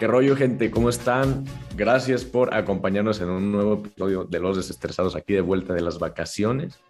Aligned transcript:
¿Qué 0.00 0.06
rollo, 0.06 0.34
gente? 0.34 0.70
¿Cómo 0.70 0.88
están? 0.88 1.44
Gracias 1.76 2.24
por 2.24 2.54
acompañarnos 2.54 3.20
en 3.20 3.28
un 3.28 3.52
nuevo 3.52 3.74
episodio 3.74 4.24
de 4.24 4.40
Los 4.40 4.56
Desestresados 4.56 5.14
aquí 5.14 5.34
de 5.34 5.42
vuelta 5.42 5.74
de 5.74 5.82
las 5.82 5.98
vacaciones, 5.98 6.80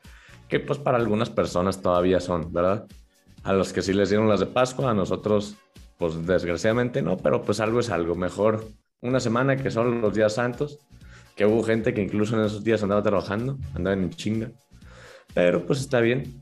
que 0.46 0.60
pues 0.60 0.78
para 0.78 0.96
algunas 0.96 1.28
personas 1.28 1.82
todavía 1.82 2.20
son, 2.20 2.52
¿verdad? 2.52 2.86
A 3.42 3.52
los 3.52 3.72
que 3.72 3.82
sí 3.82 3.92
les 3.94 4.10
dieron 4.10 4.28
las 4.28 4.38
de 4.38 4.46
Pascua, 4.46 4.92
a 4.92 4.94
nosotros 4.94 5.56
pues 5.98 6.24
desgraciadamente 6.24 7.02
no, 7.02 7.16
pero 7.16 7.42
pues 7.42 7.58
algo 7.58 7.80
es 7.80 7.90
algo. 7.90 8.14
Mejor 8.14 8.64
una 9.00 9.18
semana 9.18 9.56
que 9.56 9.72
son 9.72 10.00
los 10.00 10.14
días 10.14 10.34
santos, 10.34 10.78
que 11.34 11.46
hubo 11.46 11.64
gente 11.64 11.92
que 11.92 12.02
incluso 12.02 12.38
en 12.38 12.44
esos 12.44 12.62
días 12.62 12.80
andaba 12.84 13.02
trabajando, 13.02 13.58
andaba 13.74 13.94
en 13.96 14.10
chinga, 14.10 14.52
pero 15.34 15.66
pues 15.66 15.80
está 15.80 15.98
bien. 15.98 16.40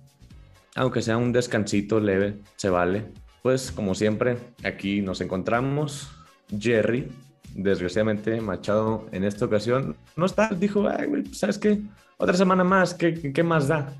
Aunque 0.74 1.00
sea 1.00 1.16
un 1.16 1.32
descansito 1.32 1.98
leve, 1.98 2.42
se 2.56 2.69
vale. 2.69 3.10
Pues 3.41 3.73
como 3.73 3.95
siempre, 3.95 4.37
aquí 4.62 5.00
nos 5.00 5.23
encontramos 5.23 6.10
Jerry, 6.57 7.09
desgraciadamente 7.55 8.41
Machado 8.41 9.07
en 9.12 9.25
esta 9.25 9.45
ocasión 9.45 9.97
no 10.16 10.27
está, 10.27 10.48
dijo, 10.48 10.87
¿sabes 11.33 11.59
qué? 11.59 11.80
Otra 12.16 12.37
semana 12.37 12.65
más, 12.65 12.95
¿qué, 12.95 13.33
¿qué, 13.33 13.43
más 13.43 13.69
da? 13.69 13.93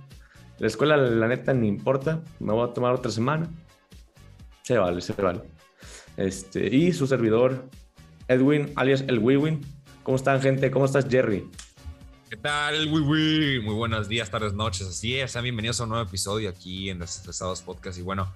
La 0.59 0.67
escuela, 0.67 0.97
la 0.97 1.29
neta, 1.29 1.53
ni 1.53 1.69
importa, 1.69 2.23
me 2.41 2.53
voy 2.53 2.69
a 2.69 2.73
tomar 2.73 2.95
otra 2.95 3.11
semana. 3.11 3.49
Se 4.63 4.77
vale, 4.77 5.01
se 5.01 5.13
vale. 5.13 5.43
Este, 6.17 6.75
y 6.75 6.93
su 6.93 7.07
servidor, 7.07 7.69
Edwin, 8.27 8.73
alias 8.75 9.05
el 9.07 9.21
Wiwin. 9.21 9.61
¿Cómo 10.03 10.17
están, 10.17 10.41
gente? 10.41 10.71
¿Cómo 10.71 10.85
estás, 10.85 11.07
Jerry? 11.09 11.49
¿Qué 12.29 12.37
tal, 12.37 12.93
Wiwi? 12.93 13.61
Muy 13.61 13.75
buenos 13.75 14.07
días, 14.07 14.31
tardes, 14.31 14.53
noches. 14.53 14.87
Así 14.87 15.17
es, 15.17 15.31
sean 15.31 15.45
bienvenidos 15.45 15.81
a 15.81 15.85
un 15.85 15.91
nuevo 15.91 16.07
episodio 16.07 16.51
aquí 16.51 16.91
en 16.91 16.99
Desestresados 16.99 17.63
Podcast. 17.63 17.99
Y 17.99 18.03
bueno, 18.03 18.31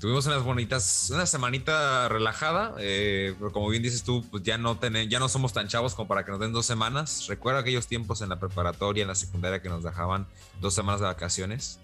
tuvimos 0.00 0.26
unas 0.26 0.42
bonitas, 0.42 1.10
una 1.12 1.26
semanita 1.26 2.08
relajada, 2.08 2.74
eh, 2.78 3.34
pero 3.38 3.52
como 3.52 3.68
bien 3.68 3.82
dices 3.82 4.02
tú, 4.02 4.24
pues 4.30 4.42
ya 4.42 4.58
no, 4.58 4.78
ya 5.08 5.18
no 5.18 5.28
somos 5.28 5.52
tan 5.52 5.68
chavos 5.68 5.94
como 5.94 6.08
para 6.08 6.24
que 6.24 6.30
nos 6.30 6.40
den 6.40 6.52
dos 6.52 6.66
semanas. 6.66 7.26
Recuerdo 7.28 7.60
aquellos 7.60 7.86
tiempos 7.86 8.20
en 8.20 8.28
la 8.28 8.38
preparatoria, 8.38 9.02
en 9.02 9.08
la 9.08 9.14
secundaria 9.14 9.62
que 9.62 9.68
nos 9.68 9.82
dejaban 9.82 10.26
dos 10.60 10.74
semanas 10.74 11.00
de 11.00 11.06
vacaciones, 11.06 11.78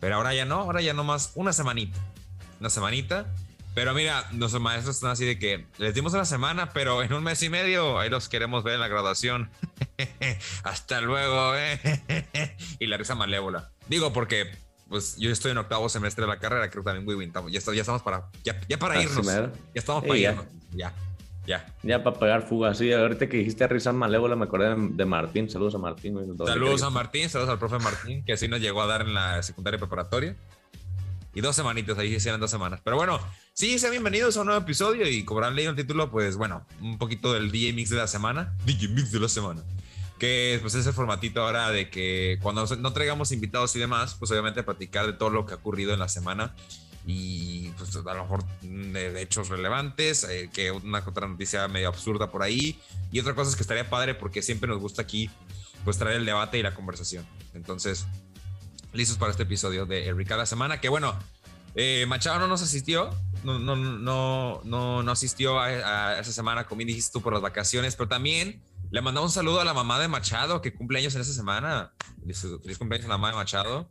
pero 0.00 0.16
ahora 0.16 0.34
ya 0.34 0.44
no, 0.44 0.60
ahora 0.60 0.80
ya 0.80 0.94
no 0.94 1.04
más 1.04 1.32
una 1.34 1.52
semanita, 1.52 1.98
una 2.60 2.70
semanita. 2.70 3.26
Pero 3.74 3.92
mira, 3.92 4.26
nuestros 4.32 4.62
maestros 4.62 4.96
están 4.96 5.10
así 5.10 5.26
de 5.26 5.38
que 5.38 5.66
les 5.76 5.92
dimos 5.92 6.14
una 6.14 6.24
semana, 6.24 6.70
pero 6.72 7.02
en 7.02 7.12
un 7.12 7.22
mes 7.22 7.42
y 7.42 7.50
medio 7.50 7.98
ahí 7.98 8.08
los 8.08 8.30
queremos 8.30 8.64
ver 8.64 8.74
en 8.74 8.80
la 8.80 8.88
graduación. 8.88 9.50
Hasta 10.64 11.02
luego, 11.02 11.54
¿eh? 11.54 12.56
y 12.78 12.86
la 12.86 12.96
risa 12.96 13.14
malévola. 13.14 13.70
Digo, 13.86 14.14
porque 14.14 14.50
pues 14.88 15.16
yo 15.16 15.30
estoy 15.30 15.50
en 15.50 15.58
octavo 15.58 15.88
semestre 15.88 16.24
de 16.24 16.28
la 16.28 16.38
carrera, 16.38 16.70
creo 16.70 16.84
que 16.84 16.90
también 16.90 17.18
bien. 17.18 17.32
Ya, 17.50 17.60
ya 17.60 17.80
estamos 17.80 18.02
para, 18.02 18.30
ya, 18.44 18.60
ya 18.68 18.78
para 18.78 19.02
irnos. 19.02 19.26
Ya 19.26 19.50
estamos 19.74 20.04
para 20.04 20.18
irnos. 20.18 20.46
Ya. 20.72 20.92
Ya. 21.46 21.64
Ya 21.82 22.02
para 22.02 22.18
pegar 22.18 22.42
fuga. 22.42 22.74
Sí, 22.74 22.92
ahorita 22.92 23.28
que 23.28 23.36
dijiste 23.36 23.64
a 23.64 23.68
risa 23.68 23.92
malévola, 23.92 24.34
me 24.34 24.44
acordé 24.44 24.74
de, 24.76 25.04
Martín. 25.04 25.48
Saludos 25.48 25.74
a 25.76 25.78
Martín. 25.78 26.18
Saludos 26.44 26.82
a 26.82 26.90
Martín, 26.90 27.28
saludos 27.28 27.50
al 27.50 27.58
profe 27.58 27.78
Martín, 27.78 28.24
que 28.24 28.32
así 28.32 28.48
nos 28.48 28.60
llegó 28.60 28.82
a 28.82 28.86
dar 28.86 29.02
en 29.02 29.14
la 29.14 29.42
secundaria 29.42 29.78
preparatoria. 29.78 30.36
Y 31.34 31.40
dos 31.42 31.54
semanitas, 31.54 31.98
ahí 31.98 32.14
hicieron 32.14 32.40
dos 32.40 32.50
semanas. 32.50 32.80
Pero 32.82 32.96
bueno, 32.96 33.20
sí, 33.52 33.78
sean 33.78 33.92
bienvenidos 33.92 34.36
a 34.36 34.40
un 34.40 34.46
nuevo 34.46 34.62
episodio 34.62 35.06
y 35.06 35.24
como 35.24 35.38
habrán 35.38 35.54
leído 35.54 35.70
el 35.70 35.76
título, 35.76 36.10
pues 36.10 36.36
bueno, 36.36 36.66
un 36.80 36.98
poquito 36.98 37.32
del 37.32 37.52
DJ 37.52 37.74
Mix 37.74 37.90
de 37.90 37.96
la 37.96 38.06
semana. 38.06 38.56
DJ 38.64 38.88
Mix 38.88 39.12
de 39.12 39.20
la 39.20 39.28
semana 39.28 39.62
que 40.18 40.58
pues 40.62 40.74
es 40.74 40.86
el 40.86 40.92
formatito 40.92 41.42
ahora 41.42 41.70
de 41.70 41.90
que 41.90 42.38
cuando 42.42 42.64
no 42.76 42.92
traigamos 42.92 43.32
invitados 43.32 43.76
y 43.76 43.78
demás, 43.78 44.14
pues 44.18 44.30
obviamente 44.30 44.62
platicar 44.62 45.06
de 45.06 45.12
todo 45.12 45.30
lo 45.30 45.46
que 45.46 45.54
ha 45.54 45.56
ocurrido 45.56 45.92
en 45.92 45.98
la 45.98 46.08
semana 46.08 46.54
y 47.06 47.68
pues 47.78 47.94
a 47.94 48.14
lo 48.14 48.22
mejor 48.22 48.44
de, 48.62 49.22
hechos 49.22 49.48
relevantes, 49.48 50.24
eh, 50.24 50.50
que 50.52 50.72
una 50.72 50.98
otra 51.06 51.28
noticia 51.28 51.68
medio 51.68 51.88
absurda 51.88 52.30
por 52.30 52.42
ahí 52.42 52.80
y 53.12 53.20
otra 53.20 53.34
cosa 53.34 53.50
es 53.50 53.56
que 53.56 53.62
estaría 53.62 53.88
padre 53.88 54.14
porque 54.14 54.42
siempre 54.42 54.68
nos 54.68 54.80
gusta 54.80 55.02
aquí 55.02 55.30
pues 55.84 55.98
traer 55.98 56.16
el 56.16 56.26
debate 56.26 56.58
y 56.58 56.62
la 56.62 56.74
conversación. 56.74 57.24
Entonces, 57.54 58.06
listos 58.92 59.18
para 59.18 59.30
este 59.30 59.44
episodio 59.44 59.86
de 59.86 60.08
El 60.08 60.16
la 60.28 60.46
Semana, 60.46 60.80
que 60.80 60.88
bueno, 60.88 61.16
eh, 61.76 62.06
Machado 62.08 62.40
no 62.40 62.48
nos 62.48 62.62
asistió, 62.62 63.10
no, 63.44 63.58
no, 63.60 63.76
no, 63.76 64.62
no, 64.64 65.02
no 65.02 65.12
asistió 65.12 65.60
a, 65.60 65.66
a, 65.66 66.18
esa 66.18 66.32
semana, 66.32 66.66
como 66.66 66.80
dijiste 66.80 67.12
tú, 67.12 67.20
por 67.20 67.32
las 67.32 67.42
vacaciones, 67.42 67.94
pero 67.94 68.08
también 68.08 68.60
le 68.90 69.02
mandamos 69.02 69.30
un 69.30 69.34
saludo 69.34 69.60
a 69.60 69.64
la 69.64 69.74
mamá 69.74 69.98
de 69.98 70.08
Machado, 70.08 70.60
que 70.62 70.74
cumple 70.74 70.98
años 70.98 71.14
en 71.14 71.20
esa 71.20 71.32
semana. 71.32 71.92
Feliz, 72.20 72.78
cumpleaños 72.78 73.06
a 73.06 73.08
la 73.08 73.18
mamá 73.18 73.30
de 73.30 73.36
Machado. 73.36 73.90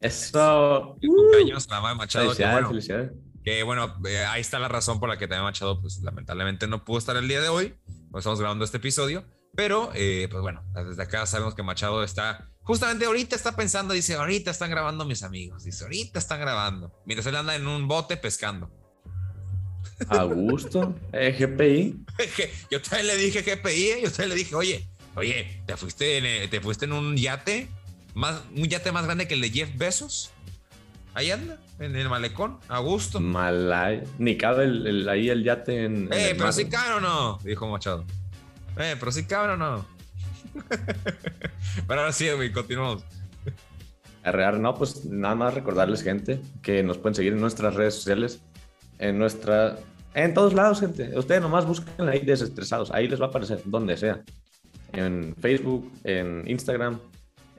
Eso. 0.00 0.96
Feliz 1.00 1.14
cumpleaños 1.16 1.66
a 1.66 1.70
la 1.70 1.76
mamá 1.76 1.88
de 1.90 1.94
Machado. 1.96 2.24
Felicidades, 2.26 2.48
que 2.48 2.52
bueno, 2.52 2.68
felicidades. 2.68 3.12
Que 3.44 3.62
bueno, 3.62 3.96
eh, 4.06 4.24
ahí 4.24 4.40
está 4.40 4.58
la 4.58 4.68
razón 4.68 5.00
por 5.00 5.08
la 5.08 5.18
que 5.18 5.26
también 5.26 5.44
Machado, 5.44 5.80
pues 5.80 6.00
lamentablemente 6.02 6.66
no 6.66 6.84
pudo 6.84 6.98
estar 6.98 7.16
el 7.16 7.28
día 7.28 7.40
de 7.40 7.48
hoy. 7.48 7.74
Pues 8.10 8.22
estamos 8.22 8.40
grabando 8.40 8.64
este 8.64 8.78
episodio. 8.78 9.24
Pero, 9.54 9.90
eh, 9.94 10.28
pues 10.30 10.40
bueno, 10.40 10.64
desde 10.74 11.02
acá 11.02 11.26
sabemos 11.26 11.54
que 11.54 11.62
Machado 11.62 12.02
está, 12.02 12.48
justamente 12.62 13.04
ahorita 13.04 13.36
está 13.36 13.54
pensando, 13.54 13.92
dice, 13.92 14.14
ahorita 14.14 14.50
están 14.50 14.70
grabando 14.70 15.04
mis 15.04 15.22
amigos, 15.22 15.64
dice, 15.64 15.84
ahorita 15.84 16.18
están 16.18 16.40
grabando. 16.40 16.90
Mientras 17.04 17.26
él 17.26 17.36
anda 17.36 17.54
en 17.54 17.66
un 17.66 17.86
bote 17.86 18.16
pescando. 18.16 18.70
A 20.08 20.24
gusto. 20.24 20.94
Eh, 21.12 21.36
GPI. 21.38 22.04
Yo 22.70 22.80
también 22.82 23.06
le 23.08 23.16
dije 23.16 23.42
GPI, 23.42 23.84
eh, 23.84 24.00
yo 24.02 24.10
también 24.10 24.30
le 24.30 24.34
dije, 24.36 24.54
oye, 24.54 24.86
oye, 25.14 25.62
¿te 25.66 25.76
fuiste 25.76 26.18
en, 26.18 26.26
eh, 26.26 26.48
te 26.48 26.60
fuiste 26.60 26.84
en 26.84 26.92
un 26.92 27.16
yate? 27.16 27.68
Más, 28.14 28.42
un 28.54 28.64
yate 28.64 28.92
más 28.92 29.04
grande 29.04 29.26
que 29.26 29.34
el 29.34 29.40
de 29.40 29.50
Jeff 29.50 29.70
Bezos. 29.76 30.30
Ahí 31.14 31.30
anda, 31.30 31.58
en 31.78 31.94
el 31.94 32.08
malecón, 32.08 32.58
a 32.68 32.78
gusto. 32.78 33.20
Malay. 33.20 34.02
Ni 34.18 34.36
cabe 34.36 34.64
el, 34.64 35.06
ahí 35.08 35.28
el 35.28 35.44
yate 35.44 35.84
en. 35.84 36.08
Eh, 36.10 36.34
pero 36.36 36.52
si 36.52 36.66
cabe 36.66 36.94
o 36.94 37.00
no, 37.00 37.38
dijo 37.44 37.68
Machado. 37.68 38.04
Eh, 38.78 38.96
pero 38.98 39.12
si 39.12 39.24
cabe 39.24 39.52
o 39.52 39.56
no. 39.56 39.84
pero 41.86 42.00
ahora 42.00 42.12
sí, 42.12 42.30
güey, 42.30 42.50
continuamos. 42.50 43.04
Arrear, 44.24 44.58
no, 44.58 44.74
pues 44.74 45.04
nada 45.04 45.34
más 45.34 45.52
recordarles, 45.52 46.02
gente, 46.02 46.40
que 46.62 46.82
nos 46.82 46.96
pueden 46.96 47.14
seguir 47.14 47.32
en 47.34 47.40
nuestras 47.40 47.74
redes 47.74 47.94
sociales, 47.94 48.40
en 48.98 49.18
nuestra 49.18 49.78
en 50.14 50.34
todos 50.34 50.52
lados, 50.52 50.80
gente. 50.80 51.16
Ustedes 51.16 51.40
nomás 51.40 51.66
busquen 51.66 52.08
ahí 52.08 52.20
desestresados. 52.20 52.90
Ahí 52.90 53.08
les 53.08 53.20
va 53.20 53.26
a 53.26 53.28
aparecer, 53.28 53.62
donde 53.64 53.96
sea. 53.96 54.22
En 54.92 55.34
Facebook, 55.36 55.90
en 56.04 56.42
Instagram, 56.46 57.00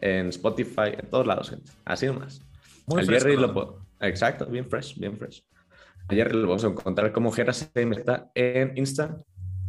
en 0.01 0.29
Spotify, 0.29 0.93
en 0.97 1.09
todos 1.09 1.25
lados, 1.25 1.49
gente. 1.49 1.71
Así 1.83 2.05
nomás. 2.05 2.41
Muy 2.85 3.05
Jerry 3.05 3.37
lo 3.37 3.83
Exacto, 3.99 4.45
bien 4.45 4.69
fresh, 4.69 4.99
bien 4.99 5.17
fresh. 5.17 5.43
Ayer 6.09 6.35
lo 6.35 6.47
vamos 6.47 6.63
a 6.65 6.67
encontrar 6.67 7.11
como 7.11 7.31
GeraCM 7.31 7.93
está 7.93 8.29
en 8.35 8.77
Insta, 8.77 9.17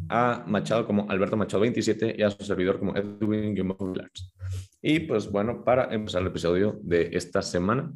a 0.09 0.45
Machado 0.47 0.87
como 0.87 1.09
Alberto 1.09 1.37
Machado 1.37 1.61
27 1.61 2.17
y 2.19 2.23
a 2.23 2.31
su 2.31 2.45
servidor 2.45 2.79
como 2.79 2.95
Edwin 2.97 3.55
Y 4.83 5.01
pues 5.01 5.31
bueno, 5.31 5.65
para 5.65 5.95
empezar 5.95 6.21
el 6.23 6.29
episodio 6.29 6.79
de 6.83 7.11
esta 7.13 7.41
semana, 7.41 7.93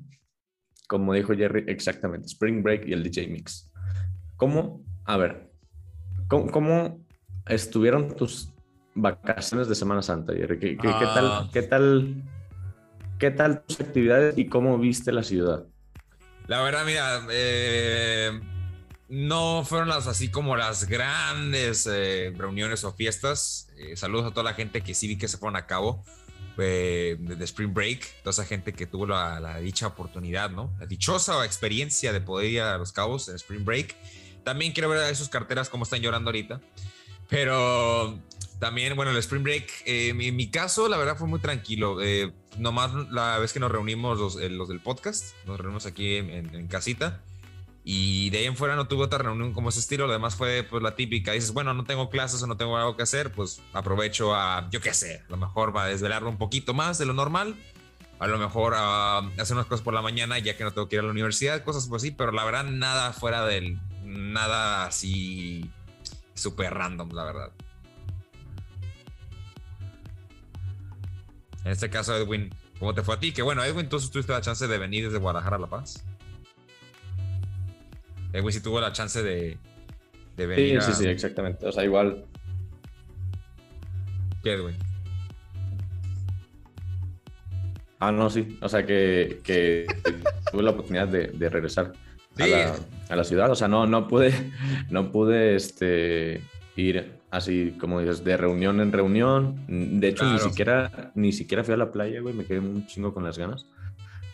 como 0.88 1.12
dijo 1.12 1.34
Jerry, 1.36 1.64
exactamente, 1.68 2.26
Spring 2.26 2.62
Break 2.62 2.88
y 2.88 2.94
el 2.94 3.04
DJ 3.04 3.28
Mix. 3.28 3.70
¿Cómo, 4.36 4.82
a 5.04 5.16
ver, 5.16 5.50
cómo, 6.26 7.04
estuvieron 7.46 8.16
tus 8.16 8.52
vacaciones 8.94 9.68
de 9.68 9.74
Semana 9.74 10.02
Santa, 10.02 10.32
Jerry? 10.32 10.58
¿Qué, 10.58 10.76
tal, 10.76 11.26
ah. 11.26 11.50
qué, 11.52 11.62
tal, 11.62 12.24
¿Qué 13.18 13.30
tal 13.30 13.62
tus 13.64 13.80
actividades 13.80 14.38
y 14.38 14.46
cómo 14.46 14.78
viste 14.78 15.12
la 15.12 15.22
ciudad? 15.22 15.66
La 16.46 16.62
verdad, 16.62 16.86
mira, 16.86 17.26
eh, 17.30 18.40
no 19.08 19.64
fueron 19.64 19.88
las 19.88 20.06
así 20.06 20.30
como 20.30 20.56
las 20.56 20.88
grandes 20.88 21.86
eh, 21.90 22.32
reuniones 22.34 22.84
o 22.84 22.92
fiestas. 22.94 23.68
Eh, 23.76 23.94
saludos 23.94 24.26
a 24.26 24.30
toda 24.30 24.44
la 24.44 24.54
gente 24.54 24.80
que 24.80 24.94
sí 24.94 25.06
vi 25.06 25.18
que 25.18 25.28
se 25.28 25.36
fueron 25.36 25.56
a 25.56 25.66
cabo 25.66 26.02
de, 26.64 27.44
Spring 27.44 27.72
Break, 27.72 28.22
toda 28.22 28.30
esa 28.30 28.44
gente 28.44 28.72
que 28.72 28.86
tuvo 28.86 29.06
la, 29.06 29.40
la, 29.40 29.58
dicha 29.58 29.86
oportunidad, 29.86 30.50
¿no? 30.50 30.72
La 30.78 30.86
dichosa 30.86 31.44
experiencia 31.44 32.12
de 32.12 32.20
poder 32.20 32.50
ir 32.50 32.60
a 32.60 32.78
Los 32.78 32.92
Cabos 32.92 33.28
en 33.28 33.36
Spring 33.36 33.64
Break. 33.64 33.94
También 34.44 34.72
quiero 34.72 34.88
ver 34.88 34.98
a 34.98 35.14
sus 35.14 35.28
carteras 35.28 35.68
cómo 35.68 35.84
están 35.84 36.00
llorando 36.00 36.30
ahorita. 36.30 36.60
Pero 37.28 38.18
también, 38.58 38.96
bueno, 38.96 39.12
el 39.12 39.16
Spring 39.18 39.42
Break, 39.42 39.70
eh, 39.86 40.08
en 40.08 40.36
mi, 40.36 40.50
caso, 40.50 40.88
la 40.88 40.96
verdad 40.96 41.16
fue 41.16 41.28
muy 41.28 41.38
tranquilo. 41.38 42.02
Eh, 42.02 42.32
nomás 42.58 42.92
la 43.10 43.38
vez 43.38 43.52
que 43.52 43.60
nos 43.60 43.70
reunimos 43.70 44.18
los, 44.18 44.36
eh, 44.36 44.48
los 44.48 44.68
del 44.68 44.80
podcast, 44.80 45.34
nos 45.46 45.58
reunimos 45.58 45.86
aquí 45.86 46.16
en, 46.16 46.66
casita. 46.66 47.22
Y 47.90 48.28
de 48.28 48.40
ahí 48.40 48.44
en 48.44 48.54
fuera 48.54 48.76
no 48.76 48.86
tuve 48.86 49.04
otra 49.04 49.16
reunión 49.16 49.54
como 49.54 49.70
ese 49.70 49.80
estilo. 49.80 50.06
Lo 50.06 50.12
demás 50.12 50.36
fue 50.36 50.62
pues 50.62 50.82
la 50.82 50.94
típica. 50.94 51.32
Dices, 51.32 51.54
bueno, 51.54 51.72
no 51.72 51.84
tengo 51.84 52.10
clases 52.10 52.42
o 52.42 52.46
no 52.46 52.58
tengo 52.58 52.76
algo 52.76 52.98
que 52.98 53.02
hacer, 53.02 53.32
pues 53.32 53.62
aprovecho 53.72 54.34
a, 54.34 54.68
yo 54.70 54.82
qué 54.82 54.92
sé, 54.92 55.22
a 55.26 55.30
lo 55.30 55.38
mejor 55.38 55.74
va 55.74 55.84
a 55.84 55.86
desvelarlo 55.86 56.28
un 56.28 56.36
poquito 56.36 56.74
más 56.74 56.98
de 56.98 57.06
lo 57.06 57.14
normal. 57.14 57.56
A 58.18 58.26
lo 58.26 58.36
mejor 58.36 58.74
a 58.76 59.20
hacer 59.38 59.56
unas 59.56 59.64
cosas 59.64 59.82
por 59.82 59.94
la 59.94 60.02
mañana 60.02 60.38
ya 60.38 60.54
que 60.54 60.64
no 60.64 60.72
tengo 60.72 60.86
que 60.86 60.96
ir 60.96 61.00
a 61.00 61.04
la 61.04 61.12
universidad, 61.12 61.64
cosas 61.64 61.90
así. 61.90 62.10
Pero 62.10 62.30
la 62.30 62.44
verdad, 62.44 62.64
nada 62.64 63.14
fuera 63.14 63.46
del, 63.46 63.80
nada 64.04 64.84
así 64.84 65.70
súper 66.34 66.74
random, 66.74 67.10
la 67.12 67.24
verdad. 67.24 67.52
En 71.64 71.72
este 71.72 71.88
caso, 71.88 72.14
Edwin, 72.14 72.54
¿cómo 72.78 72.92
te 72.92 73.02
fue 73.02 73.14
a 73.14 73.18
ti? 73.18 73.32
Que 73.32 73.40
bueno, 73.40 73.64
Edwin, 73.64 73.88
tú 73.88 73.98
tuviste 74.10 74.30
la 74.30 74.42
chance 74.42 74.66
de 74.66 74.76
venir 74.76 75.06
desde 75.06 75.16
Guadalajara 75.16 75.56
a 75.56 75.60
La 75.60 75.68
Paz. 75.68 76.04
Edwin 78.32 78.52
sí 78.52 78.60
tuvo 78.60 78.80
la 78.80 78.92
chance 78.92 79.22
de, 79.22 79.56
De 80.36 80.46
venir 80.46 80.82
sí, 80.82 80.92
sí, 80.92 81.02
sí, 81.04 81.08
exactamente. 81.08 81.66
O 81.66 81.72
sea, 81.72 81.84
igual. 81.84 82.24
¿Qué, 84.42 84.56
güey? 84.56 84.74
Ah, 87.98 88.12
no, 88.12 88.30
sí. 88.30 88.58
O 88.60 88.68
sea, 88.68 88.86
que, 88.86 89.40
que 89.42 89.86
tuve 90.52 90.62
la 90.62 90.70
oportunidad 90.70 91.08
de, 91.08 91.28
de 91.28 91.48
regresar 91.48 91.92
a, 92.38 92.46
la, 92.46 92.76
a, 93.08 93.16
la, 93.16 93.24
ciudad. 93.24 93.50
O 93.50 93.54
sea, 93.56 93.66
no, 93.66 93.86
no 93.86 94.06
pude, 94.06 94.32
no 94.90 95.10
pude 95.10 95.56
este, 95.56 96.42
ir 96.76 97.18
así, 97.30 97.76
como 97.80 98.00
dices, 98.00 98.24
de 98.24 98.36
reunión 98.36 98.80
en 98.80 98.92
reunión. 98.92 99.64
De 99.66 100.08
hecho, 100.08 100.30
ni, 100.30 100.38
siquiera, 100.38 101.12
ni 101.14 101.32
siquiera 101.32 101.64
fui 101.64 101.74
a 101.74 101.78
la 101.78 101.90
playa, 101.90 102.20
güey. 102.20 102.34
Me 102.34 102.44
quedé 102.44 102.60
un 102.60 102.86
chingo 102.86 103.12
con 103.12 103.24
las 103.24 103.38
ganas. 103.38 103.66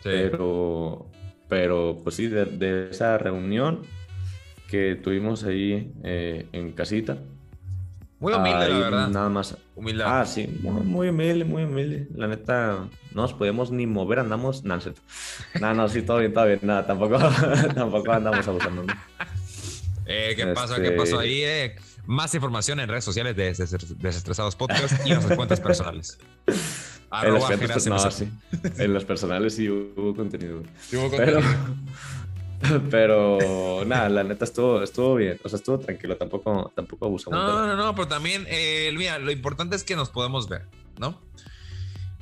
Pero, 0.03 1.07
pero, 1.47 1.99
pues 2.03 2.15
sí, 2.15 2.27
de, 2.27 2.45
de, 2.45 2.89
esa 2.89 3.17
reunión 3.17 3.81
que 4.69 4.95
tuvimos 4.95 5.43
ahí 5.43 5.93
eh, 6.03 6.47
en 6.51 6.71
casita. 6.71 7.17
Muy 8.19 8.33
humilde, 8.33 8.69
la 8.69 8.79
verdad. 8.79 9.07
Nada 9.09 9.29
más. 9.29 9.57
Humildad. 9.75 10.21
Ah, 10.21 10.25
sí, 10.25 10.47
muy, 10.61 11.09
humilde, 11.09 11.43
muy 11.43 11.63
humilde. 11.63 12.07
La 12.15 12.27
neta, 12.27 12.87
no 13.13 13.21
nos 13.21 13.33
podemos 13.33 13.71
ni 13.71 13.85
mover, 13.85 14.19
andamos. 14.19 14.63
No, 14.63 14.79
no, 15.59 15.73
no, 15.73 15.89
sí, 15.89 16.01
todo 16.01 16.19
bien, 16.19 16.33
todo 16.33 16.45
bien. 16.45 16.59
Nada, 16.63 16.87
tampoco, 16.87 17.17
tampoco 17.75 18.11
andamos 18.11 18.47
abusando. 18.47 18.85
Eh, 20.05 20.33
¿Qué 20.35 20.47
pasó? 20.47 20.75
¿Qué 20.81 20.91
pasó 20.91 21.19
ahí? 21.19 21.41
Eh? 21.43 21.75
Más 22.05 22.33
información 22.35 22.79
en 22.79 22.87
redes 22.87 23.03
sociales 23.03 23.35
de 23.35 23.53
Desestresados 23.97 24.55
Podcast 24.55 25.05
y 25.05 25.09
en 25.09 25.15
nuestras 25.15 25.37
cuentas 25.37 25.59
personales. 25.59 26.17
En, 27.23 27.33
los 27.33 27.87
no, 27.87 28.11
sí. 28.11 28.27
en 28.77 28.93
los 28.93 29.05
personales 29.05 29.55
sí 29.55 29.69
hubo 29.69 30.15
contenido. 30.15 30.63
Sí 30.81 30.97
hubo 30.97 31.09
contenido. 31.09 31.41
Pero, 31.41 32.81
pero 32.89 33.85
nada, 33.85 34.09
la 34.09 34.23
neta 34.23 34.45
estuvo, 34.45 34.81
estuvo 34.81 35.15
bien. 35.15 35.39
O 35.43 35.49
sea, 35.49 35.57
estuvo 35.57 35.79
tranquilo, 35.79 36.17
tampoco, 36.17 36.71
tampoco 36.75 37.05
abusamos. 37.05 37.39
No, 37.39 37.67
no, 37.67 37.75
no, 37.75 37.95
pero 37.95 38.07
también, 38.07 38.45
eh, 38.49 38.93
mira, 38.97 39.19
lo 39.19 39.31
importante 39.31 39.75
es 39.75 39.83
que 39.83 39.95
nos 39.95 40.09
podemos 40.09 40.49
ver, 40.49 40.65
¿no? 40.97 41.19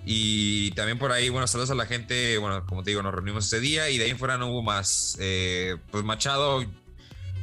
Y 0.06 0.72
también 0.72 1.00
por 1.00 1.12
ahí, 1.12 1.30
bueno, 1.30 1.48
saludos 1.48 1.72
a 1.72 1.76
la 1.76 1.86
gente. 1.86 2.38
Bueno, 2.38 2.66
como 2.66 2.84
te 2.84 2.92
digo, 2.92 3.02
nos 3.02 3.14
reunimos 3.14 3.46
ese 3.46 3.60
día 3.60 3.90
y 3.90 3.98
de 3.98 4.06
ahí 4.06 4.12
en 4.12 4.18
fuera 4.18 4.38
no 4.38 4.50
hubo 4.50 4.62
más. 4.62 5.18
Eh, 5.20 5.78
pues 5.92 6.04
Machado, 6.04 6.64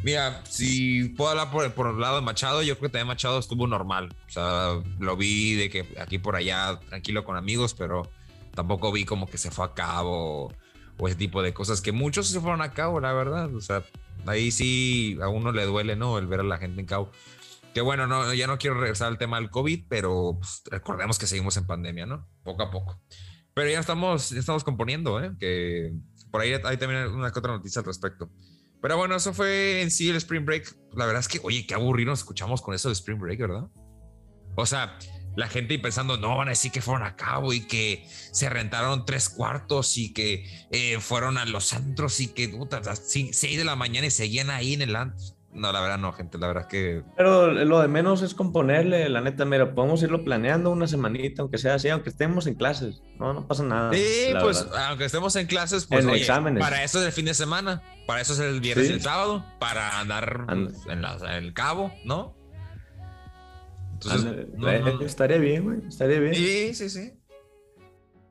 Mira, 0.02 0.42
si 0.48 1.10
puedo 1.10 1.30
hablar 1.30 1.50
por, 1.50 1.70
por 1.72 1.88
el 1.88 2.00
lado 2.00 2.16
de 2.16 2.22
Machado, 2.22 2.62
yo 2.62 2.78
creo 2.78 2.88
que 2.88 2.92
también 2.92 3.08
Machado 3.08 3.38
estuvo 3.38 3.66
normal. 3.66 4.14
O 4.28 4.30
sea, 4.30 4.82
lo 4.98 5.16
vi 5.16 5.54
de 5.54 5.68
que 5.68 5.86
aquí 6.00 6.18
por 6.18 6.36
allá, 6.36 6.80
tranquilo 6.88 7.24
con 7.24 7.36
amigos, 7.36 7.74
pero 7.74 8.10
tampoco 8.54 8.92
vi 8.92 9.04
como 9.04 9.26
que 9.26 9.36
se 9.36 9.50
fue 9.50 9.66
a 9.66 9.74
cabo 9.74 10.52
o 10.98 11.08
ese 11.08 11.16
tipo 11.16 11.42
de 11.42 11.52
cosas 11.52 11.80
que 11.80 11.92
muchos 11.92 12.28
se 12.28 12.40
fueron 12.40 12.62
a 12.62 12.72
cabo, 12.72 13.00
la 13.00 13.12
verdad. 13.12 13.54
O 13.54 13.60
sea, 13.60 13.84
ahí 14.26 14.50
sí 14.50 15.18
a 15.22 15.28
uno 15.28 15.52
le 15.52 15.64
duele, 15.66 15.96
¿no? 15.96 16.18
El 16.18 16.26
ver 16.26 16.40
a 16.40 16.44
la 16.44 16.58
gente 16.58 16.80
en 16.80 16.86
cabo. 16.86 17.10
Que 17.74 17.80
bueno, 17.82 18.06
no, 18.06 18.32
ya 18.34 18.46
no 18.46 18.58
quiero 18.58 18.80
regresar 18.80 19.08
al 19.08 19.18
tema 19.18 19.38
del 19.38 19.50
COVID, 19.50 19.84
pero 19.88 20.36
pues, 20.38 20.62
recordemos 20.70 21.18
que 21.18 21.26
seguimos 21.26 21.56
en 21.56 21.66
pandemia, 21.66 22.06
¿no? 22.06 22.26
Poco 22.42 22.62
a 22.62 22.70
poco. 22.70 23.00
Pero 23.54 23.70
ya 23.70 23.80
estamos, 23.80 24.30
ya 24.30 24.40
estamos 24.40 24.64
componiendo, 24.64 25.22
¿eh? 25.22 25.32
Que 25.38 25.92
por 26.30 26.40
ahí 26.40 26.52
hay 26.52 26.76
también 26.76 27.08
una 27.08 27.30
que 27.30 27.38
otra 27.38 27.52
noticia 27.52 27.80
al 27.80 27.86
respecto. 27.86 28.30
Pero 28.82 28.96
bueno, 28.96 29.16
eso 29.16 29.34
fue 29.34 29.82
en 29.82 29.90
sí 29.90 30.08
el 30.08 30.16
Spring 30.16 30.44
Break. 30.44 30.76
La 30.94 31.06
verdad 31.06 31.20
es 31.20 31.28
que, 31.28 31.40
oye, 31.42 31.66
qué 31.66 31.74
aburrido 31.74 32.10
nos 32.10 32.20
escuchamos 32.20 32.62
con 32.62 32.74
eso 32.74 32.88
de 32.88 32.94
Spring 32.94 33.18
Break, 33.18 33.40
¿verdad? 33.40 33.68
O 34.56 34.66
sea, 34.66 34.98
la 35.36 35.48
gente 35.48 35.78
pensando, 35.78 36.16
no, 36.16 36.36
van 36.36 36.48
a 36.48 36.50
decir 36.50 36.72
que 36.72 36.82
fueron 36.82 37.02
a 37.06 37.16
cabo 37.16 37.52
y 37.52 37.66
que 37.66 38.06
se 38.32 38.48
rentaron 38.48 39.04
tres 39.04 39.28
cuartos 39.28 39.96
y 39.96 40.12
que 40.12 40.46
eh, 40.70 40.98
fueron 41.00 41.38
a 41.38 41.44
los 41.44 41.72
antros 41.72 42.20
y 42.20 42.28
que 42.28 42.48
puta, 42.48 42.82
seis 42.96 43.40
de 43.40 43.64
la 43.64 43.76
mañana 43.76 44.06
y 44.06 44.10
seguían 44.10 44.50
ahí 44.50 44.74
en 44.74 44.82
el 44.82 44.96
antro. 44.96 45.39
No, 45.52 45.72
la 45.72 45.80
verdad 45.80 45.98
no, 45.98 46.12
gente, 46.12 46.38
la 46.38 46.46
verdad 46.46 46.68
que... 46.68 47.02
Pero 47.16 47.50
lo 47.50 47.80
de 47.80 47.88
menos 47.88 48.22
es 48.22 48.34
componerle, 48.34 49.08
la 49.08 49.20
neta, 49.20 49.44
mira, 49.44 49.74
podemos 49.74 50.00
irlo 50.02 50.22
planeando 50.22 50.70
una 50.70 50.86
semanita, 50.86 51.42
aunque 51.42 51.58
sea 51.58 51.74
así, 51.74 51.88
aunque 51.88 52.10
estemos 52.10 52.46
en 52.46 52.54
clases, 52.54 53.02
no, 53.18 53.32
no 53.32 53.48
pasa 53.48 53.64
nada. 53.64 53.92
Sí, 53.92 54.32
pues 54.40 54.64
aunque 54.88 55.06
estemos 55.06 55.34
en 55.34 55.46
clases, 55.48 55.86
pues 55.86 56.04
en 56.04 56.10
exámenes. 56.10 56.62
para 56.62 56.84
eso 56.84 57.00
es 57.00 57.06
el 57.06 57.12
fin 57.12 57.24
de 57.24 57.34
semana, 57.34 57.82
para 58.06 58.20
eso 58.20 58.34
es 58.34 58.38
el 58.38 58.60
viernes 58.60 58.90
y 58.90 58.92
el 58.92 59.02
sábado, 59.02 59.44
para 59.58 59.98
andar 59.98 60.46
en, 60.48 61.04
el 61.28 61.52
cabo, 61.52 61.92
¿no? 62.04 62.36
Entonces, 63.94 64.46
no, 64.56 64.70
estaría 65.00 65.38
bien, 65.38 65.64
güey, 65.64 65.78
estaría 65.88 66.20
bien. 66.20 66.34
Sí, 66.34 66.74
sí, 66.74 66.88
sí. 66.88 67.19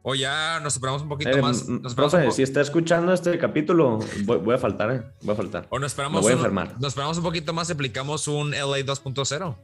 O 0.10 0.16
ya 0.16 0.60
nos 0.60 0.74
esperamos 0.74 1.04
un 1.04 1.10
poquito 1.10 1.30
eh, 1.30 1.40
más. 1.40 1.68
Nos 1.68 1.94
profe, 1.94 2.32
si 2.32 2.42
está 2.42 2.62
escuchando 2.62 3.14
este 3.14 3.38
capítulo, 3.38 4.00
voy, 4.24 4.56
a 4.56 4.58
faltar, 4.58 4.92
¿eh? 4.92 5.04
Voy 5.22 5.34
a 5.34 5.36
faltar. 5.36 5.68
O 5.70 5.78
nos 5.78 5.92
esperamos. 5.92 6.24
voy 6.24 6.32
a 6.32 6.36
enfermar. 6.36 6.74
nos 6.80 6.88
esperamos 6.94 7.18
un 7.18 7.24
poquito 7.24 7.54
más, 7.54 7.70
aplicamos 7.70 8.28
un 8.28 8.50
LA 8.50 8.80
2.0, 8.80 9.56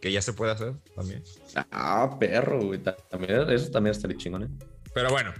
que 0.00 0.10
ya 0.10 0.22
se 0.22 0.32
puede 0.32 0.52
hacer 0.52 0.72
también. 0.96 1.22
Ah, 1.70 2.16
perro, 2.18 2.62
güey. 2.62 2.80
También, 3.10 3.50
eso 3.50 3.70
también 3.70 3.94
estaría 3.94 4.16
chingón, 4.16 4.44
¿eh? 4.44 4.48
Pero 4.94 5.10
bueno. 5.10 5.34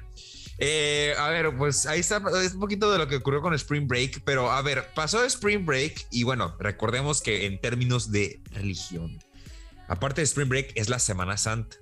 Eh, 0.59 1.15
a 1.17 1.31
ver, 1.31 1.57
pues 1.57 1.87
ahí 1.87 2.01
está 2.01 2.23
es 2.45 2.53
un 2.53 2.61
poquito 2.61 2.93
de 2.93 2.99
lo 2.99 3.09
que 3.09 3.17
ocurrió 3.17 3.41
con 3.41 3.55
Spring 3.55 3.89
Break, 3.89 4.25
pero 4.27 4.51
a 4.51 4.61
ver, 4.61 4.89
pasó 4.95 5.25
Spring 5.25 5.65
Break 5.65 6.09
y 6.11 6.25
bueno, 6.25 6.55
recordemos 6.59 7.23
que 7.23 7.47
en 7.47 7.59
términos 7.59 8.12
de 8.12 8.43
religión, 8.51 9.19
aparte 9.89 10.21
de 10.21 10.27
Spring 10.27 10.51
Break 10.51 10.73
es 10.75 10.91
la 10.91 10.99
Semana 10.99 11.39
Santa 11.39 11.79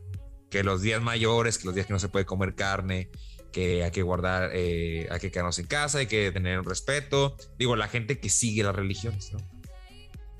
que 0.50 0.62
los 0.62 0.82
días 0.82 1.02
mayores, 1.02 1.58
que 1.58 1.66
los 1.66 1.74
días 1.74 1.86
que 1.86 1.92
no 1.92 1.98
se 1.98 2.08
puede 2.08 2.24
comer 2.24 2.54
carne, 2.54 3.10
que 3.52 3.82
hay 3.82 3.90
que 3.90 4.02
guardar, 4.02 4.50
eh, 4.54 5.08
hay 5.10 5.20
que 5.20 5.30
quedarnos 5.30 5.58
en 5.58 5.66
casa, 5.66 5.98
hay 5.98 6.06
que 6.06 6.32
tener 6.32 6.62
respeto. 6.62 7.36
Digo, 7.58 7.76
la 7.76 7.88
gente 7.88 8.18
que 8.18 8.28
sigue 8.28 8.62
las 8.62 8.74
religiones. 8.74 9.32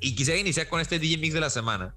Y 0.01 0.15
quisiera 0.15 0.39
iniciar 0.39 0.69
con 0.69 0.81
este 0.81 0.99
DJ 0.99 1.19
Mix 1.19 1.35
de 1.35 1.41
la 1.41 1.51
semana, 1.51 1.97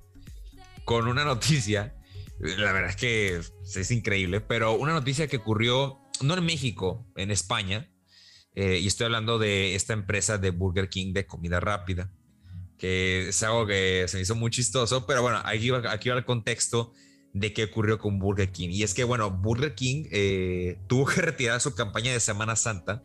con 0.86 1.08
una 1.08 1.24
noticia, 1.25 1.96
la 2.40 2.72
verdad 2.72 2.90
es 2.90 2.96
que 2.96 3.42
es 3.80 3.92
increíble, 3.92 4.42
pero 4.42 4.74
una 4.74 4.94
noticia 4.94 5.28
que 5.28 5.38
ocurrió, 5.38 6.00
no 6.22 6.36
en 6.36 6.46
México, 6.46 7.06
en 7.16 7.30
España, 7.30 7.92
eh, 8.56 8.80
y 8.80 8.88
estoy 8.88 9.06
hablando 9.06 9.40
de 9.40 9.75
esta 9.75 9.94
empresa 9.94 10.38
de 10.38 10.50
Burger 10.50 10.90
King 10.90 11.14
de 11.14 11.25
comida 11.25 11.60
rápida, 11.60 12.12
que 12.78 13.30
es 13.30 13.44
algo 13.44 13.68
que 13.68 14.06
se 14.07 14.18
me 14.18 14.24
hizo 14.24 14.36
muy 14.36 14.50
chistoso, 14.50 15.06
pero 15.06 15.22
bueno, 15.22 15.42
aquí 15.46 15.69
va, 15.69 15.92
aquí 15.92 16.10
va 16.10 16.18
el 16.18 16.25
contexto 16.25 16.94
de 17.33 17.54
qué 17.54 17.66
ocurrió 17.66 17.98
con 17.98 18.19
Burger 18.19 18.51
King. 18.51 18.69
Y 18.69 18.83
es 18.83 18.94
que, 18.94 19.04
bueno, 19.04 19.31
Burger 19.31 19.75
King 19.75 20.06
eh, 20.12 20.78
tuvo 20.88 21.06
que 21.06 21.22
retirar 21.22 21.62
su 21.62 21.75
campaña 21.75 22.12
de 22.12 22.19
Semana 22.19 22.56
Santa 22.56 23.04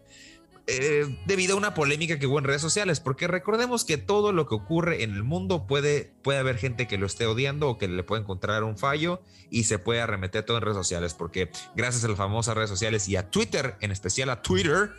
eh, 0.69 1.07
debido 1.27 1.55
a 1.55 1.59
una 1.59 1.75
polémica 1.75 2.19
que 2.19 2.27
hubo 2.27 2.41
en 2.41 2.45
redes 2.45 2.61
sociales, 2.61 2.99
porque 2.99 3.29
recordemos 3.29 3.85
que 3.85 3.99
todo 3.99 4.33
lo 4.33 4.49
que 4.49 4.57
ocurre 4.57 5.05
en 5.05 5.13
el 5.15 5.23
mundo 5.23 5.65
puede, 5.69 6.13
puede 6.23 6.41
haber 6.41 6.59
gente 6.59 6.89
que 6.89 6.99
lo 6.99 7.07
esté 7.07 7.27
odiando 7.27 7.69
o 7.69 7.79
que 7.79 7.87
le 7.87 8.03
puede 8.03 8.23
encontrar 8.23 8.65
un 8.65 8.77
fallo 8.77 9.23
y 9.49 9.65
se 9.65 9.79
puede 9.79 10.01
arremeter 10.01 10.43
todo 10.43 10.57
en 10.57 10.65
redes 10.65 10.77
sociales, 10.77 11.15
porque 11.15 11.51
gracias 11.77 12.03
a 12.03 12.09
las 12.09 12.17
famosas 12.17 12.57
redes 12.57 12.71
sociales 12.71 13.09
y 13.09 13.15
a 13.15 13.31
Twitter, 13.31 13.77
en 13.81 13.93
especial 13.93 14.29
a 14.29 14.43
Twitter, 14.43 14.91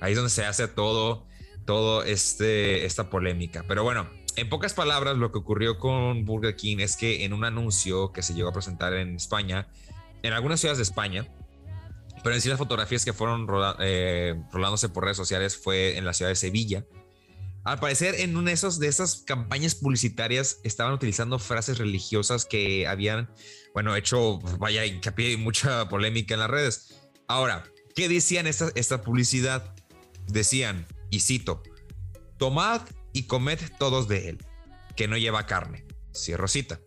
ahí 0.00 0.12
es 0.12 0.16
donde 0.16 0.28
se 0.28 0.44
hace 0.44 0.68
todo, 0.68 1.24
todo 1.64 2.02
este, 2.02 2.84
esta 2.84 3.08
polémica. 3.08 3.64
Pero 3.66 3.84
bueno, 3.84 4.06
en 4.36 4.48
pocas 4.48 4.74
palabras, 4.74 5.16
lo 5.16 5.30
que 5.32 5.38
ocurrió 5.38 5.78
con 5.78 6.24
Burger 6.24 6.56
King 6.56 6.78
es 6.80 6.96
que 6.96 7.24
en 7.24 7.32
un 7.32 7.44
anuncio 7.44 8.12
que 8.12 8.22
se 8.22 8.34
llegó 8.34 8.48
a 8.48 8.52
presentar 8.52 8.92
en 8.94 9.16
España, 9.16 9.68
en 10.22 10.32
algunas 10.32 10.60
ciudades 10.60 10.78
de 10.78 10.82
España, 10.82 11.28
pero 12.22 12.34
en 12.34 12.40
sí 12.40 12.48
las 12.48 12.58
fotografías 12.58 13.04
que 13.04 13.12
fueron 13.12 13.46
eh, 13.80 14.34
rolándose 14.50 14.88
por 14.88 15.04
redes 15.04 15.16
sociales 15.16 15.56
fue 15.56 15.98
en 15.98 16.04
la 16.04 16.14
ciudad 16.14 16.30
de 16.30 16.36
Sevilla. 16.36 16.84
Al 17.64 17.78
parecer, 17.78 18.16
en 18.16 18.36
una 18.36 18.50
de, 18.50 18.58
de 18.78 18.86
esas 18.88 19.16
campañas 19.26 19.74
publicitarias 19.74 20.58
estaban 20.64 20.92
utilizando 20.92 21.38
frases 21.38 21.78
religiosas 21.78 22.44
que 22.44 22.86
habían, 22.86 23.30
bueno, 23.72 23.96
hecho, 23.96 24.38
vaya, 24.58 24.84
hincapié 24.84 25.32
y 25.32 25.36
mucha 25.36 25.88
polémica 25.88 26.34
en 26.34 26.40
las 26.40 26.50
redes. 26.50 27.08
Ahora, 27.26 27.64
¿qué 27.94 28.08
decían 28.08 28.46
esta, 28.46 28.70
esta 28.74 29.02
publicidad? 29.02 29.74
Decían, 30.26 30.86
y 31.10 31.20
cito, 31.20 31.62
tomad 32.38 32.82
y 33.14 33.26
comed 33.26 33.58
todos 33.78 34.08
de 34.08 34.28
él, 34.28 34.44
que 34.96 35.08
no 35.08 35.16
lleva 35.16 35.46
carne. 35.46 35.86
Cierro 36.14 36.48
cita. 36.48 36.80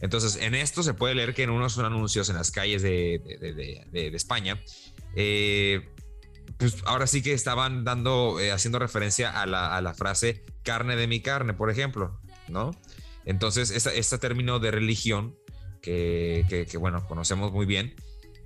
Entonces, 0.00 0.36
en 0.36 0.54
esto 0.54 0.82
se 0.82 0.94
puede 0.94 1.14
leer 1.14 1.34
que 1.34 1.42
en 1.42 1.50
unos 1.50 1.78
anuncios 1.78 2.28
en 2.28 2.36
las 2.36 2.50
calles 2.50 2.82
de, 2.82 3.20
de, 3.92 4.08
España, 4.08 4.60
eh, 5.16 5.88
pues 6.58 6.76
ahora 6.84 7.06
sí 7.06 7.22
que 7.22 7.32
estaban 7.32 7.84
dando, 7.84 8.38
eh, 8.40 8.50
haciendo 8.50 8.78
referencia 8.78 9.30
a 9.30 9.46
la, 9.46 9.76
a 9.76 9.80
la, 9.80 9.94
frase 9.94 10.44
carne 10.64 10.96
de 10.96 11.06
mi 11.06 11.20
carne, 11.20 11.54
por 11.54 11.70
ejemplo, 11.70 12.20
¿no? 12.48 12.72
Entonces, 13.24 13.70
este 13.70 14.18
término 14.18 14.58
de 14.58 14.72
religión, 14.72 15.36
que, 15.80 16.44
que, 16.48 16.66
que, 16.66 16.78
bueno, 16.78 17.06
conocemos 17.06 17.52
muy 17.52 17.66
bien, 17.66 17.94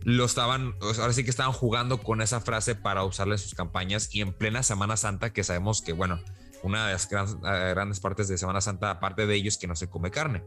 lo 0.03 0.27
estaban, 0.27 0.75
ahora 0.81 1.13
sí 1.15 1.25
que 1.25 1.31
estaban 1.31 1.53
jugando 1.53 2.03
con 2.03 2.21
esa 2.21 2.41
frase 2.41 2.75
para 2.75 3.03
usarla 3.05 3.35
en 3.35 3.39
sus 3.39 3.55
campañas 3.55 4.15
y 4.15 4.21
en 4.21 4.35
plena 4.35 4.63
Semana 4.63 4.99
Santa, 4.99 5.33
que 5.33 5.43
sabemos 5.43 5.81
que, 5.81 5.95
bueno, 5.95 6.21
una 6.63 6.87
de 6.87 6.93
las 6.93 7.11
eh, 7.13 7.37
grandes 7.43 8.01
partes 8.01 8.29
de 8.29 8.39
Semana 8.39 8.61
Santa, 8.61 8.91
aparte 8.91 9.27
de 9.27 9.35
ellos, 9.35 9.59
que 9.59 9.67
no 9.67 9.77
se 9.77 9.89
come 9.89 10.11
carne, 10.11 10.45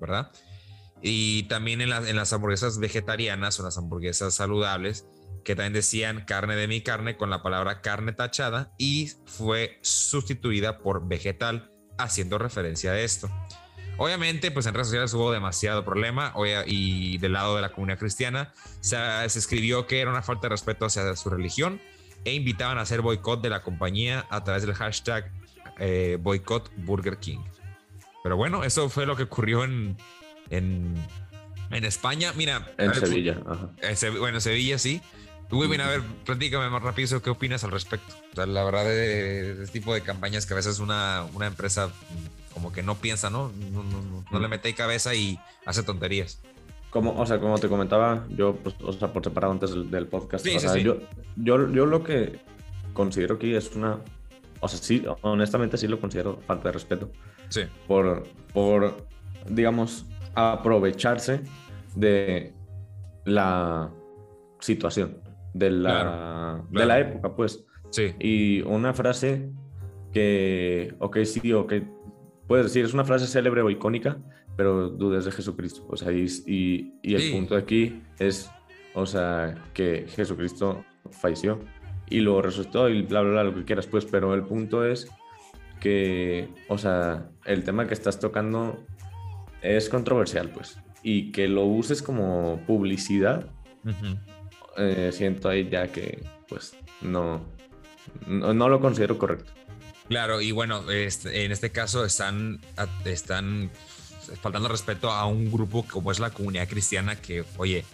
¿verdad? 0.00 0.30
Y 1.02 1.44
también 1.44 1.80
en, 1.80 1.92
en 1.92 2.16
las 2.16 2.32
hamburguesas 2.32 2.78
vegetarianas 2.78 3.58
o 3.60 3.62
las 3.62 3.78
hamburguesas 3.78 4.34
saludables, 4.34 5.06
que 5.44 5.54
también 5.54 5.74
decían 5.74 6.24
carne 6.26 6.56
de 6.56 6.66
mi 6.66 6.80
carne 6.80 7.16
con 7.16 7.30
la 7.30 7.42
palabra 7.42 7.80
carne 7.80 8.12
tachada 8.12 8.74
y 8.78 9.12
fue 9.26 9.78
sustituida 9.82 10.78
por 10.78 11.06
vegetal 11.06 11.70
haciendo 11.98 12.38
referencia 12.38 12.92
a 12.92 13.00
esto. 13.00 13.30
Obviamente, 13.98 14.50
pues 14.50 14.66
en 14.66 14.74
redes 14.74 14.88
sociales 14.88 15.14
hubo 15.14 15.32
demasiado 15.32 15.84
problema 15.84 16.34
y 16.66 17.16
del 17.18 17.32
lado 17.32 17.56
de 17.56 17.62
la 17.62 17.72
comunidad 17.72 17.98
cristiana 17.98 18.52
se, 18.80 18.96
escribió 19.24 19.86
que 19.86 20.00
era 20.00 20.10
una 20.10 20.22
falta 20.22 20.42
de 20.42 20.48
respeto 20.50 20.84
hacia 20.84 21.16
su 21.16 21.30
religión 21.30 21.80
e 22.24 22.34
invitaban 22.34 22.76
a 22.76 22.82
hacer 22.82 23.00
boicot 23.00 23.40
de 23.40 23.48
la 23.48 23.62
compañía 23.62 24.26
a 24.28 24.44
través 24.44 24.66
del 24.66 24.74
hashtag 24.74 25.30
eh, 25.78 26.18
boicot 26.20 26.70
Burger 26.76 27.18
King. 27.18 27.40
Pero 28.22 28.36
bueno, 28.36 28.64
eso 28.64 28.88
fue 28.88 29.06
lo 29.06 29.16
que 29.16 29.24
ocurrió 29.24 29.64
en, 29.64 29.96
en, 30.50 30.96
España. 31.70 32.32
Mira. 32.34 32.66
En 32.78 32.94
Sevilla. 32.94 33.40
bueno, 34.18 34.40
Sevilla 34.40 34.78
sí. 34.78 35.00
Uy, 35.50 35.68
bien, 35.68 35.80
a 35.80 35.88
ver, 35.88 36.02
platícame 36.24 36.68
más 36.68 36.82
rápido 36.82 37.22
qué 37.22 37.30
opinas 37.30 37.62
al 37.62 37.70
respecto. 37.70 38.14
la 38.34 38.64
verdad, 38.64 38.84
de, 38.84 39.62
este 39.62 39.78
tipo 39.78 39.94
de 39.94 40.00
campañas 40.00 40.44
que 40.44 40.54
a 40.54 40.56
veces 40.56 40.80
una, 40.80 41.24
una 41.34 41.46
empresa 41.46 41.90
como 42.52 42.72
que 42.72 42.82
no 42.82 42.96
piensa, 42.96 43.30
¿no? 43.30 43.52
No, 43.72 43.82
no, 43.84 44.24
no, 44.30 44.40
le 44.40 44.48
mete 44.48 44.74
cabeza 44.74 45.14
y 45.14 45.38
hace 45.64 45.82
tonterías. 45.82 46.40
Como, 46.90 47.16
o 47.16 47.26
sea, 47.26 47.38
como 47.38 47.58
te 47.58 47.68
comentaba, 47.68 48.26
yo, 48.30 48.56
pues, 48.56 48.74
o 48.82 48.92
sea, 48.92 49.12
por 49.12 49.22
separado 49.22 49.52
antes 49.52 49.70
del, 49.90 50.06
podcast, 50.06 50.44
Yo, 50.46 50.98
yo, 51.36 51.70
yo 51.70 51.86
lo 51.86 52.02
que 52.02 52.40
considero 52.92 53.38
que 53.38 53.56
es 53.56 53.76
una, 53.76 54.00
o 54.60 54.68
sea, 54.68 54.78
sí, 54.78 55.04
honestamente 55.22 55.76
sí 55.76 55.88
lo 55.88 56.00
considero 56.00 56.38
falta 56.46 56.68
de 56.68 56.72
respeto. 56.72 57.10
Sí. 57.48 57.62
Por, 57.86 58.24
por 58.52 59.06
digamos, 59.48 60.06
aprovecharse 60.34 61.42
de 61.94 62.54
la 63.24 63.90
situación 64.60 65.18
de 65.54 65.70
la, 65.70 66.62
de 66.70 66.86
la 66.86 67.00
época, 67.00 67.34
pues. 67.34 67.64
Sí. 67.90 68.14
Y 68.18 68.60
una 68.62 68.92
frase 68.92 69.50
que, 70.12 70.94
ok, 70.98 71.18
sí, 71.24 71.52
ok, 71.52 71.74
puedes 72.46 72.66
decir, 72.66 72.84
es 72.84 72.94
una 72.94 73.04
frase 73.04 73.26
célebre 73.26 73.62
o 73.62 73.70
icónica, 73.70 74.18
pero 74.56 74.88
dudes 74.88 75.24
de 75.24 75.32
Jesucristo. 75.32 75.86
O 75.88 75.96
sea, 75.96 76.12
y, 76.12 76.26
y, 77.02 77.14
el 77.14 77.32
punto 77.32 77.56
aquí 77.56 78.02
es, 78.18 78.50
o 78.94 79.06
sea, 79.06 79.54
que 79.72 80.06
Jesucristo 80.08 80.84
falleció 81.10 81.60
y 82.08 82.20
lo 82.20 82.40
resucitó 82.42 82.88
y 82.88 83.02
bla, 83.02 83.20
bla, 83.22 83.30
bla, 83.32 83.44
lo 83.44 83.54
que 83.54 83.64
quieras, 83.64 83.86
pues, 83.86 84.04
pero 84.04 84.34
el 84.34 84.42
punto 84.42 84.84
es 84.84 85.08
que, 85.80 86.48
o 86.68 86.78
sea, 86.78 87.28
el 87.44 87.64
tema 87.64 87.86
que 87.86 87.94
estás 87.94 88.18
tocando 88.18 88.84
es 89.62 89.88
controversial, 89.88 90.50
pues, 90.50 90.78
y 91.02 91.32
que 91.32 91.48
lo 91.48 91.64
uses 91.64 92.02
como 92.02 92.60
publicidad. 92.66 93.46
Eh, 94.76 95.10
siento 95.12 95.48
ahí 95.48 95.68
ya 95.70 95.88
que 95.88 96.22
pues 96.48 96.76
no, 97.00 97.44
no, 98.26 98.68
lo 98.68 98.80
considero 98.80 99.18
correcto. 99.18 99.52
Claro, 100.08 100.40
y 100.40 100.52
bueno, 100.52 100.88
este, 100.90 101.44
en 101.44 101.52
este 101.52 101.70
caso 101.70 102.04
están, 102.04 102.60
están 103.04 103.70
faltando 104.40 104.68
respeto 104.68 105.10
a 105.10 105.26
un 105.26 105.50
grupo 105.50 105.84
como 105.84 106.12
es 106.12 106.20
la 106.20 106.30
comunidad 106.30 106.68
cristiana 106.68 107.16
que, 107.16 107.44
oye, 107.56 107.84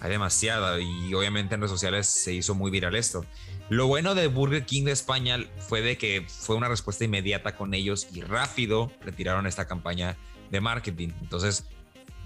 hay 0.00 0.10
demasiada 0.10 0.80
y 0.80 1.12
obviamente 1.12 1.54
en 1.54 1.60
redes 1.60 1.72
sociales 1.72 2.06
se 2.06 2.32
hizo 2.32 2.54
muy 2.54 2.70
viral 2.70 2.94
esto. 2.94 3.24
Lo 3.68 3.86
bueno 3.86 4.14
de 4.14 4.28
Burger 4.28 4.64
King 4.64 4.84
de 4.84 4.92
España 4.92 5.38
fue 5.58 5.82
de 5.82 5.98
que 5.98 6.24
fue 6.26 6.56
una 6.56 6.68
respuesta 6.68 7.04
inmediata 7.04 7.56
con 7.56 7.74
ellos 7.74 8.08
y 8.12 8.22
rápido 8.22 8.90
retiraron 9.02 9.46
esta 9.46 9.66
campaña 9.66 10.16
de 10.50 10.60
marketing. 10.60 11.10
Entonces, 11.20 11.64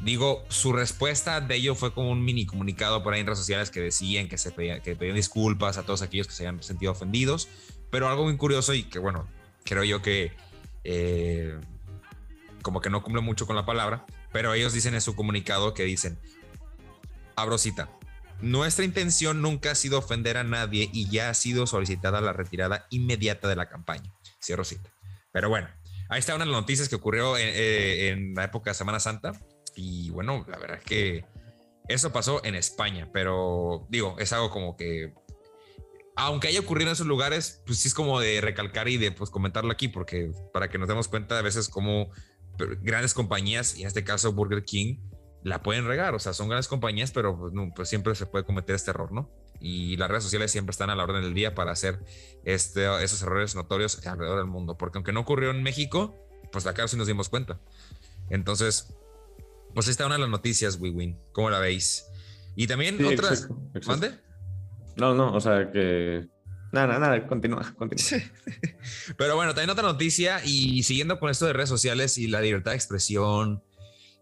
Digo, 0.02 0.44
su 0.48 0.72
respuesta 0.72 1.40
de 1.40 1.54
ello 1.54 1.76
fue 1.76 1.94
como 1.94 2.10
un 2.10 2.24
mini 2.24 2.44
comunicado 2.44 3.04
por 3.04 3.14
ahí 3.14 3.20
en 3.20 3.26
redes 3.26 3.38
sociales 3.38 3.70
que 3.70 3.80
decían 3.80 4.28
que 4.28 4.36
se 4.36 4.50
pedían, 4.50 4.82
disculpas 5.14 5.78
a 5.78 5.84
todos 5.84 6.02
aquellos 6.02 6.26
que 6.26 6.32
se 6.32 6.42
hayan 6.42 6.60
sentido 6.60 6.90
ofendidos, 6.90 7.48
pero 7.88 8.08
algo 8.08 8.24
muy 8.24 8.36
curioso 8.36 8.74
y 8.74 8.82
que 8.82 8.98
bueno, 8.98 9.28
creo 9.64 9.84
yo 9.84 10.02
que 10.02 10.32
eh, 10.82 11.56
como 12.62 12.80
que 12.80 12.90
no 12.90 13.04
cumple 13.04 13.22
mucho 13.22 13.46
con 13.46 13.54
la 13.54 13.64
palabra, 13.64 14.04
pero 14.32 14.52
ellos 14.54 14.72
dicen 14.72 14.94
en 14.94 15.00
su 15.00 15.14
comunicado 15.14 15.72
que 15.72 15.84
dicen, 15.84 16.18
abro 17.36 17.56
cita, 17.56 17.88
nuestra 18.42 18.84
intención 18.84 19.40
nunca 19.40 19.70
ha 19.70 19.74
sido 19.74 19.98
ofender 19.98 20.36
a 20.36 20.44
nadie 20.44 20.90
y 20.92 21.08
ya 21.08 21.30
ha 21.30 21.34
sido 21.34 21.66
solicitada 21.66 22.20
la 22.20 22.32
retirada 22.32 22.86
inmediata 22.90 23.48
de 23.48 23.56
la 23.56 23.68
campaña. 23.68 24.12
Cierro 24.42 24.64
cita. 24.64 24.92
Pero 25.32 25.48
bueno, 25.48 25.68
ahí 26.08 26.18
está 26.18 26.34
una 26.34 26.44
de 26.44 26.50
las 26.50 26.60
noticias 26.60 26.88
que 26.88 26.96
ocurrió 26.96 27.38
en, 27.38 27.48
eh, 27.48 28.08
en 28.08 28.34
la 28.34 28.44
época 28.44 28.70
de 28.70 28.74
Semana 28.74 29.00
Santa. 29.00 29.32
Y 29.76 30.10
bueno, 30.10 30.44
la 30.48 30.58
verdad 30.58 30.78
es 30.78 30.84
que 30.84 31.24
eso 31.88 32.12
pasó 32.12 32.44
en 32.44 32.54
España, 32.54 33.08
pero 33.12 33.86
digo, 33.88 34.16
es 34.18 34.32
algo 34.32 34.50
como 34.50 34.76
que, 34.76 35.14
aunque 36.16 36.48
haya 36.48 36.60
ocurrido 36.60 36.90
en 36.90 36.94
esos 36.94 37.06
lugares, 37.06 37.62
pues 37.66 37.78
sí 37.78 37.88
es 37.88 37.94
como 37.94 38.20
de 38.20 38.40
recalcar 38.40 38.88
y 38.88 38.98
de 38.98 39.12
pues 39.12 39.30
comentarlo 39.30 39.72
aquí, 39.72 39.88
porque 39.88 40.30
para 40.52 40.68
que 40.68 40.78
nos 40.78 40.88
demos 40.88 41.08
cuenta 41.08 41.38
a 41.38 41.42
veces 41.42 41.68
como 41.68 42.10
grandes 42.82 43.14
compañías, 43.14 43.76
y 43.76 43.82
en 43.82 43.88
este 43.88 44.04
caso 44.04 44.32
Burger 44.32 44.64
King, 44.64 44.96
la 45.44 45.62
pueden 45.62 45.86
regar, 45.86 46.14
o 46.14 46.18
sea, 46.18 46.32
son 46.32 46.48
grandes 46.48 46.68
compañías, 46.68 47.10
pero 47.10 47.38
pues, 47.38 47.52
pues 47.74 47.88
siempre 47.88 48.14
se 48.14 48.26
puede 48.26 48.44
cometer 48.44 48.74
este 48.76 48.90
error, 48.90 49.12
¿no? 49.12 49.30
Y 49.60 49.96
las 49.96 50.08
redes 50.08 50.24
sociales 50.24 50.50
siempre 50.50 50.70
están 50.70 50.90
a 50.90 50.96
la 50.96 51.04
orden 51.04 51.22
del 51.22 51.34
día 51.34 51.54
para 51.54 51.72
hacer 51.72 52.00
este, 52.44 52.86
esos 53.02 53.22
errores 53.22 53.54
notorios 53.54 54.06
alrededor 54.06 54.38
del 54.38 54.46
mundo, 54.46 54.76
porque 54.76 54.98
aunque 54.98 55.12
no 55.12 55.20
ocurrió 55.20 55.50
en 55.50 55.62
México, 55.62 56.14
pues 56.52 56.66
acá 56.66 56.86
sí 56.88 56.96
nos 56.96 57.06
dimos 57.06 57.28
cuenta. 57.28 57.58
Entonces, 58.28 58.94
pues 59.74 59.88
esta 59.88 60.04
es 60.04 60.06
una 60.06 60.16
de 60.16 60.20
las 60.22 60.30
noticias, 60.30 60.78
Wiwin. 60.80 61.18
¿Cómo 61.32 61.50
la 61.50 61.58
veis? 61.58 62.06
Y 62.54 62.66
también 62.66 63.04
otras. 63.04 63.48
¿Mande? 63.86 64.18
No, 64.96 65.14
no, 65.14 65.32
o 65.32 65.40
sea 65.40 65.70
que. 65.70 66.28
Nada, 66.72 66.98
nada, 66.98 67.26
continúa, 67.26 67.74
continúa. 67.76 68.22
Pero 69.18 69.36
bueno, 69.36 69.54
también 69.54 69.70
otra 69.70 69.82
noticia 69.82 70.40
y 70.44 70.82
siguiendo 70.82 71.18
con 71.18 71.30
esto 71.30 71.46
de 71.46 71.52
redes 71.52 71.68
sociales 71.68 72.16
y 72.16 72.28
la 72.28 72.40
libertad 72.40 72.70
de 72.70 72.76
expresión 72.76 73.62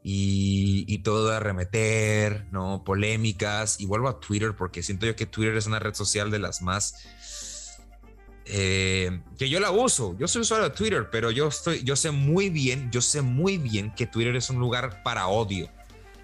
y, 0.03 0.85
y 0.89 0.99
todo 0.99 1.29
de 1.29 1.37
arremeter, 1.37 2.47
¿no? 2.51 2.85
Polémicas. 2.85 3.81
Y 3.81 3.87
vuelvo 3.87 4.09
a 4.09 4.21
Twitter 4.21 4.55
porque 4.57 4.83
siento 4.83 5.07
yo 5.07 5.17
que 5.17 5.27
Twitter 5.27 5.57
es 5.57 5.67
una 5.67 5.79
red 5.79 5.95
social 5.95 6.31
de 6.31 6.39
las 6.39 6.63
más 6.63 6.95
eh, 8.53 9.21
que 9.39 9.49
yo 9.49 9.61
la 9.61 9.71
uso. 9.71 10.17
Yo 10.19 10.27
soy 10.27 10.43
usuario 10.43 10.69
de 10.69 10.75
Twitter, 10.75 11.09
pero 11.11 11.31
yo, 11.31 11.49
estoy, 11.49 11.83
yo 11.85 11.95
sé 11.95 12.11
muy 12.11 12.51
bien, 12.51 12.91
yo 12.91 13.01
sé 13.01 13.23
muy 13.23 13.59
bien 13.59 13.95
que 13.95 14.07
Twitter 14.07 14.35
es 14.35 14.51
un 14.51 14.59
lugar 14.59 15.03
para 15.03 15.29
odio. 15.29 15.69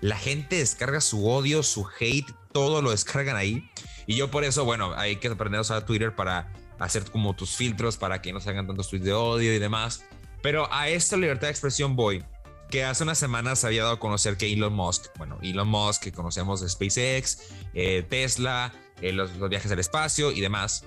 La 0.01 0.17
gente 0.17 0.57
descarga 0.57 1.01
su 1.01 1.29
odio, 1.29 1.63
su 1.63 1.87
hate, 2.01 2.31
todo 2.53 2.83
lo 2.83 2.91
descargan 2.91 3.37
ahí. 3.37 3.71
Y 4.07 4.17
yo 4.17 4.31
por 4.31 4.45
eso, 4.45 4.65
bueno, 4.65 4.93
hay 4.97 5.17
que 5.17 5.29
aprender 5.29 5.59
a 5.59 5.63
usar 5.63 5.87
Twitter 5.87 6.15
para 6.15 6.53
hacer 6.79 7.11
como 7.11 7.35
tus 7.35 7.57
filtros 7.57 7.97
para 7.97 8.21
que 8.21 8.33
no 8.33 8.41
se 8.41 8.51
hagan 8.51 8.67
tantos 8.67 8.89
tweets 8.89 9.07
de 9.07 9.13
odio 9.13 9.55
y 9.55 9.59
demás. 9.59 10.05
Pero 10.43 10.73
a 10.73 10.89
esta 10.89 11.17
libertad 11.17 11.47
de 11.47 11.53
expresión 11.53 11.97
voy, 11.97 12.25
que 12.71 12.85
hace 12.85 13.03
unas 13.05 13.19
semanas 13.19 13.65
había 13.65 13.83
dado 13.83 13.95
a 13.95 14.01
conocer 14.01 14.37
que 14.37 14.53
Elon 14.53 14.73
Musk, 14.73 15.17
bueno, 15.17 15.39
Elon 15.43 15.69
Musk 15.69 16.03
que 16.03 16.13
conocemos 16.13 16.61
de 16.61 16.69
SpaceX, 16.69 17.43
eh, 17.75 18.05
Tesla, 18.09 18.73
eh, 19.01 19.13
los, 19.13 19.39
viajes 19.49 19.71
al 19.71 19.79
espacio 19.79 20.33
y 20.33 20.41
demás, 20.41 20.85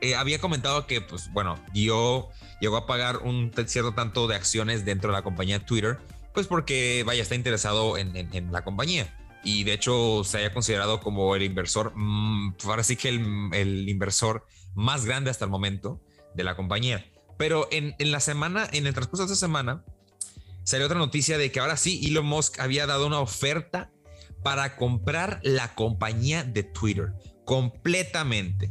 eh, 0.00 0.16
había 0.16 0.40
comentado 0.40 0.86
que, 0.86 1.00
pues 1.00 1.32
bueno, 1.32 1.56
yo 1.72 2.30
llegó 2.60 2.76
a 2.76 2.86
pagar 2.86 3.18
un 3.18 3.52
cierto 3.66 3.94
tanto 3.94 4.26
de 4.26 4.34
acciones 4.34 4.84
dentro 4.84 5.10
de 5.10 5.18
la 5.18 5.22
compañía 5.22 5.64
Twitter, 5.64 5.98
pues 6.34 6.46
porque, 6.46 7.04
vaya, 7.06 7.22
está 7.22 7.34
interesado 7.34 7.96
en, 7.96 8.50
la 8.50 8.64
compañía. 8.64 9.16
Y 9.44 9.64
de 9.64 9.74
hecho 9.74 10.22
se 10.24 10.38
haya 10.38 10.52
considerado 10.52 11.00
como 11.00 11.34
el 11.36 11.42
inversor, 11.42 11.92
mm, 11.94 12.56
ahora 12.64 12.82
sí 12.82 12.96
que 12.96 13.08
el, 13.08 13.88
inversor 13.88 14.46
más 14.74 15.04
grande 15.04 15.30
hasta 15.30 15.44
el 15.44 15.50
momento 15.50 16.00
de 16.34 16.44
la 16.44 16.56
compañía. 16.56 17.04
Pero 17.38 17.68
en, 17.70 17.94
en 17.98 18.10
la 18.10 18.20
semana, 18.20 18.68
en 18.72 18.86
el 18.86 18.94
transcurso 18.94 19.26
de 19.26 19.32
esta 19.32 19.46
semana, 19.46 19.84
salió 20.64 20.86
otra 20.86 20.98
noticia 20.98 21.38
de 21.38 21.50
que 21.50 21.60
ahora 21.60 21.76
sí 21.76 22.00
Elon 22.06 22.26
Musk 22.26 22.60
había 22.60 22.86
dado 22.86 23.06
una 23.06 23.20
oferta 23.20 23.90
para 24.42 24.76
comprar 24.76 25.40
la 25.42 25.74
compañía 25.74 26.44
de 26.44 26.62
Twitter 26.62 27.12
completamente 27.44 28.70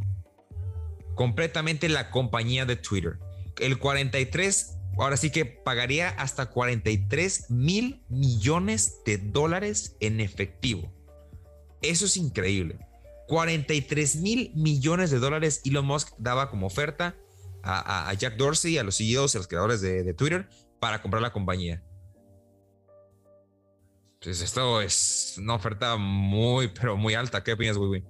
completamente 1.16 1.90
la 1.90 2.10
compañía 2.10 2.66
de 2.66 2.76
Twitter. 2.76 3.20
El 3.60 3.78
43, 3.78 4.78
ahora 4.98 5.18
sí 5.18 5.30
que 5.30 5.46
pagaría 5.46 6.10
hasta 6.10 6.48
43 6.48 7.52
mil 7.52 8.04
millones 8.10 9.04
de 9.06 9.18
dólares 9.18 9.96
en 10.00 10.20
efectivo. 10.20 10.92
Eso 11.82 12.06
es 12.06 12.18
increíble. 12.18 12.80
43 13.28 14.18
mil 14.18 14.52
millones 14.56 15.12
de 15.12 15.20
dólares 15.20 15.62
Elon 15.64 15.86
Musk 15.86 16.10
daba 16.18 16.50
como 16.50 16.68
oferta 16.68 17.16
a, 17.64 18.12
Jack 18.16 18.38
Dorsey, 18.38 18.80
a 18.80 18.84
los 18.84 18.98
CEOs, 18.98 19.36
a 19.36 19.38
los 19.38 19.48
creadores 19.48 19.82
de, 19.82 20.14
Twitter, 20.16 20.50
para 20.82 21.00
comprar 21.00 21.22
la 21.22 21.32
compañía. 21.32 21.82
Pues 24.20 24.42
esto 24.42 24.82
es 24.82 25.36
una 25.38 25.54
oferta 25.54 25.96
muy, 25.96 26.68
pero 26.70 26.98
muy 26.98 27.14
alta. 27.14 27.44
¿Qué 27.44 27.54
opinas, 27.54 27.78
Wiwi? 27.78 28.04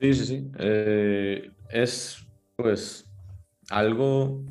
Sí, 0.00 0.14
sí, 0.14 0.26
sí. 0.26 0.50
Eh, 0.58 1.50
es 1.70 2.24
pues 2.56 3.10
algo 3.68 4.44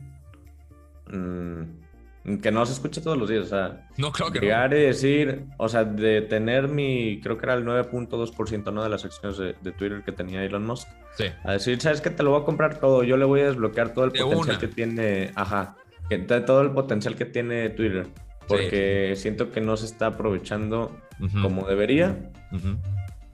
mm, 1.07 2.39
que 2.41 2.51
no 2.51 2.65
se 2.65 2.73
escucha 2.73 3.01
todos 3.01 3.17
los 3.17 3.29
días. 3.29 3.45
O 3.45 3.49
sea, 3.49 3.87
no, 3.97 4.11
creo 4.11 4.29
que 4.29 4.41
llegar 4.41 4.73
y 4.73 4.81
decir, 4.81 5.45
o 5.57 5.69
sea, 5.69 5.85
de 5.85 6.21
tener 6.21 6.67
mi, 6.67 7.21
creo 7.21 7.37
que 7.37 7.45
era 7.45 7.53
el 7.53 7.65
9.2% 7.65 8.73
¿no? 8.73 8.83
de 8.83 8.89
las 8.89 9.05
acciones 9.05 9.37
de, 9.37 9.71
Twitter 9.71 10.03
que 10.03 10.11
tenía 10.11 10.43
Elon 10.43 10.65
Musk. 10.65 10.89
Sí. 11.15 11.25
A 11.45 11.53
decir, 11.53 11.79
¿sabes 11.81 12.01
qué? 12.01 12.09
Te 12.09 12.23
lo 12.23 12.31
voy 12.31 12.41
a 12.41 12.45
comprar 12.45 12.81
todo, 12.81 13.03
yo 13.03 13.15
le 13.15 13.23
voy 13.23 13.39
a 13.39 13.45
desbloquear 13.45 13.93
todo 13.93 14.03
el 14.05 14.11
potencial 14.11 14.59
que 14.59 14.67
tiene, 14.67 15.31
ajá, 15.35 15.77
que 16.09 16.17
todo 16.17 16.61
el 16.61 16.71
potencial 16.71 17.15
que 17.15 17.25
tiene 17.25 17.69
Twitter, 17.69 18.07
porque 18.47 19.13
siento 19.15 19.51
que 19.51 19.61
no 19.61 19.77
se 19.77 19.85
está 19.85 20.07
aprovechando 20.07 20.95
como 21.41 21.67
debería. 21.67 22.31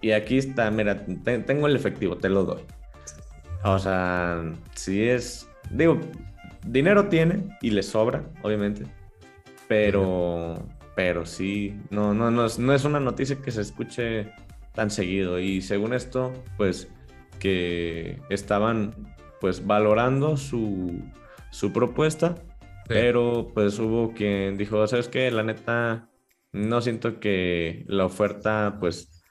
Y 0.02 0.12
aquí 0.12 0.38
está, 0.38 0.72
mira, 0.72 1.06
tengo 1.24 1.68
el 1.68 1.76
efectivo, 1.76 2.18
te 2.18 2.30
lo 2.30 2.44
doy. 2.46 2.62
O 3.64 3.78
sea, 3.78 4.42
si 4.74 5.04
es, 5.04 5.50
digo, 5.72 6.00
dinero 6.66 7.10
tiene 7.10 7.58
y 7.62 7.72
le 7.72 7.84
sobra, 7.84 8.24
obviamente, 8.42 8.86
pero, 9.68 10.66
pero 10.96 11.26
sí, 11.26 11.78
no, 11.90 12.14
no, 12.14 12.32
no, 12.32 12.46
es, 12.46 12.58
no 12.58 12.74
es 12.74 12.86
una 12.86 13.02
noticia 13.02 13.36
que 13.42 13.52
se 13.52 13.62
escuche 13.62 14.32
tan 14.74 14.90
seguido. 14.90 15.40
Y 15.40 15.62
según 15.62 15.94
esto, 15.94 16.32
pues 16.56 16.88
que 17.40 18.22
estaban 18.30 18.94
pues 19.42 19.66
valorando 19.66 20.38
su, 20.38 21.02
su 21.52 21.74
propuesta, 21.74 22.36
pero 22.90 23.52
pues 23.54 23.78
hubo 23.80 24.14
quien 24.14 24.58
dijo, 24.58 24.86
¿sabes 24.88 25.08
qué? 25.08 25.30
La 25.30 25.44
neta, 25.44 26.10
no 26.52 26.82
siento 26.82 27.20
que 27.20 27.86
la 27.88 28.06
oferta 28.06 28.78
pues 28.80 29.24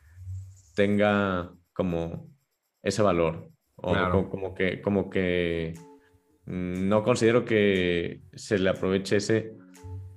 tenga 0.75 1.53
como 1.73 2.31
ese 2.83 3.03
valor. 3.03 3.51
O 3.75 4.29
como, 4.31 4.55
que, 4.55 4.81
como 4.81 5.11
que 5.11 5.75
no 6.47 7.03
considero 7.03 7.45
que 7.45 8.23
se 8.35 8.59
le 8.59 8.71
aproveche 8.71 9.17
ese 9.17 9.57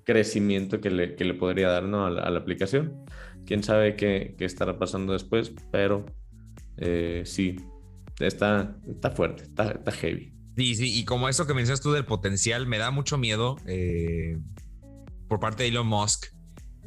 crecimiento 0.03 0.81
que 0.81 0.89
le, 0.89 1.15
que 1.15 1.25
le 1.25 1.33
podría 1.33 1.69
dar 1.69 1.83
¿no? 1.83 2.05
a, 2.05 2.09
la, 2.09 2.39
aplicación. 2.39 3.03
Quién 3.45 3.63
sabe 3.63 3.95
qué, 3.95 4.35
qué 4.37 4.45
estará 4.45 4.77
pasando 4.79 5.13
después, 5.13 5.53
pero 5.71 6.05
eh, 6.77 7.23
sí, 7.25 7.55
está, 8.19 8.77
está 8.87 9.11
fuerte, 9.11 9.43
está, 9.43 9.71
está, 9.71 9.91
heavy. 9.91 10.33
Sí, 10.55 10.75
sí, 10.75 10.99
y 10.99 11.05
como 11.05 11.29
eso 11.29 11.47
que 11.47 11.53
mencionas 11.53 11.81
tú 11.81 11.91
del 11.91 12.05
potencial, 12.05 12.67
me 12.67 12.77
da 12.77 12.91
mucho 12.91 13.17
miedo 13.17 13.57
eh, 13.65 14.37
por 15.27 15.39
parte 15.39 15.63
de 15.63 15.69
Elon 15.69 15.87
Musk, 15.87 16.25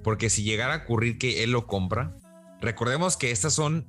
porque 0.02 0.28
si 0.28 0.42
llegara 0.42 0.74
a 0.74 0.76
ocurrir 0.78 1.16
que 1.18 1.42
él 1.42 1.52
lo 1.52 1.66
compra, 1.66 2.14
recordemos 2.60 3.16
que 3.16 3.30
estas 3.30 3.54
son 3.54 3.86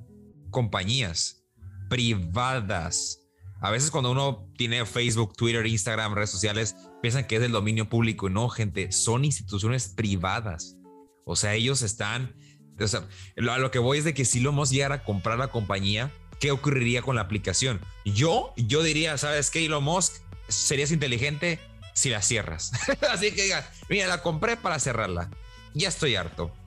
compañías 0.50 1.44
privadas. 1.90 3.22
A 3.60 3.70
veces 3.70 3.90
cuando 3.90 4.10
uno 4.10 4.50
tiene 4.56 4.84
Facebook, 4.86 5.34
Twitter, 5.36 5.66
Instagram, 5.66 6.14
redes 6.14 6.30
sociales, 6.30 6.76
piensan 7.02 7.26
que 7.26 7.36
es 7.36 7.42
del 7.42 7.52
dominio 7.52 7.88
público. 7.88 8.28
No, 8.28 8.48
gente, 8.48 8.92
son 8.92 9.24
instituciones 9.24 9.88
privadas. 9.88 10.76
O 11.24 11.36
sea, 11.36 11.54
ellos 11.54 11.82
están... 11.82 12.34
O 12.78 12.86
sea, 12.86 13.08
a 13.36 13.58
lo 13.58 13.70
que 13.70 13.78
voy 13.78 13.98
es 13.98 14.04
de 14.04 14.12
que 14.12 14.26
si 14.26 14.40
lo 14.40 14.50
hemos 14.50 14.70
llegado 14.70 14.94
a 14.94 15.04
comprar 15.04 15.38
la 15.38 15.48
compañía, 15.48 16.12
¿qué 16.40 16.50
ocurriría 16.50 17.02
con 17.02 17.16
la 17.16 17.22
aplicación? 17.22 17.80
Yo, 18.04 18.52
yo 18.56 18.82
diría, 18.82 19.18
¿sabes 19.18 19.50
qué, 19.50 19.64
Elon 19.64 19.84
Musk? 19.84 20.14
Serías 20.48 20.92
inteligente 20.92 21.58
si 21.92 22.10
la 22.10 22.22
cierras. 22.22 22.72
Así 23.10 23.32
que 23.32 23.44
diga, 23.44 23.68
mira, 23.88 24.06
la 24.06 24.22
compré 24.22 24.56
para 24.56 24.78
cerrarla 24.78 25.30
ya 25.76 25.88
estoy 25.88 26.16
harto. 26.16 26.50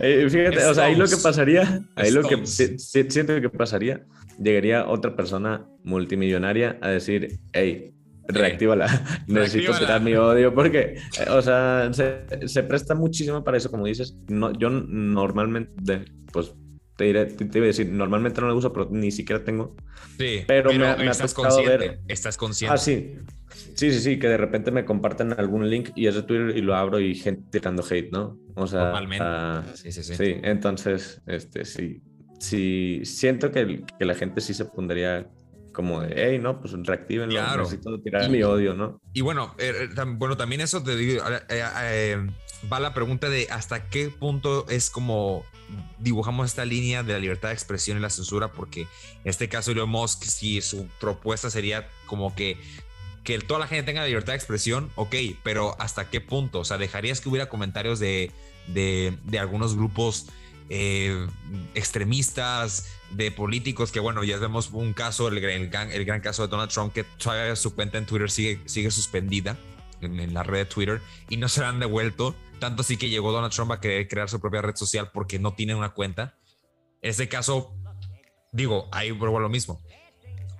Eh, 0.00 0.26
fíjate, 0.28 0.64
o 0.66 0.74
sea, 0.74 0.84
ahí 0.84 0.96
lo 0.96 1.06
que 1.06 1.16
pasaría, 1.16 1.82
ahí 1.94 2.10
lo 2.10 2.22
que 2.22 2.44
siento 2.46 3.40
que 3.40 3.48
pasaría, 3.48 4.04
llegaría 4.42 4.86
otra 4.86 5.14
persona 5.14 5.64
multimillonaria 5.84 6.78
a 6.80 6.88
decir, 6.88 7.38
hey, 7.52 7.94
reactívala, 8.26 9.22
necesito 9.28 9.72
quitar 9.78 10.00
mi 10.02 10.14
odio, 10.14 10.52
porque, 10.52 10.96
o 11.30 11.40
sea, 11.40 11.90
se, 11.92 12.62
presta 12.64 12.94
muchísimo 12.94 13.44
para 13.44 13.56
eso, 13.56 13.70
como 13.70 13.86
dices. 13.86 14.16
No, 14.28 14.52
yo 14.52 14.70
normalmente, 14.70 16.06
pues 16.32 16.52
te, 16.96 17.04
diré, 17.04 17.26
te, 17.26 17.44
iba 17.58 17.64
a 17.64 17.68
decir, 17.68 17.88
normalmente 17.88 18.40
no 18.40 18.48
lo 18.48 18.56
uso, 18.56 18.72
pero 18.72 18.88
ni 18.90 19.10
siquiera 19.10 19.44
tengo. 19.44 19.74
Sí, 20.18 20.42
pero, 20.46 20.72
me, 20.72 20.96
me 20.96 21.10
estás 21.10 21.34
consciente, 21.34 21.78
ver. 21.78 22.00
Estás 22.08 22.36
consciente. 22.36 22.74
Ah, 22.74 22.78
sí. 22.78 23.16
Sí, 23.74 23.92
sí, 23.92 24.00
sí, 24.00 24.18
que 24.18 24.28
de 24.28 24.36
repente 24.36 24.70
me 24.70 24.84
comparten 24.84 25.34
algún 25.38 25.68
link 25.68 25.90
y 25.94 26.06
es 26.06 26.14
de 26.14 26.22
Twitter 26.22 26.56
y 26.56 26.60
lo 26.60 26.74
abro 26.74 27.00
y 27.00 27.14
gente 27.14 27.42
tirando 27.50 27.84
hate, 27.88 28.10
¿no? 28.10 28.38
O 28.54 28.66
sea, 28.66 28.84
Normalmente. 28.84 29.24
Ah, 29.26 29.64
sí, 29.74 29.92
sí, 29.92 30.02
sí. 30.02 30.14
Sí, 30.14 30.36
entonces, 30.42 31.20
este, 31.26 31.64
sí. 31.64 32.02
Sí, 32.38 33.02
siento 33.04 33.52
que, 33.52 33.84
que 33.98 34.04
la 34.04 34.14
gente 34.14 34.40
sí 34.40 34.52
se 34.52 34.64
pondría 34.64 35.30
como 35.72 36.02
de, 36.02 36.14
hey, 36.16 36.38
no, 36.38 36.60
pues 36.60 36.74
reactiven 36.84 37.30
claro. 37.30 37.62
necesito 37.62 38.00
tirar 38.00 38.28
mi 38.28 38.42
odio, 38.42 38.74
¿no? 38.74 39.00
Y 39.12 39.22
bueno, 39.22 39.54
eh, 39.58 39.88
eh, 39.96 40.04
bueno, 40.16 40.36
también 40.36 40.60
eso 40.60 40.82
te 40.82 40.94
digo, 40.96 41.22
eh, 41.48 42.26
va 42.70 42.80
la 42.80 42.94
pregunta 42.94 43.28
de 43.28 43.48
hasta 43.50 43.88
qué 43.88 44.08
punto 44.10 44.66
es 44.68 44.90
como 44.90 45.44
dibujamos 45.98 46.46
esta 46.46 46.64
línea 46.64 47.02
de 47.02 47.14
la 47.14 47.18
libertad 47.18 47.48
de 47.48 47.54
expresión 47.54 47.96
y 47.96 48.00
la 48.00 48.10
censura, 48.10 48.52
porque 48.52 48.82
en 48.82 48.88
este 49.24 49.48
caso 49.48 49.70
Elon 49.70 49.88
Musk, 49.88 50.24
si 50.24 50.60
su 50.60 50.86
propuesta 51.00 51.50
sería 51.50 51.88
como 52.06 52.34
que 52.34 52.58
que 53.24 53.38
toda 53.38 53.60
la 53.60 53.68
gente 53.68 53.84
tenga 53.84 54.04
libertad 54.04 54.32
de 54.32 54.38
expresión, 54.38 54.90
ok, 54.96 55.14
pero 55.44 55.76
¿hasta 55.80 56.10
qué 56.10 56.20
punto? 56.20 56.60
O 56.60 56.64
sea, 56.64 56.76
¿dejarías 56.76 57.20
que 57.20 57.28
hubiera 57.28 57.48
comentarios 57.48 58.00
de, 58.00 58.32
de, 58.66 59.38
algunos 59.38 59.76
grupos 59.76 60.26
eh, 60.68 61.28
extremistas, 61.74 62.88
de 63.12 63.30
políticos, 63.30 63.92
que 63.92 64.00
bueno, 64.00 64.24
ya 64.24 64.38
vemos 64.38 64.70
un 64.72 64.92
caso, 64.92 65.28
el, 65.28 65.38
el, 65.38 65.68
gran, 65.68 66.20
caso 66.20 66.42
de 66.42 66.48
Donald 66.48 66.70
Trump, 66.70 66.92
que 66.92 67.04
su 67.56 67.74
cuenta 67.74 67.98
en 67.98 68.06
Twitter 68.06 68.30
sigue, 68.30 68.60
sigue 68.64 68.90
suspendida 68.90 69.56
en, 70.00 70.34
la 70.34 70.42
red 70.42 70.60
de 70.60 70.64
Twitter 70.64 71.00
y 71.28 71.36
no 71.36 71.48
se 71.48 71.60
la 71.60 71.68
han 71.68 71.78
devuelto, 71.78 72.34
tanto 72.62 72.82
así 72.82 72.96
que 72.96 73.08
llegó 73.08 73.32
Donald 73.32 73.52
Trump 73.52 73.72
a 73.72 73.80
querer 73.80 74.06
crear 74.06 74.28
su 74.28 74.40
propia 74.40 74.62
red 74.62 74.76
social 74.76 75.10
porque 75.12 75.38
no 75.38 75.54
tiene 75.54 75.74
una 75.74 75.90
cuenta. 75.90 76.38
En 77.02 77.10
este 77.10 77.28
caso, 77.28 77.74
digo, 78.52 78.88
ahí 78.92 79.10
vuelvo 79.10 79.40
lo 79.40 79.48
mismo 79.48 79.82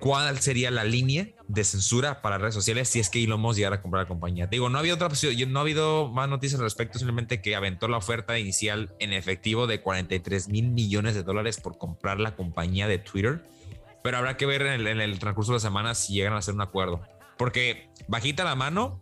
cuál 0.03 0.39
sería 0.39 0.69
la 0.69 0.83
línea 0.83 1.29
de 1.47 1.63
censura 1.63 2.21
para 2.21 2.37
redes 2.37 2.53
sociales 2.53 2.89
si 2.89 2.99
es 2.99 3.09
que 3.09 3.23
Elon 3.23 3.39
Musk 3.39 3.59
llegara 3.59 3.77
a 3.77 3.81
comprar 3.81 4.03
la 4.03 4.07
compañía. 4.09 4.47
digo, 4.47 4.67
no 4.67 4.77
ha 4.77 4.81
habido 4.81 4.95
otra 4.95 5.07
opción, 5.07 5.33
no 5.53 5.59
ha 5.59 5.61
habido 5.61 6.09
más 6.09 6.27
noticias 6.27 6.59
al 6.59 6.65
respecto, 6.65 6.99
simplemente 6.99 7.41
que 7.41 7.55
aventó 7.55 7.87
la 7.87 7.95
oferta 7.95 8.37
inicial 8.37 8.93
en 8.99 9.13
efectivo 9.13 9.65
de 9.65 9.79
43 9.79 10.49
mil 10.49 10.71
millones 10.71 11.15
de 11.15 11.23
dólares 11.23 11.61
por 11.61 11.77
comprar 11.77 12.19
la 12.19 12.35
compañía 12.35 12.89
de 12.89 12.99
Twitter. 12.99 13.45
Pero 14.03 14.17
habrá 14.17 14.35
que 14.35 14.45
ver 14.45 14.63
en 14.63 14.99
el, 14.99 15.19
transcurso 15.19 15.53
de 15.53 15.59
la 15.59 15.61
semana 15.61 15.95
si 15.95 16.15
llegan 16.15 16.33
a 16.33 16.39
hacer 16.39 16.53
un 16.53 16.61
acuerdo. 16.61 17.01
Porque 17.37 17.87
bajita 18.09 18.43
la 18.43 18.55
mano 18.55 19.01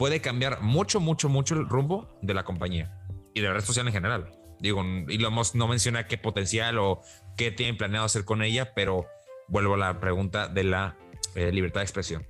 puede 0.00 0.22
cambiar 0.22 0.62
mucho, 0.62 0.98
mucho, 0.98 1.28
mucho 1.28 1.54
el 1.54 1.68
rumbo 1.68 2.08
de 2.22 2.32
la 2.32 2.42
compañía 2.42 2.90
y 3.34 3.42
de 3.42 3.48
la 3.48 3.52
red 3.52 3.62
social 3.62 3.86
en 3.86 3.92
general. 3.92 4.32
Digo, 4.58 4.80
Elon 4.80 5.34
Musk 5.34 5.56
no 5.56 5.68
menciona 5.68 6.06
qué 6.06 6.16
potencial 6.16 6.78
o 6.78 7.02
qué 7.36 7.50
tienen 7.50 7.76
planeado 7.76 8.06
hacer 8.06 8.24
con 8.24 8.40
ella, 8.40 8.72
pero 8.72 9.04
vuelvo 9.48 9.74
a 9.74 9.76
la 9.76 10.00
pregunta 10.00 10.48
de 10.48 10.64
la 10.64 10.96
eh, 11.34 11.52
libertad 11.52 11.80
de 11.80 11.84
expresión 11.84 12.26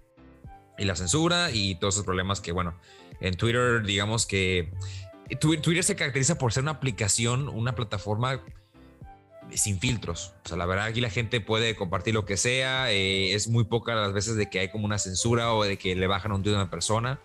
y 0.78 0.85
la 0.85 0.96
censura 0.96 1.52
y 1.52 1.76
todos 1.76 1.94
esos 1.94 2.04
problemas 2.04 2.40
que, 2.40 2.50
bueno, 2.50 2.74
en 3.20 3.37
Twitter, 3.37 3.85
digamos 3.85 4.26
que 4.26 4.72
Twitter 5.38 5.85
se 5.85 5.94
caracteriza 5.94 6.38
por 6.38 6.52
ser 6.52 6.64
una 6.64 6.72
aplicación, 6.72 7.48
una 7.48 7.76
plataforma 7.76 8.42
sin 9.54 9.78
filtros. 9.78 10.35
O 10.44 10.48
sea, 10.48 10.56
la 10.56 10.66
verdad 10.66 10.87
aquí 10.87 11.00
la 11.00 11.11
gente 11.11 11.40
puede 11.40 11.76
compartir 11.76 12.14
lo 12.14 12.24
que 12.24 12.37
sea. 12.37 12.90
Eh, 12.90 13.33
es 13.33 13.46
muy 13.46 13.62
poca 13.62 13.94
las 13.94 14.12
veces 14.12 14.35
de 14.35 14.50
que 14.50 14.59
hay 14.59 14.70
como 14.70 14.87
una 14.87 14.98
censura 14.98 15.54
o 15.54 15.62
de 15.62 15.78
que 15.78 15.94
le 15.94 16.09
bajan 16.09 16.33
un 16.33 16.42
tweet 16.42 16.54
a 16.54 16.62
una 16.62 16.70
persona. 16.70 17.20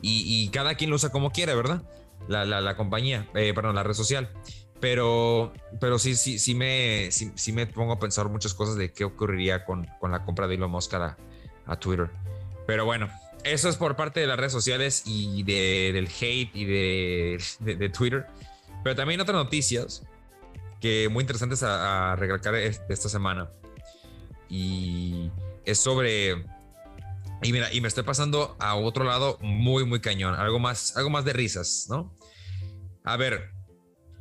Y, 0.00 0.48
cada 0.50 0.74
quien 0.74 0.90
lo 0.90 0.96
usa 0.96 1.10
como 1.10 1.30
quiere, 1.30 1.54
¿verdad? 1.54 1.82
La, 2.28 2.44
la, 2.44 2.76
compañía, 2.76 3.28
eh, 3.34 3.52
perdón, 3.54 3.74
la 3.74 3.82
red 3.82 3.94
social. 3.94 4.30
Pero, 4.80 5.52
pero 5.80 5.98
sí, 5.98 6.14
sí, 6.14 6.38
sí 6.38 6.54
me, 6.54 7.10
sí, 7.10 7.52
me 7.52 7.66
pongo 7.66 7.94
a 7.94 7.98
pensar 7.98 8.28
muchas 8.28 8.54
cosas 8.54 8.76
de 8.76 8.92
qué 8.92 9.04
ocurriría 9.04 9.64
con, 9.64 9.86
con 9.98 10.12
la 10.12 10.24
compra 10.24 10.46
de 10.46 10.54
Elon 10.54 10.70
Musk 10.70 10.94
a, 10.94 11.16
Twitter. 11.80 12.10
Pero 12.66 12.84
bueno, 12.84 13.08
eso 13.44 13.68
es 13.68 13.76
por 13.76 13.96
parte 13.96 14.20
de 14.20 14.26
las 14.26 14.38
redes 14.38 14.52
sociales 14.52 15.02
y 15.04 15.42
del 15.42 16.06
hate 16.06 16.54
y 16.54 16.64
de, 16.64 17.42
de, 17.60 17.88
Twitter. 17.88 18.26
Pero 18.84 18.94
también 18.94 19.20
otras 19.20 19.34
noticias 19.34 20.04
que 20.80 21.08
muy 21.10 21.22
interesantes 21.22 21.62
a, 21.62 22.12
a 22.12 22.16
recalcar 22.16 22.54
esta 22.54 23.08
semana. 23.08 23.50
Y 24.48 25.30
es 25.64 25.78
sobre. 25.78 26.44
Y 27.42 27.52
mira, 27.52 27.72
y 27.72 27.80
me 27.80 27.88
estoy 27.88 28.04
pasando 28.04 28.56
a 28.58 28.74
otro 28.74 29.04
lado 29.04 29.38
muy, 29.40 29.84
muy 29.84 30.00
cañón. 30.00 30.34
Algo 30.34 30.58
más, 30.58 30.96
algo 30.96 31.10
más 31.10 31.24
de 31.24 31.32
risas, 31.32 31.86
¿no? 31.88 32.14
A 33.04 33.16
ver, 33.16 33.52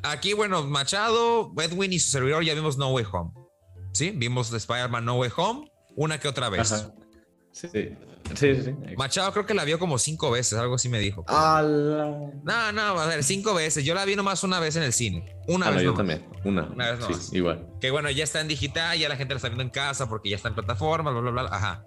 Aquí, 0.04 0.34
bueno, 0.34 0.64
Machado, 0.64 1.52
Edwin 1.58 1.94
y 1.94 2.00
su 2.00 2.10
servidor 2.10 2.44
ya 2.44 2.54
vimos 2.54 2.78
No 2.78 2.90
Way 2.90 3.06
Home. 3.12 3.32
¿Sí? 3.94 4.12
Vimos 4.12 4.54
Spider-Man 4.54 5.06
No 5.06 5.16
Way 5.16 5.32
Home 5.36 5.72
una 5.96 6.20
que 6.20 6.28
otra 6.28 6.50
vez. 6.50 6.92
Sí. 7.52 7.68
Sí, 8.36 8.62
sí, 8.62 8.76
Machado 8.98 9.32
creo 9.32 9.46
que 9.46 9.54
la 9.54 9.64
vio 9.64 9.80
como 9.80 9.98
cinco 9.98 10.30
veces, 10.30 10.60
algo 10.60 10.76
así 10.76 10.90
me 10.90 11.00
dijo. 11.00 11.26
No, 11.30 12.72
no, 12.74 12.82
a 13.00 13.06
ver, 13.06 13.24
cinco 13.24 13.54
veces. 13.54 13.86
Yo 13.86 13.96
la 13.96 14.04
vi 14.04 14.18
nomás 14.18 14.44
una 14.44 14.60
vez 14.60 14.76
en 14.76 14.84
el 14.84 14.92
cine. 14.92 15.34
Una 15.48 15.68
ah, 15.68 15.72
vez. 15.72 15.84
yo 15.84 15.94
también. 15.94 16.28
Una. 16.44 16.64
una 16.64 16.92
vez 16.92 17.00
nomás. 17.00 17.26
Sí, 17.28 17.38
igual. 17.38 17.66
Que 17.80 17.90
bueno, 17.90 18.12
ya 18.12 18.26
está 18.26 18.42
en 18.42 18.50
digital, 18.50 19.00
ya 19.00 19.08
la 19.08 19.16
gente 19.16 19.34
la 19.34 19.38
está 19.38 19.48
viendo 19.48 19.64
en 19.64 19.70
casa 19.70 20.10
porque 20.10 20.30
ya 20.30 20.36
está 20.36 20.50
en 20.50 20.56
plataformas, 20.56 21.14
bla, 21.14 21.22
bla, 21.22 21.32
bla. 21.32 21.56
Ajá. 21.56 21.86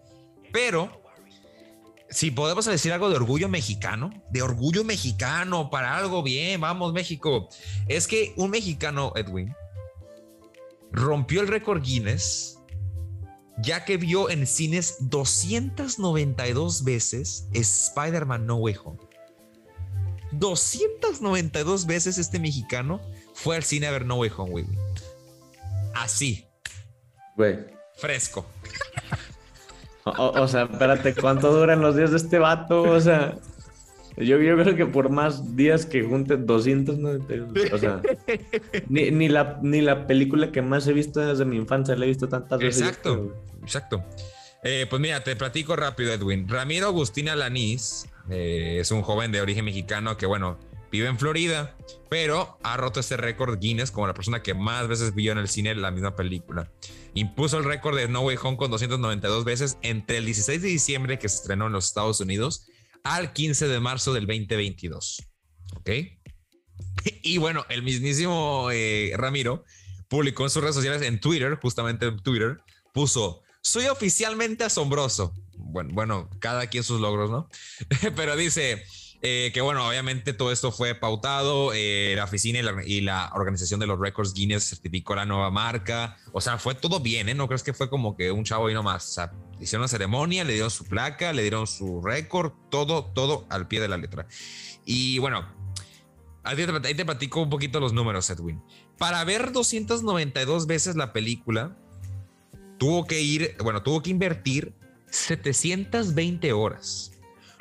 Pero 0.50 1.02
si 2.10 2.30
podemos 2.30 2.64
decir 2.64 2.92
algo 2.92 3.08
de 3.08 3.16
orgullo 3.16 3.48
mexicano, 3.48 4.10
de 4.30 4.42
orgullo 4.42 4.84
mexicano 4.84 5.70
para 5.70 5.96
algo 5.96 6.22
bien, 6.22 6.60
vamos 6.60 6.92
México. 6.92 7.48
Es 7.88 8.06
que 8.06 8.34
un 8.36 8.50
mexicano, 8.50 9.12
Edwin, 9.16 9.54
rompió 10.92 11.40
el 11.40 11.48
récord 11.48 11.82
Guinness 11.82 12.60
ya 13.62 13.84
que 13.84 13.96
vio 13.96 14.30
en 14.30 14.46
cines 14.46 14.96
292 15.00 16.84
veces 16.84 17.46
Spider-Man 17.52 18.46
No 18.46 18.56
Way 18.56 18.76
Home. 18.84 18.98
292 20.32 21.86
veces 21.86 22.18
este 22.18 22.38
mexicano 22.38 23.00
fue 23.34 23.56
al 23.56 23.64
cine 23.64 23.86
a 23.86 23.90
ver 23.90 24.06
No 24.06 24.16
Way 24.16 24.30
Home, 24.36 24.50
güey. 24.50 24.66
Así. 25.94 26.46
Güey. 27.36 27.58
Fresco. 27.96 28.46
O, 30.04 30.48
sea, 30.48 30.62
espérate, 30.62 31.14
¿cuánto 31.14 31.52
duran 31.52 31.80
los 31.80 31.96
días 31.96 32.10
de 32.10 32.16
este 32.16 32.38
vato? 32.38 32.82
O 32.82 33.00
sea, 33.00 33.36
yo, 34.16 34.38
creo 34.38 34.76
que 34.76 34.86
por 34.86 35.10
más 35.10 35.56
días 35.56 35.86
que 35.86 36.02
junte 36.02 36.36
292, 36.36 37.72
o 37.72 37.78
sea, 37.78 38.02
ni, 38.88 39.28
la, 39.28 40.06
película 40.06 40.50
que 40.50 40.62
más 40.62 40.86
he 40.86 40.92
visto 40.92 41.20
desde 41.20 41.44
mi 41.44 41.56
infancia 41.56 41.96
la 41.96 42.04
he 42.04 42.08
visto 42.08 42.28
tantas 42.28 42.58
veces. 42.60 42.82
Exacto, 42.82 43.34
exacto. 43.62 44.04
Eh, 44.62 44.86
pues 44.88 45.00
mira, 45.00 45.22
te 45.22 45.36
platico 45.36 45.76
rápido, 45.76 46.12
Edwin. 46.12 46.48
Ramiro 46.48 46.86
Agustín 46.86 47.28
Alanís 47.28 48.06
eh, 48.28 48.78
es 48.80 48.90
un 48.90 49.02
joven 49.02 49.32
de 49.32 49.40
origen 49.40 49.64
mexicano 49.64 50.16
que, 50.16 50.26
bueno, 50.26 50.58
vive 50.90 51.08
en 51.08 51.18
Florida, 51.18 51.76
pero 52.08 52.58
ha 52.62 52.76
roto 52.76 53.00
ese 53.00 53.16
récord 53.16 53.58
Guinness 53.58 53.90
como 53.90 54.06
la 54.06 54.14
persona 54.14 54.42
que 54.42 54.54
más 54.54 54.88
veces 54.88 55.14
vio 55.14 55.32
en 55.32 55.38
el 55.38 55.48
cine 55.48 55.74
la 55.74 55.90
misma 55.90 56.16
película. 56.16 56.70
Impuso 57.14 57.58
el 57.58 57.64
récord 57.64 57.96
de 57.96 58.08
No 58.08 58.20
Way 58.20 58.38
Home 58.42 58.56
con 58.56 58.70
292 58.70 59.44
veces 59.44 59.78
entre 59.82 60.18
el 60.18 60.24
16 60.24 60.62
de 60.62 60.68
diciembre 60.68 61.18
que 61.18 61.28
se 61.28 61.36
estrenó 61.36 61.66
en 61.66 61.72
los 61.72 61.86
Estados 61.86 62.20
Unidos 62.20 62.66
al 63.04 63.32
15 63.32 63.68
de 63.68 63.80
marzo 63.80 64.12
del 64.12 64.26
2022. 64.26 65.22
¿Ok? 65.76 65.90
Y 67.22 67.38
bueno, 67.38 67.64
el 67.68 67.82
mismísimo 67.82 68.68
eh, 68.72 69.12
Ramiro 69.16 69.64
publicó 70.08 70.44
en 70.44 70.50
sus 70.50 70.62
redes 70.62 70.74
sociales 70.74 71.02
en 71.02 71.20
Twitter, 71.20 71.58
justamente 71.60 72.06
en 72.06 72.18
Twitter, 72.18 72.58
puso, 72.92 73.42
soy 73.62 73.86
oficialmente 73.86 74.64
asombroso. 74.64 75.32
Bueno, 75.56 75.90
bueno, 75.92 76.30
cada 76.40 76.66
quien 76.66 76.82
sus 76.82 77.00
logros, 77.00 77.30
¿no? 77.30 77.48
Pero 78.16 78.36
dice, 78.36 78.84
eh, 79.22 79.50
que 79.52 79.60
bueno, 79.60 79.86
obviamente 79.86 80.32
todo 80.32 80.50
esto 80.50 80.72
fue 80.72 80.94
pautado, 80.94 81.72
eh, 81.74 82.14
la 82.16 82.24
oficina 82.24 82.60
y 82.86 83.02
la, 83.02 83.30
organización 83.34 83.78
de 83.78 83.86
los 83.86 84.00
Records 84.00 84.32
Guinness 84.32 84.70
certificó 84.70 85.14
la 85.14 85.26
nueva 85.26 85.50
marca, 85.50 86.16
o 86.32 86.40
sea, 86.40 86.56
fue 86.56 86.74
todo 86.74 87.00
bien, 87.00 87.28
¿eh? 87.28 87.34
No 87.34 87.46
crees 87.46 87.62
que 87.62 87.74
fue 87.74 87.90
como 87.90 88.16
que 88.16 88.32
un 88.32 88.44
chavo 88.44 88.70
y 88.70 88.74
nomás, 88.74 89.10
o 89.10 89.12
sea, 89.12 89.32
hicieron 89.60 89.82
una 89.82 89.88
ceremonia, 89.88 90.42
le 90.44 90.54
dieron 90.54 90.70
su 90.70 90.86
placa, 90.86 91.34
le 91.34 91.42
dieron 91.42 91.66
su 91.66 92.00
récord, 92.00 92.52
todo, 92.70 93.04
todo 93.04 93.46
al 93.50 93.68
pie 93.68 93.80
de 93.80 93.88
la 93.88 93.98
letra. 93.98 94.26
Y 94.86 95.18
bueno, 95.18 95.46
ahí 96.42 96.56
te, 96.56 96.88
ahí 96.88 96.94
te 96.94 97.04
platico 97.04 97.42
un 97.42 97.50
poquito 97.50 97.78
los 97.78 97.92
números, 97.92 98.30
Edwin. 98.30 98.62
Para 98.96 99.22
ver 99.24 99.52
292 99.52 100.66
veces 100.66 100.96
la 100.96 101.12
película, 101.12 101.76
tuvo 102.78 103.06
que 103.06 103.20
ir, 103.20 103.54
bueno, 103.62 103.82
tuvo 103.82 104.02
que 104.02 104.08
invertir 104.08 104.72
720 105.10 106.54
horas 106.54 107.09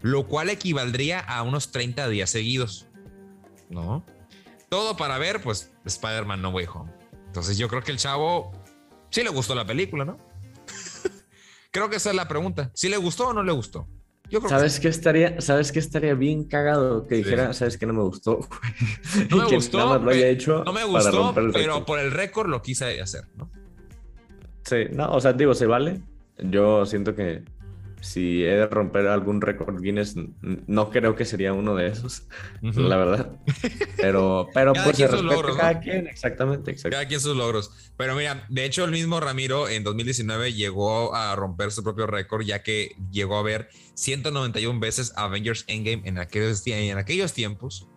lo 0.01 0.27
cual 0.27 0.49
equivaldría 0.49 1.19
a 1.19 1.43
unos 1.43 1.71
30 1.71 2.07
días 2.09 2.29
seguidos, 2.29 2.87
¿no? 3.69 4.05
Todo 4.69 4.95
para 4.97 5.17
ver, 5.17 5.41
pues, 5.41 5.71
Spider-Man 5.85 6.41
No 6.41 6.49
Way 6.49 6.67
Home. 6.73 6.91
Entonces 7.27 7.57
yo 7.57 7.67
creo 7.67 7.81
que 7.81 7.91
el 7.91 7.97
chavo 7.97 8.51
sí 9.09 9.23
le 9.23 9.29
gustó 9.29 9.55
la 9.55 9.65
película, 9.65 10.05
¿no? 10.05 10.17
creo 11.71 11.89
que 11.89 11.97
esa 11.97 12.09
es 12.11 12.15
la 12.15 12.27
pregunta. 12.27 12.71
¿Si 12.73 12.89
le 12.89 12.97
gustó 12.97 13.29
o 13.29 13.33
no 13.33 13.43
le 13.43 13.51
gustó? 13.51 13.87
Yo 14.29 14.39
creo 14.41 14.49
¿Sabes 14.49 14.79
que 14.79 14.87
estaría, 14.89 15.41
sabes 15.41 15.71
que 15.71 15.79
estaría 15.79 16.13
bien 16.13 16.43
cagado 16.43 17.07
que 17.07 17.15
dijera, 17.15 17.51
sabes 17.53 17.77
que 17.77 17.87
no 17.87 17.93
me 17.93 18.03
gustó? 18.03 18.39
No 19.29 19.37
me 19.37 19.55
gustó, 19.55 19.97
lo 19.97 20.11
haya 20.11 20.27
hecho 20.27 20.63
no 20.63 20.71
me 20.71 20.83
gustó, 20.83 21.33
pero 21.51 21.85
por 21.85 21.99
el 21.99 22.11
récord 22.11 22.47
lo 22.47 22.61
quise 22.61 23.01
hacer, 23.01 23.25
¿no? 23.35 23.49
Sí, 24.65 24.85
no, 24.91 25.11
o 25.11 25.19
sea, 25.19 25.33
digo, 25.33 25.55
se 25.55 25.65
vale. 25.65 26.01
Yo 26.37 26.85
siento 26.85 27.15
que 27.15 27.43
si 28.01 28.43
he 28.43 28.55
de 28.55 28.67
romper 28.67 29.07
algún 29.07 29.41
récord 29.41 29.81
Guinness, 29.81 30.15
no 30.41 30.89
creo 30.89 31.15
que 31.15 31.25
sería 31.25 31.53
uno 31.53 31.75
de 31.75 31.87
esos, 31.87 32.23
la 32.61 32.97
verdad. 32.97 33.31
Pero, 33.97 34.47
pero 34.53 34.73
pues 34.73 34.97
se 34.97 35.07
respeta 35.07 35.57
cada 35.57 35.79
quien, 35.79 36.07
exactamente, 36.07 36.71
exactamente. 36.71 36.89
Cada 36.89 37.07
quien 37.07 37.19
sus 37.19 37.35
logros. 37.35 37.91
Pero 37.97 38.15
mira, 38.15 38.45
de 38.49 38.65
hecho, 38.65 38.85
el 38.85 38.91
mismo 38.91 39.19
Ramiro 39.19 39.67
en 39.67 39.83
2019 39.83 40.53
llegó 40.53 41.15
a 41.15 41.35
romper 41.35 41.71
su 41.71 41.83
propio 41.83 42.07
récord, 42.07 42.43
ya 42.43 42.63
que 42.63 42.95
llegó 43.11 43.37
a 43.37 43.43
ver 43.43 43.69
191 43.95 44.79
veces 44.79 45.13
Avengers 45.15 45.65
Endgame 45.67 46.01
en 46.05 46.17
aquellos, 46.17 46.65
en 46.67 46.97
aquellos 46.97 47.33
tiempos. 47.33 47.87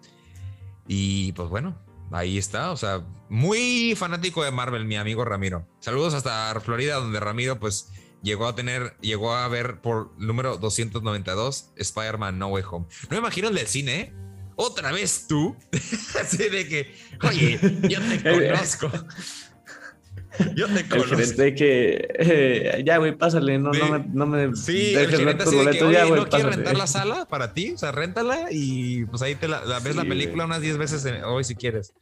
Y 0.89 1.33
pues 1.33 1.49
bueno, 1.49 1.79
ahí 2.11 2.39
está. 2.39 2.73
O 2.73 2.77
sea, 2.77 3.07
muy 3.29 3.95
fanático 3.97 4.43
de 4.45 4.51
Marvel, 4.51 4.85
mi 4.85 4.97
amigo 4.97 5.25
Ramiro. 5.25 5.67
Saludos 5.81 6.15
hasta 6.15 6.59
Florida, 6.61 6.97
donde 6.97 7.21
Ramiro, 7.21 7.59
pues 7.59 7.91
llegó 8.23 8.47
a 8.47 8.55
tener, 8.55 8.97
llegó 9.01 9.35
a 9.35 9.47
ver 9.49 9.81
por 9.81 10.13
número 10.19 10.57
292 10.57 11.73
Spider-Man 11.77 12.39
No 12.39 12.49
Way 12.49 12.65
Home. 12.71 12.87
No 13.03 13.09
me 13.11 13.19
imagino 13.19 13.49
el 13.49 13.55
del 13.55 13.67
cine, 13.67 14.01
¿eh? 14.01 14.13
Otra 14.57 14.93
vez 14.93 15.27
tú. 15.29 15.57
Así 16.21 16.49
de 16.49 16.69
que, 16.69 16.95
oye, 17.23 17.59
yo 17.89 18.01
te 18.01 18.23
conozco. 18.49 18.91
Yo 20.57 20.67
te 20.67 20.89
conozco. 20.89 21.15
El 21.15 21.27
gerente 21.27 21.55
que, 21.55 22.09
eh, 22.19 22.83
ya, 22.87 22.97
güey, 22.97 23.15
pásale, 23.15 23.59
no, 23.59 23.71
no 23.71 23.89
me, 23.91 24.05
no 24.15 24.27
me 24.27 24.57
sí, 24.57 24.95
el 24.95 25.11
gerente 25.11 25.43
así 25.43 25.57
de 25.57 25.71
que, 25.73 25.85
oye, 25.85 26.11
¿no 26.11 26.27
quieres 26.27 26.57
rentar 26.57 26.75
la 26.75 26.87
sala 26.87 27.27
para 27.29 27.53
ti? 27.53 27.73
O 27.73 27.79
sea, 27.79 27.93
réntala 27.93 28.47
y 28.51 29.05
pues 29.05 29.21
ahí 29.21 29.35
te 29.35 29.47
la, 29.47 29.61
ves 29.81 29.95
la 29.95 30.05
película 30.07 30.47
unas 30.47 30.63
10 30.63 30.79
veces 30.79 31.07
hoy 31.27 31.45
si 31.45 31.55
quieres. 31.55 31.93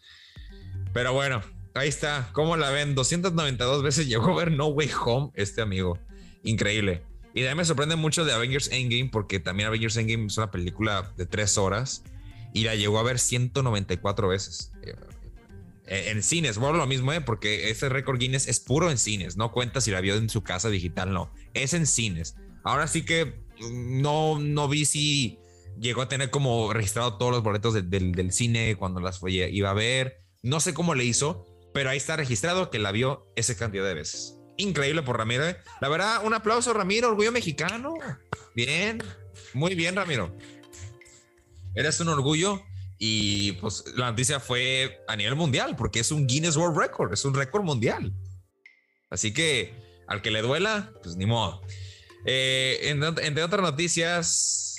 Pero 0.92 1.12
bueno, 1.12 1.42
ahí 1.74 1.88
está. 1.88 2.28
¿Cómo 2.32 2.56
la 2.56 2.70
ven? 2.70 2.94
292 2.94 3.82
veces 3.82 4.06
llegó 4.06 4.30
a 4.30 4.44
ver 4.44 4.52
No 4.52 4.68
Way 4.68 4.90
Home 5.04 5.30
este 5.34 5.60
amigo 5.60 5.98
increíble. 6.42 7.02
Y 7.32 7.40
también 7.40 7.58
me 7.58 7.64
sorprende 7.64 7.96
mucho 7.96 8.24
de 8.24 8.32
Avengers 8.32 8.68
Endgame 8.72 9.08
porque 9.10 9.38
también 9.38 9.68
Avengers 9.68 9.96
Endgame 9.96 10.26
es 10.26 10.36
una 10.36 10.50
película 10.50 11.12
de 11.16 11.26
tres 11.26 11.58
horas 11.58 12.02
y 12.52 12.64
la 12.64 12.74
llegó 12.74 12.98
a 12.98 13.02
ver 13.02 13.18
194 13.18 14.28
veces. 14.28 14.72
Eh, 15.86 16.10
en 16.10 16.22
cines, 16.22 16.58
bueno, 16.58 16.78
lo 16.78 16.86
mismo, 16.86 17.12
¿eh? 17.12 17.20
porque 17.20 17.70
ese 17.70 17.88
récord 17.88 18.18
Guinness 18.18 18.48
es 18.48 18.60
puro 18.60 18.90
en 18.90 18.98
cines, 18.98 19.36
no 19.36 19.52
cuenta 19.52 19.80
si 19.80 19.90
la 19.90 20.00
vio 20.00 20.14
en 20.14 20.28
su 20.28 20.42
casa 20.42 20.70
digital, 20.70 21.12
no, 21.12 21.32
es 21.54 21.74
en 21.74 21.86
cines. 21.86 22.36
Ahora 22.62 22.86
sí 22.86 23.04
que 23.04 23.42
mm, 23.60 24.00
no, 24.00 24.38
no 24.38 24.68
vi 24.68 24.84
si 24.84 25.38
llegó 25.78 26.02
a 26.02 26.08
tener 26.08 26.30
como 26.30 26.72
registrado 26.72 27.16
todos 27.16 27.32
los 27.32 27.42
boletos 27.42 27.74
del 27.74 28.32
cine 28.32 28.76
cuando 28.76 29.00
las 29.00 29.18
fue, 29.18 29.32
iba 29.32 29.70
a 29.70 29.74
ver, 29.74 30.20
no 30.42 30.60
sé 30.60 30.74
cómo 30.74 30.94
le 30.94 31.04
hizo, 31.04 31.44
pero 31.72 31.90
ahí 31.90 31.96
está 31.96 32.16
registrado 32.16 32.70
que 32.70 32.78
la 32.78 32.92
vio 32.92 33.26
esa 33.36 33.56
cantidad 33.56 33.84
de 33.84 33.94
veces 33.94 34.39
increíble 34.56 35.02
por 35.02 35.18
Ramiro. 35.18 35.48
¿eh? 35.48 35.56
La 35.80 35.88
verdad, 35.88 36.24
un 36.24 36.34
aplauso, 36.34 36.72
Ramiro, 36.72 37.08
orgullo 37.08 37.32
mexicano. 37.32 37.94
Bien, 38.54 39.02
muy 39.54 39.74
bien, 39.74 39.96
Ramiro. 39.96 40.34
Eres 41.74 42.00
un 42.00 42.08
orgullo 42.08 42.62
y 42.98 43.52
pues 43.52 43.84
la 43.96 44.10
noticia 44.10 44.40
fue 44.40 45.02
a 45.08 45.16
nivel 45.16 45.36
mundial 45.36 45.76
porque 45.76 46.00
es 46.00 46.10
un 46.10 46.26
Guinness 46.26 46.56
World 46.56 46.76
Record, 46.78 47.12
es 47.12 47.24
un 47.24 47.34
récord 47.34 47.64
mundial. 47.64 48.12
Así 49.08 49.32
que 49.32 49.74
al 50.06 50.22
que 50.22 50.30
le 50.30 50.42
duela, 50.42 50.92
pues 51.02 51.16
ni 51.16 51.26
modo. 51.26 51.62
Eh, 52.26 52.80
entre 52.82 53.42
otras 53.42 53.62
noticias, 53.62 54.76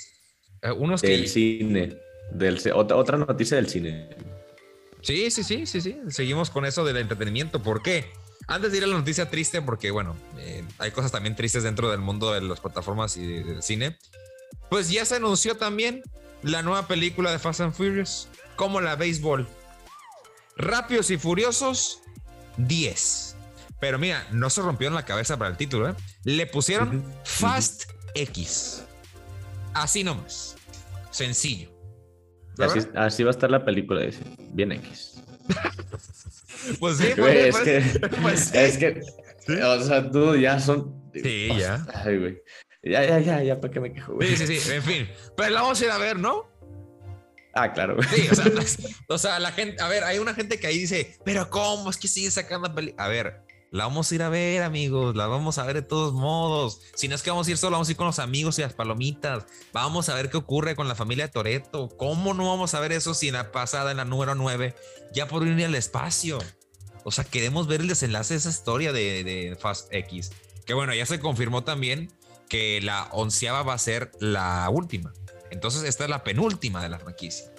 eh, 0.62 0.70
unos 0.70 1.02
del 1.02 1.26
cine, 1.28 1.96
del, 2.30 2.60
otra, 2.74 2.96
otra 2.96 3.18
noticia 3.18 3.56
del 3.56 3.68
cine. 3.68 4.10
Sí, 5.00 5.30
sí, 5.30 5.42
sí, 5.42 5.66
sí, 5.66 5.80
sí. 5.80 5.96
Seguimos 6.08 6.50
con 6.50 6.64
eso 6.64 6.84
del 6.84 6.98
entretenimiento. 6.98 7.60
¿Por 7.60 7.82
qué? 7.82 8.12
Antes 8.52 8.70
de 8.70 8.78
ir 8.78 8.84
a 8.84 8.86
la 8.86 8.98
noticia 8.98 9.30
triste, 9.30 9.62
porque 9.62 9.90
bueno, 9.90 10.14
eh, 10.36 10.62
hay 10.78 10.90
cosas 10.90 11.10
también 11.10 11.34
tristes 11.34 11.62
dentro 11.62 11.90
del 11.90 12.00
mundo 12.00 12.34
de 12.34 12.42
las 12.42 12.60
plataformas 12.60 13.16
y 13.16 13.26
del 13.26 13.62
cine, 13.62 13.96
pues 14.68 14.90
ya 14.90 15.06
se 15.06 15.16
anunció 15.16 15.56
también 15.56 16.02
la 16.42 16.62
nueva 16.62 16.86
película 16.86 17.32
de 17.32 17.38
Fast 17.38 17.62
and 17.62 17.72
Furious, 17.72 18.28
como 18.56 18.82
la 18.82 18.94
béisbol. 18.94 19.48
Rápidos 20.58 21.10
y 21.10 21.16
Furiosos 21.16 22.02
10. 22.58 23.36
Pero 23.80 23.98
mira, 23.98 24.26
no 24.32 24.50
se 24.50 24.60
rompió 24.60 24.88
en 24.88 24.94
la 24.94 25.06
cabeza 25.06 25.38
para 25.38 25.50
el 25.50 25.56
título, 25.56 25.88
¿eh? 25.88 25.94
Le 26.24 26.46
pusieron 26.46 27.02
Fast 27.24 27.90
X. 28.14 28.84
Así 29.72 30.04
nomás. 30.04 30.56
Sencillo. 31.10 31.70
Así, 32.58 32.80
así, 32.94 33.22
va 33.22 33.30
a 33.30 33.32
estar 33.32 33.50
la 33.50 33.64
película, 33.64 34.02
dice. 34.02 34.20
Bien 34.52 34.72
X. 34.72 35.11
Pues 36.78 36.98
sí, 36.98 37.08
pues, 37.16 37.56
es, 37.56 37.60
que, 37.60 38.08
pues 38.22 38.54
es 38.54 38.78
que, 38.78 39.00
o 39.64 39.82
sea, 39.82 40.08
tú 40.10 40.36
ya 40.36 40.60
son. 40.60 41.10
Sí, 41.12 41.48
ya. 41.58 41.84
Ay, 41.92 42.18
güey. 42.18 42.42
Ya, 42.84 43.04
ya, 43.04 43.18
ya, 43.20 43.42
ya, 43.42 43.60
¿para 43.60 43.72
qué 43.72 43.80
me 43.80 43.92
quejo, 43.92 44.14
güey? 44.14 44.36
Sí, 44.36 44.46
sí, 44.46 44.58
sí, 44.58 44.72
en 44.72 44.82
fin. 44.82 45.10
Pero 45.36 45.50
la 45.50 45.62
vamos 45.62 45.80
a 45.80 45.84
ir 45.84 45.90
a 45.90 45.98
ver, 45.98 46.18
¿no? 46.18 46.50
Ah, 47.54 47.72
claro. 47.72 47.96
Sí, 48.02 48.28
o 49.08 49.18
sea, 49.18 49.38
la 49.38 49.52
gente, 49.52 49.82
a 49.82 49.88
ver, 49.88 50.04
hay 50.04 50.18
una 50.18 50.34
gente 50.34 50.58
que 50.58 50.66
ahí 50.66 50.78
dice, 50.78 51.16
pero 51.24 51.50
¿cómo 51.50 51.90
es 51.90 51.96
que 51.96 52.08
sigue 52.08 52.30
sacando 52.30 52.74
películas? 52.74 53.06
A 53.06 53.08
ver, 53.08 53.42
la 53.72 53.84
vamos 53.84 54.12
a 54.12 54.14
ir 54.14 54.22
a 54.22 54.28
ver, 54.28 54.62
amigos, 54.62 55.16
la 55.16 55.26
vamos 55.26 55.56
a 55.56 55.64
ver 55.64 55.76
de 55.76 55.82
todos 55.82 56.12
modos. 56.12 56.82
Si 56.94 57.08
no 57.08 57.14
es 57.14 57.22
que 57.22 57.30
vamos 57.30 57.48
a 57.48 57.52
ir 57.52 57.56
solo, 57.56 57.72
vamos 57.72 57.88
a 57.88 57.92
ir 57.92 57.96
con 57.96 58.06
los 58.06 58.18
amigos 58.18 58.58
y 58.58 58.62
las 58.62 58.74
palomitas. 58.74 59.46
Vamos 59.72 60.10
a 60.10 60.14
ver 60.14 60.28
qué 60.28 60.36
ocurre 60.36 60.76
con 60.76 60.88
la 60.88 60.94
familia 60.94 61.26
de 61.26 61.32
Toreto. 61.32 61.88
¿Cómo 61.96 62.34
no 62.34 62.50
vamos 62.50 62.74
a 62.74 62.80
ver 62.80 62.92
eso 62.92 63.14
si 63.14 63.28
en 63.28 63.34
la 63.34 63.50
pasada, 63.50 63.90
en 63.90 63.96
la 63.96 64.04
número 64.04 64.34
9, 64.34 64.76
ya 65.14 65.26
por 65.26 65.46
ir 65.46 65.64
al 65.64 65.74
espacio? 65.74 66.38
O 67.04 67.10
sea, 67.10 67.24
queremos 67.24 67.66
ver 67.66 67.80
el 67.80 67.88
desenlace 67.88 68.34
de 68.34 68.38
esa 68.38 68.50
historia 68.50 68.92
de, 68.92 69.56
Fast 69.58 69.88
X. 69.90 70.32
Que 70.66 70.74
bueno, 70.74 70.94
ya 70.94 71.06
se 71.06 71.18
confirmó 71.18 71.64
también 71.64 72.12
que 72.50 72.78
la 72.82 73.08
onceava 73.12 73.62
va 73.62 73.72
a 73.72 73.78
ser 73.78 74.12
la 74.20 74.68
última. 74.68 75.14
Entonces, 75.50 75.84
esta 75.84 76.04
es 76.04 76.10
la 76.10 76.24
penúltima 76.24 76.82
de 76.82 76.90
la 76.90 76.98
franquicia. 76.98 77.50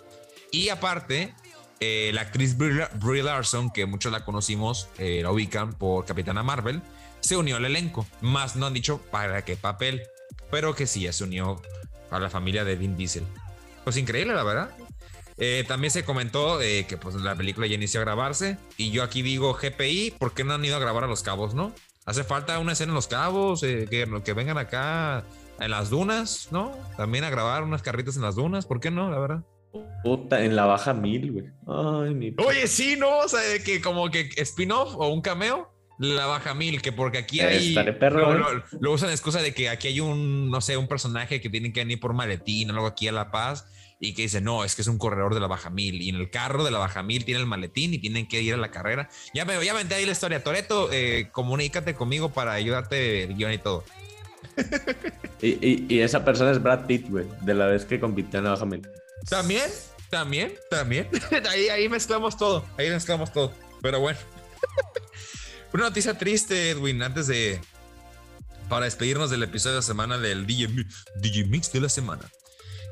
Y 0.51 0.69
aparte, 0.69 1.33
eh, 1.83 2.13
la 2.13 2.21
actriz 2.21 2.57
Brie, 2.57 3.23
Larson, 3.23 3.69
que 3.69 3.85
muchos 3.85 4.11
la 4.11 4.23
conocimos, 4.23 4.87
eh, 4.97 5.21
la 5.21 5.31
ubican 5.31 5.73
por 5.73 6.05
Capitana 6.05 6.41
Marvel, 6.41 6.81
se 7.19 7.35
unió 7.35 7.57
al 7.57 7.65
elenco. 7.65 8.05
Más 8.21 8.55
no 8.55 8.65
han 8.65 8.73
dicho 8.73 9.01
para 9.11 9.43
qué 9.43 9.55
papel, 9.55 10.03
pero 10.49 10.75
que 10.75 10.87
sí, 10.87 11.01
ya 11.01 11.13
se 11.13 11.23
unió 11.23 11.61
a 12.09 12.19
la 12.19 12.29
familia 12.29 12.63
de 12.63 12.75
Vin 12.75 12.95
Diesel. 12.95 13.25
Pues 13.83 13.97
increíble, 13.97 14.33
la 14.33 14.43
verdad. 14.43 14.69
Eh, 15.37 15.65
también 15.67 15.91
se 15.91 16.05
comentó 16.05 16.59
que 16.59 16.97
pues, 17.01 17.15
la 17.15 17.35
película 17.35 17.67
ya 17.67 17.75
inició 17.75 17.99
a 17.99 18.03
grabarse. 18.03 18.57
Y 18.77 18.91
yo 18.91 19.03
aquí 19.03 19.21
digo 19.21 19.53
GPI, 19.53 20.11
¿por 20.17 20.33
qué 20.33 20.43
no 20.43 20.53
han 20.53 20.63
ido 20.63 20.75
a 20.77 20.79
grabar 20.79 21.03
a 21.03 21.07
Los 21.07 21.21
Cabos, 21.21 21.53
no? 21.53 21.73
Hace 22.05 22.23
falta 22.23 22.59
una 22.59 22.73
escena 22.73 22.91
en 22.91 22.95
Los 22.95 23.07
Cabos, 23.07 23.61
que, 23.61 24.33
vengan 24.35 24.57
acá 24.57 25.23
en 25.59 25.71
las 25.71 25.89
dunas, 25.89 26.47
¿no? 26.51 26.77
También 26.97 27.23
a 27.23 27.29
grabar 27.29 27.63
unas 27.63 27.81
carritas 27.81 28.15
en 28.15 28.21
las 28.21 28.35
dunas, 28.35 28.65
¿por 28.65 28.79
qué 28.79 28.91
no? 28.91 29.09
La 29.09 29.19
verdad. 29.19 29.43
Puta, 30.03 30.43
en 30.43 30.55
la 30.55 30.65
baja 30.65 30.93
mil, 30.93 31.31
güey. 31.31 31.45
Ay, 31.67 32.13
mi... 32.13 32.33
Oye, 32.45 32.67
sí, 32.67 32.95
¿no? 32.97 33.19
O 33.19 33.27
sea, 33.27 33.39
que 33.63 33.81
como 33.81 34.09
que 34.09 34.29
spin-off 34.37 34.95
o 34.95 35.07
un 35.07 35.21
cameo, 35.21 35.71
la 35.97 36.25
baja 36.25 36.53
mil, 36.53 36.81
que 36.81 36.91
porque 36.91 37.19
aquí 37.19 37.39
hay. 37.39 37.73
Perro, 37.99 38.33
lo, 38.33 38.53
lo, 38.53 38.63
lo, 38.79 38.91
usan 38.91 39.09
excusa 39.09 39.41
de 39.41 39.53
que 39.53 39.69
aquí 39.69 39.87
hay 39.87 39.99
un, 39.99 40.51
no 40.51 40.61
sé, 40.61 40.77
un 40.77 40.87
personaje 40.87 41.41
que 41.41 41.49
tiene 41.49 41.73
que 41.73 41.81
venir 41.81 41.99
por 41.99 42.13
maletín 42.13 42.69
o 42.69 42.73
algo 42.73 42.87
aquí 42.87 43.07
a 43.07 43.11
La 43.11 43.31
Paz 43.31 43.65
y 43.99 44.13
que 44.13 44.23
dice, 44.23 44.41
no, 44.41 44.65
es 44.65 44.75
que 44.75 44.81
es 44.81 44.87
un 44.87 44.97
corredor 44.97 45.33
de 45.33 45.39
la 45.39 45.47
baja 45.47 45.69
mil 45.69 46.01
y 46.01 46.09
en 46.09 46.15
el 46.15 46.29
carro 46.29 46.63
de 46.63 46.71
la 46.71 46.79
baja 46.79 47.03
mil 47.03 47.23
tiene 47.23 47.39
el 47.39 47.47
maletín 47.47 47.93
y 47.93 47.99
tienen 47.99 48.27
que 48.27 48.41
ir 48.41 48.53
a 48.53 48.57
la 48.57 48.69
carrera. 48.69 49.09
Ya 49.33 49.45
me 49.45 49.63
ya 49.63 49.71
aventé 49.71 49.95
ahí 49.95 50.05
la 50.05 50.11
historia. 50.11 50.43
Toreto, 50.43 50.91
eh, 50.91 51.29
comunícate 51.31 51.95
conmigo 51.95 52.29
para 52.29 52.51
ayudarte 52.51 53.23
el 53.23 53.35
guion 53.35 53.53
y 53.53 53.57
todo. 53.59 53.83
y, 55.41 55.85
y, 55.93 55.99
esa 56.01 56.25
persona 56.25 56.51
es 56.51 56.61
Brad 56.61 56.85
Pitt, 56.85 57.09
güey, 57.09 57.25
de 57.41 57.53
la 57.53 57.67
vez 57.67 57.85
que 57.85 57.99
compitió 57.99 58.39
en 58.39 58.45
la 58.45 58.51
baja 58.51 58.65
mil. 58.65 58.81
También, 59.29 59.69
también, 60.09 60.55
también. 60.69 61.09
ahí, 61.49 61.69
ahí 61.69 61.89
mezclamos 61.89 62.37
todo, 62.37 62.65
ahí 62.77 62.89
mezclamos 62.89 63.31
todo. 63.31 63.53
Pero 63.81 63.99
bueno. 63.99 64.19
Una 65.73 65.85
noticia 65.85 66.17
triste, 66.17 66.69
Edwin, 66.69 67.01
antes 67.01 67.27
de... 67.27 67.59
Para 68.69 68.85
despedirnos 68.85 69.29
del 69.29 69.43
episodio 69.43 69.75
de 69.75 69.79
la 69.79 69.85
semana 69.85 70.17
del 70.17 70.45
DJ, 70.45 70.85
DJ 71.15 71.45
Mix 71.45 71.71
de 71.71 71.81
la 71.81 71.89
semana. 71.89 72.29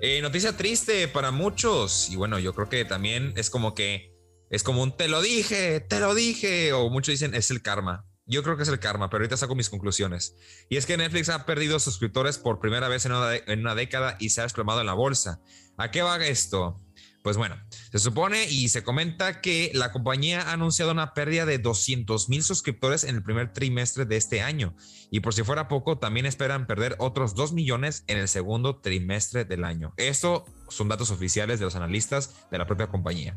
Eh, 0.02 0.20
noticia 0.22 0.58
triste 0.58 1.08
para 1.08 1.32
muchos. 1.32 2.10
Y 2.10 2.16
bueno, 2.16 2.40
yo 2.40 2.54
creo 2.54 2.70
que 2.70 2.84
también 2.86 3.34
es 3.38 3.50
como 3.50 3.76
que 3.76 4.12
es 4.50 4.64
como 4.64 4.84
un 4.84 4.98
te 4.98 5.08
lo 5.08 5.22
dije, 5.22 5.80
te 5.80 6.00
lo 6.00 6.14
dije. 6.16 6.74
O 6.74 6.90
muchos 6.90 7.14
dicen 7.14 7.36
es 7.36 7.52
el 7.52 7.62
karma. 7.62 8.06
Yo 8.32 8.44
creo 8.44 8.56
que 8.56 8.64
es 8.64 8.70
el 8.70 8.80
karma, 8.80 9.10
pero 9.10 9.24
ahorita 9.24 9.36
saco 9.36 9.56
mis 9.56 9.70
conclusiones. 9.70 10.38
Y 10.70 10.78
es 10.78 10.86
que 10.86 10.96
Netflix 10.96 11.28
ha 11.28 11.46
perdido 11.46 11.80
suscriptores 11.82 12.38
por 12.38 12.62
primera 12.62 12.88
vez 12.88 13.06
en 13.06 13.12
una, 13.12 13.76
década 13.76 14.16
y 14.22 14.30
se 14.30 14.40
ha 14.40 14.46
desplomado 14.46 14.80
en 14.80 14.88
la 14.88 14.94
bolsa. 14.94 15.42
¿A 15.76 15.92
qué 15.92 16.02
va 16.02 16.16
esto? 16.26 16.80
Pues 17.24 17.36
bueno, 17.36 17.58
se 17.92 18.00
supone 18.00 18.46
y 18.46 18.70
se 18.70 18.86
comenta 18.86 19.42
que 19.42 19.72
la 19.74 19.92
compañía 19.92 20.44
ha 20.44 20.54
anunciado 20.54 20.94
una 20.94 21.14
pérdida 21.14 21.46
de 21.46 21.58
200 21.58 22.30
mil 22.30 22.42
suscriptores 22.42 23.04
en 23.04 23.18
el 23.18 23.24
primer 23.24 23.52
trimestre 23.52 24.06
de 24.06 24.16
este 24.16 24.42
año. 24.42 24.78
Y 25.10 25.20
por 25.20 25.34
si 25.34 25.44
fuera 25.44 25.68
poco, 25.68 25.98
también 25.98 26.26
esperan 26.26 26.68
perder 26.68 26.96
otros 27.00 27.36
2 27.36 27.52
millones 27.52 28.06
en 28.08 28.18
el 28.18 28.30
segundo 28.30 28.78
trimestre 28.78 29.44
del 29.44 29.66
año. 29.66 29.94
Esto 29.98 30.46
son 30.70 30.88
datos 30.88 31.12
oficiales 31.12 31.60
de 31.60 31.66
los 31.66 31.76
analistas 31.76 32.34
de 32.50 32.58
la 32.58 32.66
propia 32.66 32.88
compañía. 32.88 33.36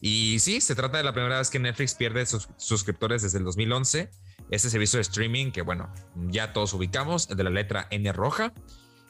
Y 0.00 0.38
sí, 0.38 0.60
se 0.60 0.74
trata 0.74 0.98
de 0.98 1.04
la 1.04 1.12
primera 1.12 1.38
vez 1.38 1.50
que 1.50 1.58
Netflix 1.58 1.94
pierde 1.94 2.24
sus 2.26 2.48
suscriptores 2.56 3.22
desde 3.22 3.38
el 3.38 3.44
2011. 3.44 4.10
Este 4.50 4.70
servicio 4.70 4.98
de 4.98 5.02
streaming 5.02 5.50
que, 5.50 5.62
bueno, 5.62 5.92
ya 6.28 6.52
todos 6.52 6.72
ubicamos, 6.74 7.28
el 7.30 7.36
de 7.36 7.44
la 7.44 7.50
letra 7.50 7.88
N 7.90 8.12
roja. 8.12 8.52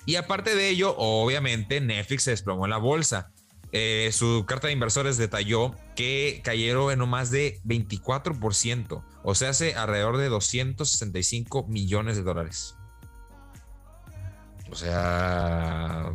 Y 0.07 0.16
aparte 0.16 0.55
de 0.55 0.68
ello, 0.70 0.94
obviamente, 0.96 1.81
Netflix 1.81 2.24
se 2.24 2.31
desplomó 2.31 2.64
en 2.64 2.70
la 2.70 2.79
bolsa 2.79 3.31
eh, 3.72 4.11
su 4.12 4.44
carta 4.46 4.68
de 4.68 4.72
inversores 4.72 5.18
detalló 5.18 5.74
que 5.94 6.40
cayeron 6.42 6.90
en 6.90 7.07
más 7.09 7.31
de 7.31 7.61
24%, 7.64 9.05
o 9.22 9.35
sea, 9.35 9.51
hace 9.51 9.74
alrededor 9.74 10.16
de 10.16 10.29
265 10.29 11.66
millones 11.66 12.16
de 12.16 12.22
dólares. 12.22 12.77
O 14.70 14.74
sea, 14.74 16.14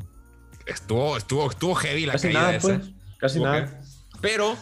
estuvo, 0.66 1.18
estuvo, 1.18 1.50
estuvo 1.50 1.76
heavy 1.76 2.06
la 2.06 2.18
caída 2.18 2.58
pues, 2.60 2.80
Casi 3.20 3.40
nada. 3.40 3.82
Pero 4.24 4.58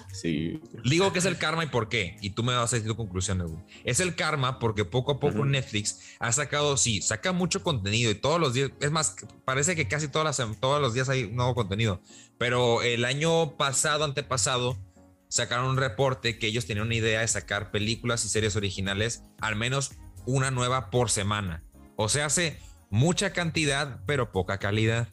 digo 0.83 1.13
que 1.13 1.19
es 1.19 1.25
el 1.25 1.37
karma 1.37 1.63
y 1.63 1.67
por 1.67 1.87
qué. 1.87 2.17
Y 2.19 2.31
tú 2.31 2.41
me 2.41 2.51
vas 2.51 2.73
a 2.73 2.75
decir 2.75 2.89
tu 2.89 2.97
conclusión, 2.97 3.63
Es 3.83 3.99
el 3.99 4.15
karma 4.15 4.57
porque 4.57 4.85
poco 4.85 5.11
a 5.11 5.19
poco 5.19 5.45
Netflix 5.45 5.99
ha 6.17 6.31
sacado, 6.31 6.77
sí, 6.77 6.99
saca 7.03 7.31
mucho 7.31 7.61
contenido 7.61 8.09
y 8.09 8.15
todos 8.15 8.41
los 8.41 8.55
días, 8.55 8.71
es 8.79 8.89
más, 8.89 9.15
parece 9.45 9.75
que 9.75 9.87
casi 9.87 10.07
todas 10.07 10.39
las, 10.39 10.59
todos 10.59 10.81
los 10.81 10.95
días 10.95 11.09
hay 11.09 11.29
nuevo 11.29 11.53
contenido. 11.53 12.01
Pero 12.39 12.81
el 12.81 13.05
año 13.05 13.55
pasado, 13.55 14.03
antepasado, 14.03 14.79
sacaron 15.27 15.67
un 15.67 15.77
reporte 15.77 16.39
que 16.39 16.47
ellos 16.47 16.65
tenían 16.65 16.87
una 16.87 16.95
idea 16.95 17.21
de 17.21 17.27
sacar 17.27 17.69
películas 17.69 18.25
y 18.25 18.29
series 18.29 18.55
originales, 18.55 19.21
al 19.41 19.55
menos 19.55 19.91
una 20.25 20.49
nueva 20.49 20.89
por 20.89 21.11
semana. 21.11 21.63
O 21.97 22.09
sea, 22.09 22.25
hace 22.25 22.57
mucha 22.89 23.31
cantidad, 23.31 23.99
pero 24.07 24.31
poca 24.31 24.57
calidad. 24.57 25.07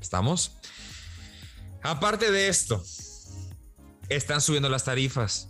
¿Estamos? 0.00 0.56
Aparte 1.82 2.32
de 2.32 2.48
esto, 2.48 2.82
están 4.10 4.40
subiendo 4.40 4.68
las 4.68 4.84
tarifas. 4.84 5.48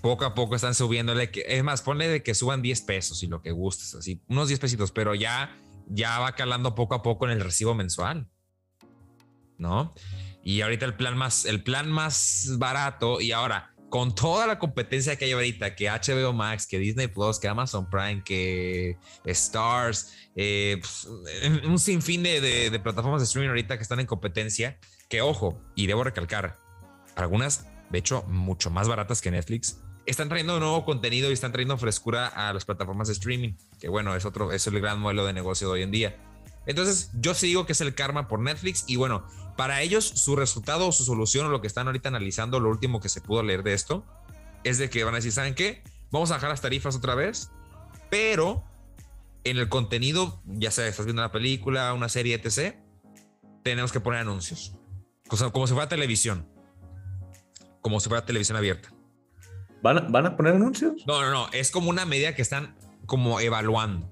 Poco 0.00 0.24
a 0.24 0.34
poco 0.34 0.56
están 0.56 0.74
subiéndole. 0.74 1.30
Es 1.46 1.62
más, 1.62 1.82
ponle 1.82 2.08
de 2.08 2.22
que 2.24 2.34
suban 2.34 2.60
10 2.60 2.80
pesos 2.82 3.22
y 3.22 3.28
lo 3.28 3.40
que 3.40 3.52
gustes, 3.52 3.94
así, 3.94 4.20
unos 4.28 4.48
10 4.48 4.58
pesitos, 4.58 4.90
pero 4.90 5.14
ya, 5.14 5.56
ya 5.86 6.18
va 6.18 6.34
calando 6.34 6.74
poco 6.74 6.96
a 6.96 7.02
poco 7.02 7.26
en 7.26 7.32
el 7.32 7.40
recibo 7.40 7.74
mensual. 7.74 8.28
¿No? 9.58 9.94
Y 10.42 10.62
ahorita 10.62 10.86
el 10.86 10.96
plan 10.96 11.16
más, 11.16 11.44
el 11.44 11.62
plan 11.62 11.88
más 11.88 12.48
barato 12.58 13.20
y 13.20 13.30
ahora 13.30 13.68
con 13.90 14.14
toda 14.14 14.46
la 14.46 14.58
competencia 14.58 15.16
que 15.16 15.26
hay 15.26 15.32
ahorita, 15.32 15.76
que 15.76 15.90
HBO 15.90 16.32
Max, 16.32 16.66
que 16.66 16.78
Disney 16.78 17.08
Plus, 17.08 17.38
que 17.38 17.46
Amazon 17.46 17.88
Prime, 17.90 18.22
que 18.24 18.96
Stars, 19.26 20.14
eh, 20.34 20.78
pues, 20.80 21.06
un 21.62 21.78
sinfín 21.78 22.22
de, 22.22 22.40
de, 22.40 22.80
plataformas 22.80 23.20
de 23.20 23.26
streaming 23.26 23.50
ahorita 23.50 23.76
que 23.76 23.82
están 23.82 24.00
en 24.00 24.06
competencia, 24.06 24.78
que 25.10 25.20
ojo, 25.20 25.60
y 25.76 25.88
debo 25.88 26.04
recalcar, 26.04 26.56
algunas 27.16 27.66
de 27.92 27.98
hecho, 27.98 28.24
mucho 28.26 28.70
más 28.70 28.88
baratas 28.88 29.20
que 29.20 29.30
Netflix, 29.30 29.78
están 30.06 30.28
trayendo 30.28 30.58
nuevo 30.58 30.84
contenido 30.84 31.30
y 31.30 31.34
están 31.34 31.52
trayendo 31.52 31.76
frescura 31.76 32.26
a 32.26 32.52
las 32.52 32.64
plataformas 32.64 33.08
de 33.08 33.12
streaming, 33.12 33.52
que 33.78 33.88
bueno, 33.88 34.16
es 34.16 34.24
otro, 34.24 34.50
es 34.50 34.66
el 34.66 34.80
gran 34.80 34.98
modelo 34.98 35.26
de 35.26 35.34
negocio 35.34 35.68
de 35.68 35.74
hoy 35.74 35.82
en 35.82 35.90
día. 35.90 36.16
Entonces, 36.66 37.10
yo 37.14 37.34
sí 37.34 37.48
digo 37.48 37.66
que 37.66 37.72
es 37.72 37.80
el 37.80 37.94
karma 37.94 38.28
por 38.28 38.40
Netflix 38.40 38.84
y 38.86 38.96
bueno, 38.96 39.26
para 39.56 39.82
ellos 39.82 40.04
su 40.04 40.36
resultado 40.36 40.88
o 40.88 40.92
su 40.92 41.04
solución 41.04 41.46
o 41.46 41.50
lo 41.50 41.60
que 41.60 41.66
están 41.66 41.86
ahorita 41.86 42.08
analizando, 42.08 42.60
lo 42.60 42.70
último 42.70 43.00
que 43.00 43.08
se 43.08 43.20
pudo 43.20 43.42
leer 43.42 43.62
de 43.62 43.74
esto, 43.74 44.04
es 44.64 44.78
de 44.78 44.88
que 44.88 45.04
van 45.04 45.14
a 45.14 45.18
decir, 45.18 45.32
¿saben 45.32 45.54
qué? 45.54 45.82
Vamos 46.10 46.30
a 46.30 46.34
bajar 46.34 46.48
las 46.48 46.62
tarifas 46.62 46.96
otra 46.96 47.14
vez, 47.14 47.50
pero 48.10 48.64
en 49.44 49.58
el 49.58 49.68
contenido, 49.68 50.40
ya 50.46 50.70
sea 50.70 50.86
estás 50.86 51.04
viendo 51.04 51.20
una 51.20 51.32
película, 51.32 51.92
una 51.92 52.08
serie, 52.08 52.40
etc., 52.42 52.76
tenemos 53.62 53.92
que 53.92 54.00
poner 54.00 54.20
anuncios, 54.20 54.74
como, 55.28 55.66
si 55.66 55.74
fuera 55.74 55.88
televisión 55.88 56.51
como 57.82 58.00
si 58.00 58.08
fuera 58.08 58.24
televisión 58.24 58.56
abierta. 58.56 58.88
¿Van 59.82 59.98
a, 59.98 60.00
¿Van 60.02 60.26
a 60.26 60.36
poner 60.36 60.54
anuncios? 60.54 61.02
No, 61.06 61.20
no, 61.20 61.30
no. 61.30 61.48
Es 61.52 61.70
como 61.70 61.90
una 61.90 62.06
medida 62.06 62.34
que 62.34 62.42
están 62.42 62.74
como 63.04 63.40
evaluando. 63.40 64.10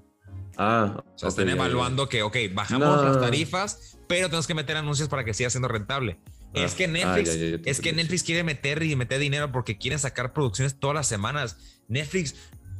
Ah, 0.57 1.03
o 1.15 1.17
sea, 1.17 1.29
están 1.29 1.49
evaluando 1.49 2.09
que, 2.09 2.21
ok, 2.23 2.37
bajamos 2.53 3.03
las 3.03 3.19
tarifas, 3.19 3.97
pero 4.07 4.27
tenemos 4.27 4.47
que 4.47 4.53
meter 4.53 4.77
anuncios 4.77 5.07
para 5.09 5.23
que 5.23 5.33
siga 5.33 5.49
siendo 5.49 5.69
rentable. 5.69 6.19
Ah, 6.53 6.59
es 6.59 6.75
que 6.75 6.87
Netflix, 6.87 7.29
ah, 7.29 7.61
es 7.65 7.79
que 7.79 7.93
Netflix 7.93 8.23
quiere 8.23 8.43
meter 8.43 8.83
y 8.83 8.95
meter 8.97 9.19
dinero 9.19 9.51
porque 9.51 9.77
quieren 9.77 9.97
sacar 9.97 10.33
producciones 10.33 10.77
todas 10.77 10.95
las 10.95 11.07
semanas. 11.07 11.81
Netflix 11.87 12.35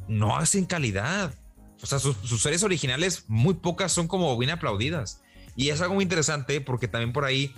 no 0.06 0.36
hacen 0.36 0.66
calidad. 0.66 1.34
O 1.82 1.86
sea, 1.86 1.98
sus, 1.98 2.16
sus 2.18 2.42
series 2.42 2.62
originales, 2.62 3.24
muy 3.26 3.54
pocas 3.54 3.90
son 3.90 4.06
como 4.06 4.36
bien 4.36 4.50
aplaudidas. 4.50 5.22
Y 5.56 5.70
es 5.70 5.80
algo 5.80 5.94
muy 5.94 6.02
interesante 6.02 6.60
porque 6.60 6.86
también 6.86 7.12
por 7.12 7.24
ahí 7.24 7.54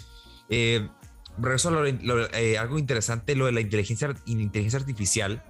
eh, 0.49 0.89
regreso 1.39 1.85
eh, 1.85 2.59
algo 2.59 2.79
interesante, 2.79 3.35
lo 3.35 3.47
de 3.47 3.53
la 3.53 3.61
inteligencia, 3.61 4.15
inteligencia 4.27 4.79
artificial. 4.79 5.43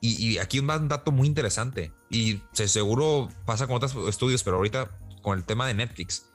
Y, 0.00 0.38
aquí 0.38 0.60
un, 0.60 0.70
un 0.70 0.88
dato 0.88 1.10
muy 1.10 1.26
interesante. 1.26 1.90
Y 2.10 2.40
seguro 2.52 3.28
pasa 3.44 3.66
con 3.66 3.76
otros 3.76 3.96
estudios, 4.08 4.44
pero 4.44 4.56
ahorita 4.56 4.90
con 5.22 5.38
el 5.38 5.44
tema 5.44 5.66
de 5.66 5.74
Netflix. 5.74 6.26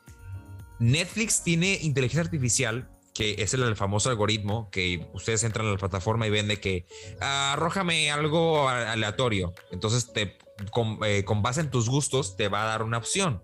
Netflix 0.80 1.43
tiene 1.43 1.77
inteligencia 1.82 2.23
artificial, 2.23 2.89
que 3.13 3.36
es 3.38 3.54
el, 3.54 3.75
famoso 3.75 4.10
algoritmo 4.10 4.69
que 4.71 5.08
ustedes 5.13 5.43
entran 5.43 5.67
a 5.67 5.71
la 5.71 5.77
plataforma 5.77 6.27
y 6.27 6.32
ven 6.32 6.47
de 6.47 6.60
que 6.60 6.86
arrójame 7.19 8.12
algo 8.12 8.67
aleatorio. 8.67 9.54
Entonces, 9.71 10.12
te, 10.12 10.38
con, 10.71 10.99
eh, 11.06 11.23
con, 11.23 11.41
base 11.41 11.62
en 11.62 11.69
tus 11.69 11.88
gustos, 11.88 12.36
te 12.36 12.49
va 12.49 12.63
a 12.63 12.65
dar 12.65 12.84
una 12.84 12.97
opción. 12.97 13.43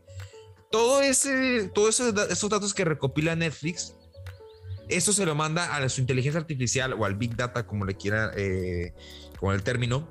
Todo 0.71 1.01
ese, 1.01 1.69
todos 1.73 1.99
esos 2.01 2.49
datos 2.49 2.73
que 2.73 2.83
recopila 2.83 3.35
Netflix 3.35 3.93
eso 4.89 5.13
se 5.13 5.25
lo 5.25 5.35
manda 5.35 5.75
a 5.75 5.89
su 5.89 6.01
inteligencia 6.01 6.39
artificial 6.39 6.93
o 6.93 7.05
al 7.05 7.15
Big 7.15 7.35
Data, 7.35 7.65
como 7.65 7.85
le 7.85 7.95
quiera, 7.95 8.31
eh, 8.35 8.93
con 9.39 9.53
el 9.53 9.63
término. 9.63 10.07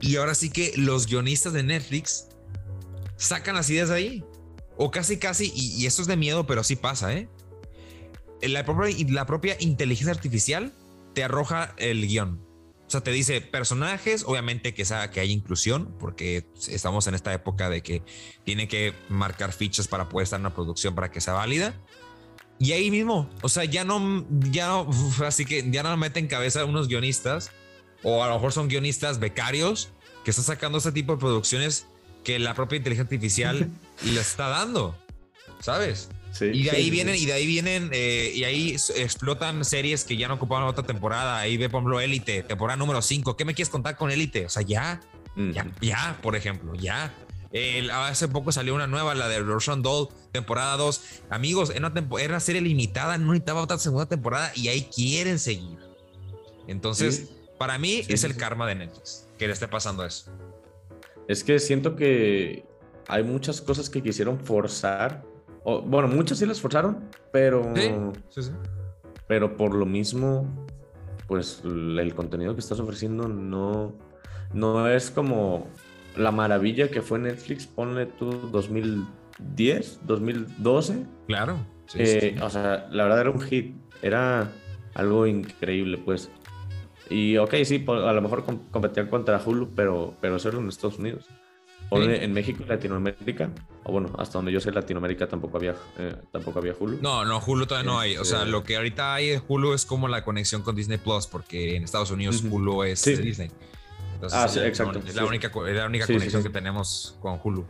Y 0.00 0.16
ahora 0.16 0.34
sí 0.34 0.50
que 0.50 0.72
los 0.76 1.06
guionistas 1.06 1.52
de 1.52 1.62
Netflix 1.62 2.28
sacan 3.16 3.54
las 3.54 3.68
ideas 3.70 3.88
de 3.88 3.94
ahí. 3.96 4.24
O 4.76 4.90
casi, 4.90 5.18
casi, 5.18 5.52
y, 5.54 5.86
esto 5.86 6.02
es 6.02 6.08
de 6.08 6.16
miedo, 6.16 6.46
pero 6.46 6.62
sí 6.62 6.76
pasa, 6.76 7.12
¿eh? 7.12 7.28
La 8.42 8.64
propia, 8.64 8.94
la 9.08 9.26
propia 9.26 9.56
inteligencia 9.58 10.12
artificial 10.12 10.72
te 11.14 11.24
arroja 11.24 11.74
el 11.78 12.06
guion. 12.06 12.48
O 12.86 12.90
sea, 12.90 13.02
te 13.02 13.10
dice 13.10 13.40
personajes, 13.40 14.24
obviamente 14.24 14.72
que, 14.72 14.84
sea, 14.84 15.10
que 15.10 15.20
hay 15.20 15.32
inclusión, 15.32 15.94
porque 15.98 16.46
estamos 16.68 17.06
en 17.08 17.14
esta 17.14 17.34
época 17.34 17.68
de 17.68 17.82
que 17.82 18.02
tiene 18.44 18.68
que 18.68 18.94
marcar 19.08 19.52
fichas 19.52 19.88
para 19.88 20.08
poder 20.08 20.24
estar 20.24 20.38
en 20.38 20.46
una 20.46 20.54
producción 20.54 20.94
para 20.94 21.10
que 21.10 21.20
sea 21.20 21.34
válida. 21.34 21.74
Y 22.58 22.72
ahí 22.72 22.90
mismo, 22.90 23.30
o 23.42 23.48
sea, 23.48 23.64
ya 23.64 23.84
no, 23.84 24.26
ya 24.50 24.66
no, 24.66 24.90
así 25.24 25.44
que 25.44 25.70
ya 25.70 25.82
no 25.82 25.96
meten 25.96 26.26
cabeza 26.26 26.64
unos 26.64 26.88
guionistas, 26.88 27.52
o 28.02 28.22
a 28.24 28.28
lo 28.28 28.34
mejor 28.34 28.52
son 28.52 28.68
guionistas 28.68 29.20
becarios 29.20 29.90
que 30.24 30.30
están 30.30 30.44
sacando 30.44 30.78
este 30.78 30.92
tipo 30.92 31.12
de 31.12 31.18
producciones 31.18 31.86
que 32.24 32.38
la 32.38 32.54
propia 32.54 32.76
inteligencia 32.76 33.04
artificial 33.16 33.70
le 34.04 34.20
está 34.20 34.48
dando, 34.48 34.98
¿sabes? 35.60 36.10
y 36.40 36.62
de 36.62 36.70
ahí 36.70 36.90
vienen, 36.90 37.16
y 37.16 37.26
de 37.26 37.32
ahí 37.32 37.46
vienen, 37.46 37.90
y 37.92 38.44
ahí 38.44 38.76
explotan 38.96 39.64
series 39.64 40.04
que 40.04 40.16
ya 40.16 40.28
no 40.28 40.34
ocupaban 40.34 40.64
otra 40.64 40.84
temporada. 40.84 41.38
Ahí 41.38 41.56
ve, 41.56 41.68
por 41.68 41.80
ejemplo, 41.80 42.00
Élite, 42.00 42.42
temporada 42.42 42.76
número 42.76 43.02
5. 43.02 43.36
¿Qué 43.36 43.44
me 43.44 43.54
quieres 43.54 43.70
contar 43.70 43.96
con 43.96 44.10
Élite? 44.10 44.46
O 44.46 44.48
sea, 44.48 44.62
ya, 44.62 45.00
ya, 45.36 45.66
ya, 45.80 46.18
por 46.22 46.36
ejemplo, 46.36 46.74
ya. 46.74 47.12
Hace 47.92 48.28
poco 48.28 48.52
salió 48.52 48.74
una 48.74 48.86
nueva, 48.86 49.14
la 49.14 49.28
de 49.28 49.40
Roshan 49.40 49.82
Doll, 49.82 50.08
temporada 50.32 50.76
2. 50.76 51.22
Amigos, 51.30 51.70
era 51.74 51.88
una, 51.88 52.08
era 52.20 52.40
serie 52.40 52.60
limitada, 52.60 53.18
no 53.18 53.32
necesitaba 53.32 53.62
otra 53.62 53.78
segunda 53.78 54.06
temporada 54.06 54.52
y 54.54 54.68
ahí 54.68 54.88
quieren 54.94 55.38
seguir. 55.38 55.78
Entonces, 56.66 57.30
para 57.58 57.78
mí 57.78 58.02
es 58.08 58.24
el 58.24 58.36
karma 58.36 58.66
de 58.66 58.74
Netflix 58.74 59.26
que 59.38 59.46
le 59.46 59.52
esté 59.52 59.68
pasando 59.68 60.04
eso. 60.04 60.30
Es 61.28 61.44
que 61.44 61.58
siento 61.58 61.96
que 61.96 62.64
hay 63.06 63.22
muchas 63.22 63.60
cosas 63.60 63.88
que 63.88 64.02
quisieron 64.02 64.38
forzar 64.40 65.24
bueno, 65.64 66.08
muchos 66.08 66.38
sí 66.38 66.46
las 66.46 66.60
forzaron, 66.60 66.98
pero. 67.32 67.72
Pero 69.26 69.56
por 69.56 69.74
lo 69.74 69.84
mismo, 69.84 70.46
pues 71.26 71.60
el 71.64 72.14
contenido 72.14 72.54
que 72.54 72.60
estás 72.60 72.80
ofreciendo 72.80 73.28
no, 73.28 73.92
no 74.54 74.88
es 74.88 75.10
como 75.10 75.66
la 76.16 76.32
maravilla 76.32 76.90
que 76.90 77.02
fue 77.02 77.18
Netflix, 77.18 77.66
ponle 77.66 78.06
tú 78.06 78.30
2010, 78.50 80.00
2012. 80.04 81.06
Claro. 81.26 81.58
Eh, 81.94 82.36
o 82.42 82.50
sea, 82.50 82.88
la 82.90 83.04
verdad 83.04 83.20
era 83.20 83.30
un 83.30 83.40
hit, 83.40 83.74
era 84.02 84.52
algo 84.94 85.26
increíble, 85.26 85.98
pues. 85.98 86.30
Y 87.10 87.38
ok, 87.38 87.54
sí, 87.64 87.84
a 87.86 88.12
lo 88.12 88.22
mejor 88.22 88.44
competían 88.70 89.08
contra 89.08 89.40
Hulu, 89.44 89.70
pero, 89.74 90.14
pero 90.20 90.36
eso 90.36 90.50
era 90.50 90.58
en 90.58 90.68
Estados 90.68 90.98
Unidos 90.98 91.26
en 91.90 92.32
México 92.32 92.62
y 92.64 92.68
Latinoamérica, 92.68 93.50
o 93.84 93.92
bueno, 93.92 94.12
hasta 94.18 94.38
donde 94.38 94.52
yo 94.52 94.60
sé, 94.60 94.70
Latinoamérica 94.72 95.26
tampoco 95.26 95.56
había, 95.56 95.74
eh, 95.98 96.14
tampoco 96.30 96.58
había 96.58 96.74
Hulu. 96.78 96.98
No, 97.00 97.24
no, 97.24 97.40
Hulu 97.44 97.66
todavía 97.66 97.90
no 97.90 97.98
hay. 97.98 98.16
O 98.16 98.24
sea, 98.24 98.40
este 98.40 98.50
lo 98.50 98.62
que 98.62 98.76
ahorita 98.76 99.14
hay 99.14 99.28
de 99.30 99.42
Hulu 99.46 99.72
es 99.74 99.86
como 99.86 100.08
la 100.08 100.24
conexión 100.24 100.62
con 100.62 100.76
Disney 100.76 100.98
Plus, 100.98 101.26
porque 101.26 101.76
en 101.76 101.84
Estados 101.84 102.10
Unidos 102.10 102.42
Hulu 102.48 102.82
es 102.84 103.04
Disney. 103.04 103.50
Entonces, 104.18 104.38
ah, 104.38 104.48
sí, 104.48 104.58
exacto. 104.60 105.00
Es 105.06 105.14
la 105.14 105.24
única, 105.24 105.46
es 105.48 105.76
la 105.76 105.86
única 105.86 106.06
conexión 106.06 106.42
que 106.42 106.50
tenemos 106.50 107.16
con 107.20 107.38
Hulu. 107.42 107.64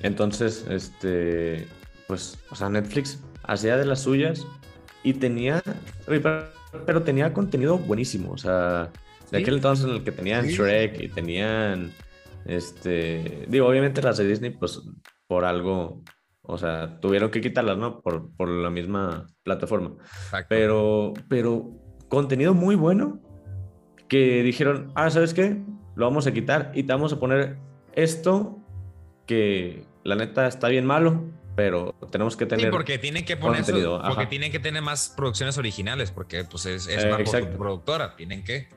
Entonces, 0.00 0.64
este, 0.68 1.66
pues, 2.06 2.38
o 2.50 2.54
sea, 2.54 2.68
Netflix 2.68 3.18
hacía 3.42 3.76
de 3.76 3.84
las 3.84 4.02
suyas 4.02 4.46
y 5.02 5.14
tenía, 5.14 5.62
pero 6.86 7.02
tenía 7.02 7.32
contenido 7.32 7.76
buenísimo, 7.78 8.32
o 8.32 8.38
sea 8.38 8.90
de 9.32 9.38
aquel 9.38 9.54
entonces 9.54 9.86
en 9.86 9.92
el 9.92 10.04
que 10.04 10.12
tenían 10.12 10.46
Shrek 10.46 11.00
y 11.00 11.08
tenían, 11.08 11.90
este, 12.44 13.46
digo, 13.48 13.66
obviamente 13.66 14.02
las 14.02 14.18
de 14.18 14.28
Disney, 14.28 14.50
pues 14.50 14.82
por 15.26 15.46
algo, 15.46 16.02
o 16.42 16.58
sea, 16.58 17.00
tuvieron 17.00 17.30
que 17.30 17.40
quitarlas, 17.40 17.78
¿no? 17.78 18.02
Por, 18.02 18.30
por 18.36 18.48
la 18.48 18.68
misma 18.68 19.26
plataforma. 19.42 19.96
Pero, 20.50 21.14
pero 21.28 21.81
contenido 22.12 22.52
muy 22.52 22.74
bueno 22.74 23.18
que 24.06 24.42
dijeron, 24.42 24.92
ah, 24.94 25.08
¿sabes 25.08 25.32
qué? 25.32 25.56
Lo 25.94 26.04
vamos 26.04 26.26
a 26.26 26.32
quitar 26.32 26.70
y 26.74 26.82
te 26.82 26.92
vamos 26.92 27.10
a 27.14 27.18
poner 27.18 27.56
esto 27.94 28.58
que 29.24 29.86
la 30.04 30.14
neta 30.14 30.46
está 30.46 30.68
bien 30.68 30.84
malo, 30.84 31.24
pero 31.56 31.94
tenemos 32.10 32.36
que 32.36 32.44
tener. 32.44 32.66
Sí, 32.66 32.70
porque 32.70 32.98
tienen 32.98 33.24
que 33.24 33.38
poner 33.38 33.64
porque 33.64 34.26
tienen 34.26 34.52
que 34.52 34.58
tener 34.58 34.82
más 34.82 35.14
producciones 35.16 35.56
originales, 35.56 36.10
porque 36.10 36.44
pues 36.44 36.66
es, 36.66 36.86
es 36.86 37.02
una 37.02 37.16
productora, 37.56 38.14
tienen 38.14 38.44
que 38.44 38.68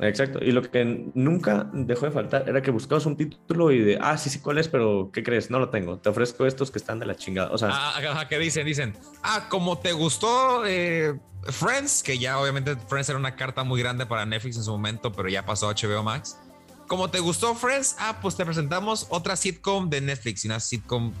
exacto. 0.00 0.40
Y 0.42 0.52
lo 0.52 0.62
que 0.62 1.10
nunca 1.14 1.68
dejó 1.72 2.06
de 2.06 2.12
faltar 2.12 2.48
era 2.48 2.62
que 2.62 2.70
buscabas 2.70 3.06
un 3.06 3.16
título 3.16 3.70
y 3.72 3.80
de, 3.80 3.98
ah, 4.00 4.18
sí, 4.18 4.30
sí, 4.30 4.40
¿cuál 4.40 4.58
es? 4.58 4.68
Pero, 4.68 5.10
¿qué 5.12 5.22
crees? 5.22 5.50
No 5.50 5.58
lo 5.58 5.70
tengo. 5.70 5.98
Te 5.98 6.08
ofrezco 6.08 6.46
estos 6.46 6.70
que 6.70 6.78
están 6.78 6.98
de 6.98 7.06
la 7.06 7.16
chingada. 7.16 7.50
O 7.50 7.58
sea, 7.58 7.70
ah, 7.72 8.26
¿qué 8.28 8.38
dicen? 8.38 8.66
Dicen, 8.66 8.94
ah, 9.22 9.46
como 9.48 9.78
te 9.78 9.92
gustó 9.92 10.66
eh, 10.66 11.18
Friends, 11.44 12.02
que 12.02 12.18
ya 12.18 12.38
obviamente 12.38 12.76
Friends 12.88 13.08
era 13.08 13.18
una 13.18 13.36
carta 13.36 13.64
muy 13.64 13.80
grande 13.80 14.06
para 14.06 14.26
Netflix 14.26 14.56
en 14.56 14.64
su 14.64 14.70
momento, 14.70 15.12
pero 15.12 15.28
ya 15.28 15.44
pasó 15.44 15.68
a 15.68 15.74
HBO 15.74 16.02
Max. 16.02 16.38
Como 16.86 17.10
te 17.10 17.20
gustó 17.20 17.54
Friends, 17.54 17.96
ah, 17.98 18.18
pues 18.20 18.36
te 18.36 18.44
presentamos 18.44 19.06
otra 19.10 19.36
sitcom 19.36 19.88
de 19.88 20.00
Netflix, 20.00 20.44
y 20.44 20.48
una 20.48 20.60
sitcom 20.60 21.12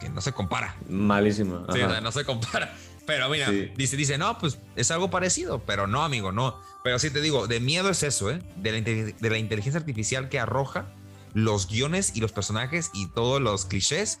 que 0.00 0.08
no 0.08 0.20
se 0.20 0.32
compara. 0.32 0.76
Malísima. 0.88 1.66
Sí, 1.72 1.80
no 2.02 2.12
se 2.12 2.24
compara. 2.24 2.74
Pero 3.06 3.28
mira, 3.28 3.50
dice, 3.50 3.96
dice, 3.96 4.18
no, 4.18 4.38
pues 4.38 4.58
es 4.76 4.90
algo 4.90 5.10
parecido, 5.10 5.60
pero 5.60 5.86
no, 5.86 6.02
amigo, 6.02 6.32
no. 6.32 6.58
Pero 6.84 6.98
sí 6.98 7.08
te 7.08 7.22
digo, 7.22 7.46
de 7.46 7.60
miedo 7.60 7.88
es 7.88 8.02
eso, 8.02 8.30
¿eh? 8.30 8.42
De 8.56 8.70
la, 8.70 8.80
de 8.82 9.30
la 9.30 9.38
inteligencia 9.38 9.80
artificial 9.80 10.28
que 10.28 10.38
arroja 10.38 10.84
los 11.32 11.66
guiones 11.66 12.14
y 12.14 12.20
los 12.20 12.32
personajes 12.32 12.90
y 12.92 13.08
todos 13.08 13.40
los 13.40 13.64
clichés. 13.64 14.20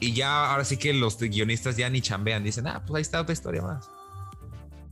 Y 0.00 0.14
ya 0.14 0.50
ahora 0.50 0.64
sí 0.64 0.78
que 0.78 0.94
los 0.94 1.18
guionistas 1.18 1.76
ya 1.76 1.90
ni 1.90 2.00
chambean, 2.00 2.44
dicen, 2.44 2.66
ah, 2.66 2.82
pues 2.86 2.96
ahí 2.96 3.02
está 3.02 3.20
otra 3.20 3.34
historia 3.34 3.60
más. 3.60 3.90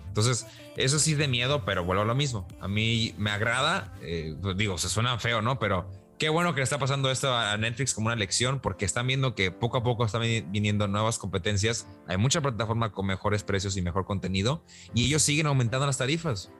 Entonces, 0.08 0.46
eso 0.76 0.98
sí 0.98 1.14
de 1.14 1.26
miedo, 1.26 1.64
pero 1.64 1.84
vuelvo 1.86 2.02
a 2.02 2.04
lo 2.04 2.14
mismo. 2.14 2.46
A 2.60 2.68
mí 2.68 3.14
me 3.16 3.30
agrada, 3.30 3.96
eh, 4.02 4.36
pues 4.42 4.58
digo, 4.58 4.76
se 4.76 4.90
suena 4.90 5.18
feo, 5.18 5.40
¿no? 5.40 5.58
Pero 5.58 5.90
qué 6.18 6.28
bueno 6.28 6.52
que 6.52 6.60
le 6.60 6.64
está 6.64 6.78
pasando 6.78 7.10
esto 7.10 7.34
a 7.34 7.56
Netflix 7.56 7.94
como 7.94 8.08
una 8.08 8.16
lección, 8.16 8.60
porque 8.60 8.84
están 8.84 9.06
viendo 9.06 9.34
que 9.34 9.50
poco 9.50 9.78
a 9.78 9.82
poco 9.82 10.04
están 10.04 10.20
viniendo 10.20 10.86
nuevas 10.86 11.16
competencias. 11.16 11.86
Hay 12.06 12.18
mucha 12.18 12.42
plataforma 12.42 12.92
con 12.92 13.06
mejores 13.06 13.42
precios 13.42 13.78
y 13.78 13.80
mejor 13.80 14.04
contenido, 14.04 14.62
y 14.92 15.06
ellos 15.06 15.22
siguen 15.22 15.46
aumentando 15.46 15.86
las 15.86 15.96
tarifas. 15.96 16.52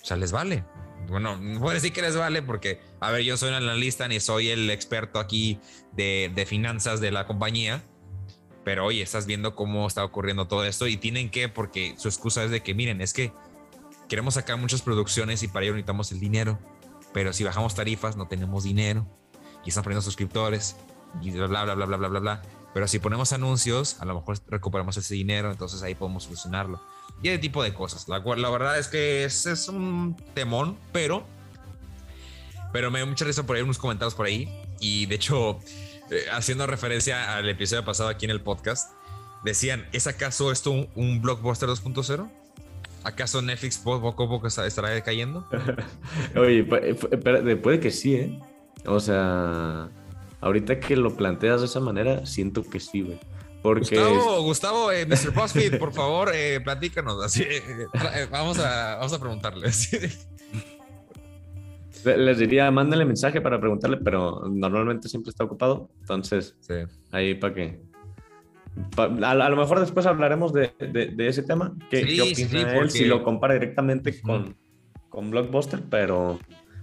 O 0.00 0.04
sea, 0.04 0.16
les 0.16 0.32
vale. 0.32 0.64
Bueno, 1.08 1.36
no 1.36 1.60
puedo 1.60 1.74
decir 1.74 1.92
que 1.92 2.02
les 2.02 2.16
vale 2.16 2.42
porque, 2.42 2.80
a 3.00 3.10
ver, 3.10 3.22
yo 3.22 3.36
soy 3.36 3.48
un 3.48 3.54
analista 3.54 4.08
ni 4.08 4.20
soy 4.20 4.50
el 4.50 4.68
experto 4.70 5.18
aquí 5.18 5.58
de, 5.92 6.30
de 6.34 6.46
finanzas 6.46 7.00
de 7.00 7.10
la 7.10 7.26
compañía, 7.26 7.82
pero 8.64 8.84
oye, 8.84 9.02
estás 9.02 9.24
viendo 9.24 9.54
cómo 9.54 9.86
está 9.86 10.04
ocurriendo 10.04 10.48
todo 10.48 10.64
esto 10.64 10.86
y 10.86 10.96
tienen 10.96 11.30
que, 11.30 11.48
porque 11.48 11.94
su 11.96 12.08
excusa 12.08 12.44
es 12.44 12.50
de 12.50 12.62
que, 12.62 12.74
miren, 12.74 13.00
es 13.00 13.14
que 13.14 13.32
queremos 14.08 14.34
sacar 14.34 14.58
muchas 14.58 14.82
producciones 14.82 15.42
y 15.42 15.48
para 15.48 15.64
ello 15.64 15.74
necesitamos 15.74 16.12
el 16.12 16.20
dinero 16.20 16.58
pero 17.12 17.32
si 17.32 17.44
bajamos 17.44 17.74
tarifas 17.74 18.16
no 18.16 18.28
tenemos 18.28 18.64
dinero 18.64 19.06
y 19.64 19.70
están 19.70 19.84
poniendo 19.84 20.02
suscriptores 20.02 20.76
y 21.20 21.30
bla, 21.30 21.46
bla, 21.46 21.64
bla, 21.64 21.86
bla, 21.86 21.96
bla, 21.96 22.08
bla, 22.08 22.20
bla. 22.20 22.42
Pero 22.74 22.86
si 22.86 22.98
ponemos 22.98 23.32
anuncios, 23.32 24.00
a 24.00 24.04
lo 24.04 24.14
mejor 24.14 24.38
recuperamos 24.46 24.96
ese 24.96 25.14
dinero, 25.14 25.50
entonces 25.50 25.82
ahí 25.82 25.94
podemos 25.94 26.24
solucionarlo. 26.24 26.80
Y 27.22 27.28
ese 27.28 27.38
tipo 27.38 27.62
de 27.62 27.74
cosas. 27.74 28.06
La, 28.08 28.18
verdad 28.20 28.78
es 28.78 28.88
que 28.88 29.24
es, 29.24 29.68
un 29.68 30.16
temón, 30.34 30.76
pero, 30.92 31.26
pero 32.72 32.90
me 32.90 33.00
dio 33.00 33.06
mucha 33.06 33.24
risa 33.24 33.44
por 33.44 33.56
ahí, 33.56 33.62
unos 33.62 33.78
comentarios 33.78 34.14
por 34.14 34.26
ahí. 34.26 34.48
Y 34.80 35.06
de 35.06 35.16
hecho, 35.16 35.58
eh, 36.10 36.26
haciendo 36.32 36.66
referencia 36.66 37.36
al 37.36 37.48
episodio 37.48 37.84
pasado 37.84 38.08
aquí 38.08 38.24
en 38.24 38.30
el 38.30 38.40
podcast, 38.40 38.92
decían, 39.44 39.86
¿es 39.92 40.06
acaso 40.06 40.52
esto 40.52 40.70
un, 40.70 40.88
un 40.94 41.20
blockbuster 41.20 41.68
2.0? 41.68 42.30
¿Acaso 43.04 43.40
Netflix 43.42 43.78
poco 43.78 44.08
a 44.08 44.16
poco 44.16 44.46
estará 44.46 44.90
decayendo? 44.90 45.48
Oye, 46.36 46.64
puede 46.64 47.80
que 47.80 47.90
sí, 47.90 48.14
¿eh? 48.14 48.40
O 48.86 49.00
sea, 49.00 49.88
ahorita 50.40 50.80
que 50.80 50.96
lo 50.96 51.16
planteas 51.16 51.60
de 51.60 51.66
esa 51.66 51.80
manera, 51.80 52.26
siento 52.26 52.62
que 52.62 52.80
sí, 52.80 53.02
güey. 53.02 53.18
Porque... 53.62 53.96
Gustavo, 53.96 54.42
Gustavo 54.42 54.92
eh, 54.92 55.06
Mr. 55.06 55.32
BuzzFeed, 55.32 55.78
por 55.78 55.92
favor, 55.94 56.30
eh, 56.34 56.60
platícanos. 56.60 57.22
Así, 57.24 57.42
eh, 57.42 57.62
eh, 57.66 58.26
vamos, 58.30 58.58
a, 58.58 58.96
vamos 58.96 59.12
a 59.12 59.18
preguntarles. 59.18 59.90
Les 62.04 62.38
diría, 62.38 62.70
mándale 62.70 63.04
mensaje 63.04 63.40
para 63.40 63.58
preguntarle, 63.58 63.96
pero 63.96 64.42
normalmente 64.48 65.08
siempre 65.08 65.30
está 65.30 65.44
ocupado. 65.44 65.90
Entonces, 66.00 66.56
ahí 67.10 67.34
para 67.34 67.54
que 67.54 67.88
a, 68.96 69.48
lo 69.48 69.56
mejor 69.56 69.80
después 69.80 70.06
hablaremos 70.06 70.52
de, 70.52 70.72
ese 71.18 71.42
tema. 71.42 71.74
¿Qué, 71.90 72.02
opina 72.22 72.76
él 72.78 72.90
si 72.90 73.04
lo 73.04 73.22
compara 73.22 73.54
directamente 73.54 74.20
con, 74.20 74.56
con 75.08 75.30
Blockbuster? 75.30 75.82
Pero. 75.90 76.38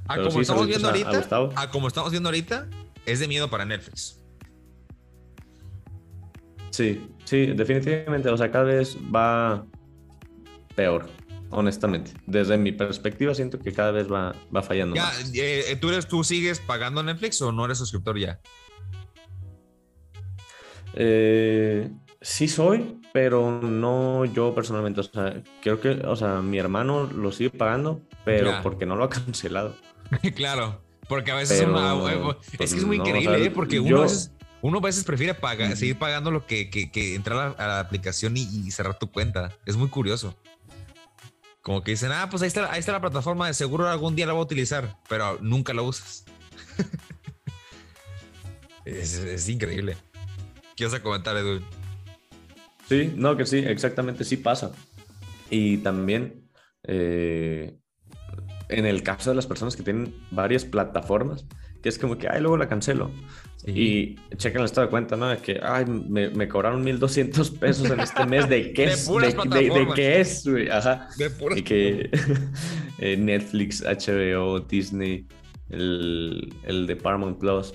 A 0.07 0.17
como 0.17 0.41
estamos 0.41 0.67
viendo 0.67 0.87
ahorita, 0.87 1.51
a, 1.55 1.71
como 1.71 1.87
estamos 1.87 2.11
viendo 2.11 2.29
ahorita, 2.29 2.69
es 3.05 3.19
de 3.19 3.27
miedo 3.27 3.49
para 3.49 3.65
Netflix. 3.65 4.21
Sí, 6.75 7.07
sí, 7.23 7.45
definitivamente. 7.47 8.27
O 8.29 8.35
sea, 8.37 8.51
cada 8.51 8.65
vez 8.65 8.97
va 9.13 9.65
peor. 10.75 11.07
honestamente. 11.51 12.11
Desde 12.25 12.57
mi 12.57 12.73
perspectiva 12.73 13.33
siento 13.33 13.57
que 13.59 13.71
cada 13.71 13.91
vez 13.91 14.11
va, 14.11 14.35
va 14.53 14.61
fallando. 14.61 14.95
Ya, 14.95 15.03
más. 15.03 15.31
eh, 15.33 15.77
¿tú, 15.79 15.87
eres, 15.89 16.05
¿tú 16.07 16.21
sigues 16.23 16.59
pagando 16.59 17.01
Netflix 17.01 17.41
o 17.41 17.51
no 17.53 17.63
eres 17.63 17.77
suscriptor 17.77 18.19
ya? 18.19 18.39
Eh, 20.95 21.89
sí 22.21 22.47
soy, 22.47 22.99
pero 23.13 23.61
no 23.61 24.25
yo 24.25 24.53
personalmente. 24.53 24.99
O 25.01 25.03
sea, 25.03 25.41
creo 25.61 25.79
que, 25.79 25.89
o 25.91 26.15
sea, 26.15 26.41
mi 26.41 26.57
hermano 26.57 27.05
lo 27.05 27.31
sigue 27.31 27.51
pagando, 27.51 28.01
pero 28.25 28.51
Ya. 28.51 28.61
porque 28.61 28.85
no 28.85 28.95
lo 28.95 29.05
ha 29.05 29.09
cancelado. 29.25 29.75
claro, 30.35 30.81
porque 31.07 31.31
a 31.31 31.35
veces 31.35 31.59
Pero, 31.59 31.71
una- 31.71 32.11
eh, 32.11 32.15
es 32.15 32.57
pues, 32.57 32.73
que 32.73 32.79
es 32.79 32.85
muy 32.85 32.97
no, 32.97 33.05
increíble, 33.05 33.35
o 33.35 33.39
sea, 33.39 33.47
¿eh? 33.47 33.51
porque 33.51 33.75
yo- 33.77 33.83
uno 33.83 33.99
a 33.99 34.01
veces, 34.03 34.31
uno 34.65 34.79
a 34.79 34.81
veces 34.81 35.03
prefiere 35.03 35.35
pagar, 35.35 35.77
seguir 35.77 35.99
pagando 35.99 36.31
lo 36.31 36.47
que, 36.47 36.71
que, 36.71 36.89
que 36.89 37.13
entrar 37.13 37.37
a 37.37 37.49
la, 37.49 37.51
a 37.51 37.67
la 37.67 37.79
aplicación 37.79 38.35
y, 38.35 38.41
y 38.41 38.71
cerrar 38.71 38.97
tu 38.97 39.11
cuenta. 39.11 39.51
Es 39.67 39.75
muy 39.75 39.89
curioso. 39.89 40.35
Como 41.61 41.83
que 41.83 41.91
dicen, 41.91 42.11
ah, 42.11 42.29
pues 42.31 42.41
ahí 42.41 42.47
está, 42.47 42.71
ahí 42.71 42.79
está 42.79 42.91
la 42.91 42.99
plataforma, 42.99 43.45
de 43.45 43.53
seguro 43.53 43.87
algún 43.87 44.15
día 44.15 44.25
la 44.25 44.33
voy 44.33 44.39
a 44.39 44.45
utilizar, 44.45 44.97
pero 45.07 45.37
nunca 45.39 45.71
la 45.71 45.83
usas. 45.83 46.25
es, 48.85 49.13
es 49.13 49.49
increíble. 49.49 49.97
¿Qué 50.75 50.85
vas 50.85 50.95
a 50.95 51.03
comentar, 51.03 51.37
Edu? 51.37 51.61
Sí, 52.89 53.13
no, 53.15 53.37
que 53.37 53.45
sí, 53.45 53.59
exactamente 53.59 54.23
sí 54.23 54.37
pasa. 54.37 54.71
Y 55.51 55.77
también 55.77 56.49
eh, 56.87 57.77
en 58.69 58.87
el 58.87 59.03
caso 59.03 59.29
de 59.29 59.35
las 59.35 59.45
personas 59.45 59.75
que 59.75 59.83
tienen 59.83 60.25
varias 60.31 60.65
plataformas, 60.65 61.45
que 61.85 61.89
es 61.89 61.99
como 61.99 62.17
que, 62.17 62.27
ay, 62.27 62.41
luego 62.41 62.57
la 62.57 62.67
cancelo. 62.67 63.11
Y 63.63 64.15
chequen 64.37 64.61
el 64.61 64.65
estado 64.65 64.87
de 64.87 64.89
cuenta, 64.89 65.15
¿no? 65.15 65.27
De 65.29 65.37
que, 65.37 65.59
ay, 65.61 65.85
me, 65.85 66.31
me 66.31 66.47
cobraron 66.47 66.83
1200 66.83 67.51
pesos 67.51 67.91
en 67.91 67.99
este 67.99 68.25
mes. 68.25 68.49
¿De 68.49 68.73
qué 68.73 68.85
es? 68.85 69.05
de, 69.07 69.13
de- 69.13 69.27
de 69.27 69.33
plataformas. 69.35 69.95
qué 69.95 70.19
es, 70.19 70.47
güey? 70.47 70.67
Ajá. 70.69 71.09
De 71.19 71.29
puras 71.29 71.59
Y 71.59 71.61
que 71.61 72.09
eh, 72.97 73.17
Netflix, 73.17 73.83
HBO, 73.83 74.61
Disney, 74.61 75.27
el, 75.69 76.51
el 76.63 76.87
de 76.87 76.95
Paramount 76.95 77.37
Plus, 77.37 77.71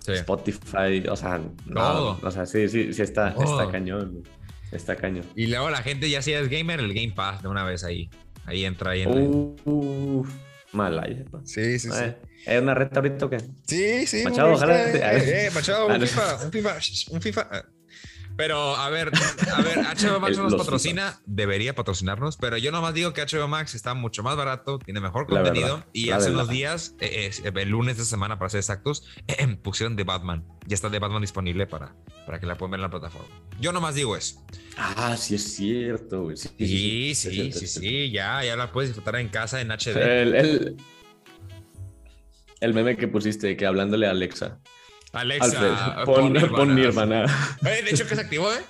Sí. 0.00 0.12
Spotify, 0.14 1.06
o 1.08 1.14
sea, 1.14 1.40
no, 1.66 2.18
o 2.20 2.30
sea, 2.32 2.44
sí, 2.44 2.68
sí, 2.68 2.92
sí 2.92 3.02
está, 3.02 3.28
está 3.40 3.70
cañón, 3.70 4.24
está 4.72 4.96
cañón. 4.96 5.24
Y 5.36 5.46
luego 5.46 5.70
la 5.70 5.78
gente 5.82 6.10
ya 6.10 6.20
si 6.22 6.32
es 6.32 6.50
gamer, 6.50 6.80
el 6.80 6.92
Game 6.92 7.12
Pass 7.14 7.40
de 7.42 7.48
una 7.48 7.62
vez 7.62 7.84
ahí. 7.84 8.10
Ahí 8.46 8.64
entra 8.66 8.90
ahí. 8.90 9.02
En 9.02 9.54
Uf, 9.64 10.28
malaya. 10.74 11.24
pa. 11.30 11.40
Sí, 11.44 11.78
sí, 11.78 11.88
Eh, 11.92 12.16
¿Es 12.46 12.60
una 12.60 12.74
reta 12.74 12.96
ahorita 13.00 13.24
o 13.26 13.30
qué? 13.30 13.38
Sí, 13.66 14.06
sí. 14.06 14.22
Machado, 14.24 14.52
ojalá 14.52 14.90
Eh, 14.90 15.46
eh, 15.46 15.50
Machado, 15.54 15.86
un. 15.86 16.00
FIFA, 16.00 16.44
un 16.44 16.52
FIFA, 16.52 16.76
un 17.10 17.22
FIFA. 17.22 17.64
Pero, 18.36 18.74
a 18.74 18.90
ver, 18.90 19.12
a 19.54 19.62
ver, 19.62 19.78
HBO 19.96 20.18
Max 20.18 20.36
no 20.36 20.44
nos 20.44 20.56
patrocina, 20.56 21.20
debería 21.24 21.74
patrocinarnos, 21.74 22.36
pero 22.36 22.56
yo 22.56 22.72
nomás 22.72 22.92
digo 22.92 23.12
que 23.12 23.22
HBO 23.24 23.46
Max 23.46 23.74
está 23.76 23.94
mucho 23.94 24.22
más 24.24 24.36
barato, 24.36 24.78
tiene 24.80 25.00
mejor 25.00 25.30
La 25.32 25.42
contenido 25.42 25.76
verdad, 25.76 25.86
y 25.92 26.10
hace 26.10 26.26
verdad. 26.30 26.34
unos 26.42 26.48
días, 26.48 26.96
eh, 27.00 27.30
eh, 27.44 27.52
el 27.54 27.68
lunes 27.68 27.96
de 27.96 28.02
esta 28.02 28.16
semana 28.16 28.36
para 28.38 28.48
ser 28.50 28.58
exactos, 28.58 29.06
pusieron 29.62 29.94
de 29.94 30.02
Batman. 30.02 30.44
Ya 30.66 30.74
está 30.74 30.88
de 30.88 30.98
Batman 30.98 31.20
disponible 31.20 31.66
para, 31.68 31.94
para 32.26 32.40
que 32.40 32.46
la 32.46 32.56
puedan 32.56 32.72
ver 32.72 32.78
en 32.78 32.82
la 32.82 32.90
plataforma. 32.90 33.28
Yo 33.60 33.70
nomás 33.72 33.94
digo 33.94 34.16
eso. 34.16 34.44
Ah, 34.76 35.16
sí 35.16 35.36
es 35.36 35.54
cierto, 35.54 36.22
güey. 36.24 36.36
Sí, 36.36 36.48
Sí, 36.58 37.14
sí, 37.14 37.52
sí, 37.52 37.66
cierto, 37.68 38.12
ya, 38.14 38.42
ya 38.44 38.56
la 38.56 38.72
puedes 38.72 38.90
disfrutar 38.90 39.14
en 39.16 39.28
casa 39.28 39.60
en 39.60 39.70
HD. 39.70 39.96
El, 39.96 40.34
el, 40.34 40.76
el 42.60 42.74
meme 42.74 42.96
que 42.96 43.06
pusiste, 43.06 43.56
que 43.56 43.66
hablándole 43.66 44.06
a 44.06 44.10
Alexa. 44.10 44.58
Alexa, 45.14 45.94
Alfred, 46.00 46.04
pon, 46.04 46.32
Nirvana. 46.32 46.56
pon 46.56 46.74
Nirvana. 46.74 47.24
Eh, 47.64 47.82
de 47.84 47.90
hecho 47.90 48.06
que 48.06 48.14
se 48.14 48.20
activó, 48.20 48.52
¿eh? 48.52 48.60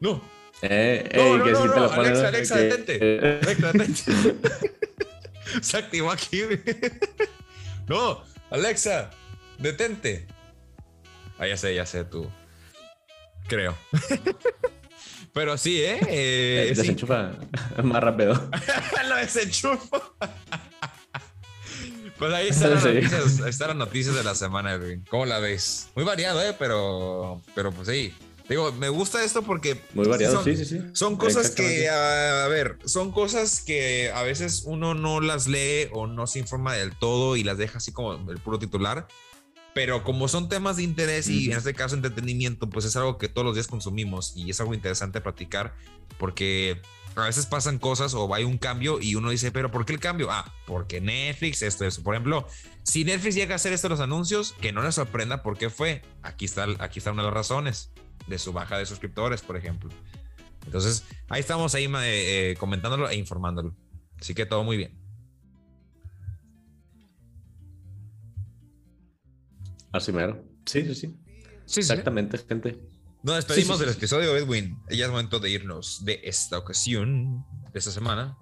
No. 0.00 0.20
Eh, 0.62 1.08
No, 1.14 1.20
ey, 1.22 1.38
no, 1.38 1.44
que 1.44 1.50
no, 1.52 1.56
si 1.62 1.68
te 1.68 1.68
no, 1.76 1.82
lo 1.82 1.90
pones, 1.94 2.18
Alexa, 2.18 2.28
Alexa, 2.28 2.54
que- 2.56 2.62
detente. 2.62 2.98
eh, 3.00 3.40
Alexa, 3.42 3.72
detente. 3.72 4.72
Se 5.62 5.76
activó 5.76 6.10
aquí. 6.10 6.42
No, 7.86 8.22
Alexa, 8.50 9.10
detente. 9.58 10.26
Ah, 11.38 11.46
ya 11.46 11.56
sé, 11.56 11.74
ya 11.74 11.84
sé 11.84 12.04
tú. 12.04 12.30
Creo. 13.48 13.76
Pero 15.34 15.56
sí, 15.58 15.82
¿eh? 15.82 15.98
eh 16.08 16.66
sí. 16.70 16.74
desenchufa 16.80 17.32
más 17.82 18.02
rápido. 18.02 18.34
Lo 19.08 19.16
desenchufo. 19.16 20.16
Pues 22.22 22.34
ahí 22.34 22.48
están, 22.50 22.70
las 22.70 22.84
noticias, 22.84 23.40
ahí 23.40 23.50
están 23.50 23.68
las 23.70 23.76
noticias 23.78 24.14
de 24.14 24.22
la 24.22 24.36
semana, 24.36 24.74
Edwin. 24.74 25.04
¿Cómo 25.10 25.26
la 25.26 25.40
ves? 25.40 25.88
Muy 25.96 26.04
variado, 26.04 26.40
¿eh? 26.40 26.54
Pero, 26.56 27.42
pero 27.56 27.72
pues 27.72 27.88
sí. 27.88 28.14
Digo, 28.48 28.70
me 28.70 28.88
gusta 28.90 29.24
esto 29.24 29.42
porque 29.42 29.76
Muy 29.92 30.06
variado, 30.06 30.36
son- 30.36 30.44
sí, 30.44 30.56
sí, 30.56 30.64
sí. 30.64 30.78
son 30.92 31.16
cosas 31.16 31.50
que, 31.50 31.88
a, 31.88 32.44
a 32.44 32.46
ver, 32.48 32.78
son 32.84 33.10
cosas 33.10 33.60
que 33.60 34.12
a 34.14 34.22
veces 34.22 34.62
uno 34.66 34.94
no 34.94 35.20
las 35.20 35.48
lee 35.48 35.88
o 35.90 36.06
no 36.06 36.28
se 36.28 36.38
informa 36.38 36.74
del 36.74 36.94
todo 36.96 37.34
y 37.34 37.42
las 37.42 37.58
deja 37.58 37.78
así 37.78 37.90
como 37.90 38.12
el 38.30 38.38
puro 38.38 38.60
titular. 38.60 39.08
Pero 39.74 40.04
como 40.04 40.28
son 40.28 40.48
temas 40.48 40.76
de 40.76 40.84
interés 40.84 41.28
y 41.28 41.50
en 41.50 41.58
este 41.58 41.74
caso 41.74 41.96
entretenimiento, 41.96 42.70
pues 42.70 42.84
es 42.84 42.94
algo 42.94 43.18
que 43.18 43.28
todos 43.28 43.44
los 43.44 43.54
días 43.56 43.66
consumimos 43.66 44.32
y 44.36 44.48
es 44.48 44.60
algo 44.60 44.74
interesante 44.74 45.20
platicar 45.20 45.74
porque 46.18 46.80
a 47.16 47.24
veces 47.24 47.46
pasan 47.46 47.78
cosas 47.78 48.14
o 48.14 48.34
hay 48.34 48.44
un 48.44 48.58
cambio 48.58 49.00
y 49.00 49.14
uno 49.14 49.30
dice, 49.30 49.52
pero 49.52 49.70
¿por 49.70 49.84
qué 49.84 49.92
el 49.92 50.00
cambio? 50.00 50.28
Ah, 50.30 50.52
porque 50.66 51.00
Netflix, 51.00 51.62
esto, 51.62 51.84
eso. 51.84 52.02
Por 52.02 52.14
ejemplo, 52.14 52.46
si 52.82 53.04
Netflix 53.04 53.34
llega 53.34 53.54
a 53.54 53.56
hacer 53.56 53.72
esto 53.72 53.88
los 53.88 54.00
anuncios, 54.00 54.54
que 54.60 54.72
no 54.72 54.82
les 54.82 54.94
sorprenda 54.94 55.42
por 55.42 55.58
qué 55.58 55.70
fue. 55.70 56.02
Aquí 56.22 56.44
está, 56.44 56.66
aquí 56.78 56.98
está 56.98 57.12
una 57.12 57.22
de 57.22 57.28
las 57.28 57.34
razones 57.34 57.92
de 58.26 58.38
su 58.38 58.52
baja 58.52 58.78
de 58.78 58.86
suscriptores, 58.86 59.42
por 59.42 59.56
ejemplo. 59.56 59.90
Entonces, 60.64 61.04
ahí 61.28 61.40
estamos 61.40 61.74
ahí 61.74 61.84
eh, 61.84 61.90
eh, 62.50 62.56
comentándolo 62.58 63.08
e 63.08 63.16
informándolo. 63.16 63.74
Así 64.20 64.34
que 64.34 64.46
todo 64.46 64.62
muy 64.64 64.76
bien. 64.76 64.96
Así 69.92 70.12
mero. 70.12 70.42
Sí, 70.64 70.82
sí, 70.82 70.94
sí. 70.94 71.16
Sí, 71.66 71.80
Exactamente, 71.80 72.38
gente. 72.38 72.78
Nos 73.22 73.36
despedimos 73.36 73.76
Sí, 73.78 73.80
sí, 73.80 73.84
del 73.84 73.94
sí. 73.94 73.98
episodio, 73.98 74.36
Edwin. 74.36 74.78
Ya 74.90 75.04
es 75.04 75.10
momento 75.10 75.38
de 75.38 75.50
irnos 75.50 76.04
de 76.04 76.20
esta 76.24 76.58
ocasión, 76.58 77.44
de 77.72 77.78
esta 77.78 77.90
semana. 77.90 78.36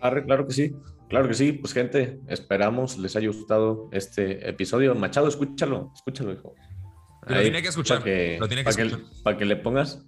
Arre, 0.00 0.24
claro 0.24 0.46
que 0.46 0.52
sí. 0.52 0.74
Claro 1.08 1.28
que 1.28 1.34
sí. 1.34 1.52
Pues, 1.52 1.72
gente, 1.72 2.20
esperamos 2.28 2.98
les 2.98 3.14
haya 3.16 3.28
gustado 3.28 3.88
este 3.92 4.48
episodio. 4.48 4.94
Machado, 4.94 5.28
escúchalo. 5.28 5.92
Escúchalo, 5.94 6.32
hijo. 6.32 6.54
Lo 7.26 7.40
tiene 7.42 7.62
que 7.62 7.68
escuchar, 7.68 7.98
Para 7.98 8.04
que, 8.10 8.36
lo 8.40 8.48
tiene 8.48 8.62
que 8.64 8.70
para 8.70 8.84
escuchar. 8.86 9.22
para 9.22 9.36
que 9.36 9.44
le 9.44 9.56
pongas. 9.56 10.02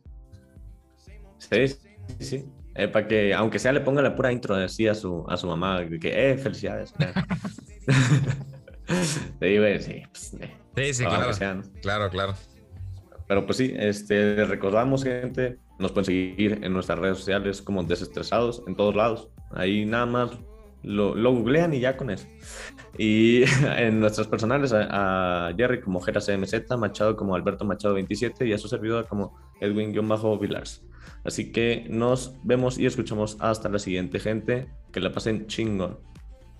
Sí, 1.38 1.68
sí, 1.68 1.76
sí. 2.20 2.44
Eh, 2.74 2.88
para 2.88 3.06
que, 3.08 3.34
aunque 3.34 3.58
sea, 3.58 3.72
le 3.72 3.80
ponga 3.80 4.00
la 4.00 4.14
pura 4.14 4.32
intro 4.32 4.54
así 4.54 4.86
a 4.88 4.94
su, 4.94 5.24
a 5.28 5.36
su 5.36 5.46
mamá. 5.46 5.80
de 5.80 5.98
Que, 5.98 6.30
eh, 6.32 6.38
felicidades. 6.38 6.92
sí, 9.40 9.58
güey, 9.58 9.82
sí. 9.82 10.02
Pues, 10.10 10.34
eh, 10.40 10.56
Sí, 10.76 10.94
sí, 10.94 11.04
aunque 11.04 11.18
claro. 11.18 11.34
sea, 11.34 11.54
¿no? 11.54 11.62
Claro, 11.82 12.10
claro. 12.10 12.34
Pero 13.30 13.46
pues 13.46 13.58
sí, 13.58 13.72
este, 13.76 14.44
recordamos, 14.44 15.04
gente, 15.04 15.56
nos 15.78 15.92
pueden 15.92 16.06
seguir 16.06 16.58
en 16.64 16.72
nuestras 16.72 16.98
redes 16.98 17.18
sociales 17.18 17.62
como 17.62 17.84
Desestresados, 17.84 18.64
en 18.66 18.74
todos 18.74 18.96
lados. 18.96 19.28
Ahí 19.52 19.84
nada 19.84 20.04
más 20.04 20.32
lo, 20.82 21.14
lo 21.14 21.32
googlean 21.32 21.72
y 21.72 21.78
ya 21.78 21.96
con 21.96 22.10
eso. 22.10 22.26
Y 22.98 23.44
en 23.76 24.00
nuestras 24.00 24.26
personales, 24.26 24.72
a, 24.72 25.46
a 25.46 25.54
Jerry 25.54 25.80
como 25.80 26.00
Jera 26.00 26.20
CMZ, 26.20 26.76
Machado 26.76 27.16
como 27.16 27.36
Alberto 27.36 27.64
Machado 27.64 27.94
27 27.94 28.48
y 28.48 28.52
a 28.52 28.58
su 28.58 28.66
servidor 28.66 29.06
como 29.06 29.38
Edwin-Vilars. 29.60 30.82
Así 31.22 31.52
que 31.52 31.86
nos 31.88 32.34
vemos 32.42 32.78
y 32.78 32.86
escuchamos 32.86 33.36
hasta 33.38 33.68
la 33.68 33.78
siguiente, 33.78 34.18
gente. 34.18 34.66
Que 34.92 34.98
la 34.98 35.12
pasen 35.12 35.46
chingón. 35.46 36.00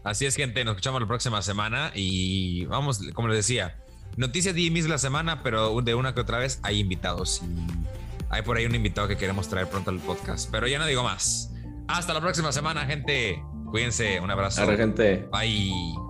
Así 0.05 0.25
es, 0.25 0.37
gente. 0.37 0.65
Nos 0.65 0.75
escuchamos 0.75 1.01
la 1.01 1.09
próxima 1.09 1.43
semana 1.43 1.91
y 1.97 2.65
vamos, 2.67 3.01
como 3.13 3.27
les 3.27 3.39
decía, 3.39 3.77
noticias 4.17 4.55
de 4.55 4.71
Miss 4.71 4.89
la 4.89 4.99
semana, 4.99 5.43
pero 5.43 5.81
de 5.81 5.95
una 5.95 6.15
que 6.15 6.21
otra 6.21 6.39
vez 6.39 6.61
hay 6.63 6.81
invitados 6.81 7.43
y 7.43 7.91
hay 8.31 8.43
por 8.43 8.57
ahí 8.57 8.67
un 8.67 8.75
invitado 8.75 9.09
que 9.09 9.17
queremos 9.17 9.49
traer 9.49 9.69
pronto 9.69 9.91
al 9.91 9.99
podcast. 9.99 10.51
Pero 10.51 10.67
ya 10.67 10.79
no 10.79 10.87
digo 10.87 11.03
más. 11.03 11.53
Hasta 11.89 12.15
la 12.15 12.21
próxima 12.21 12.53
semana, 12.53 12.87
gente. 12.87 13.43
Cuídense. 13.71 14.21
Un 14.21 14.31
abrazo. 14.31 14.63
Arre, 14.63 14.77
gente. 14.77 15.29
Bye. 15.33 16.10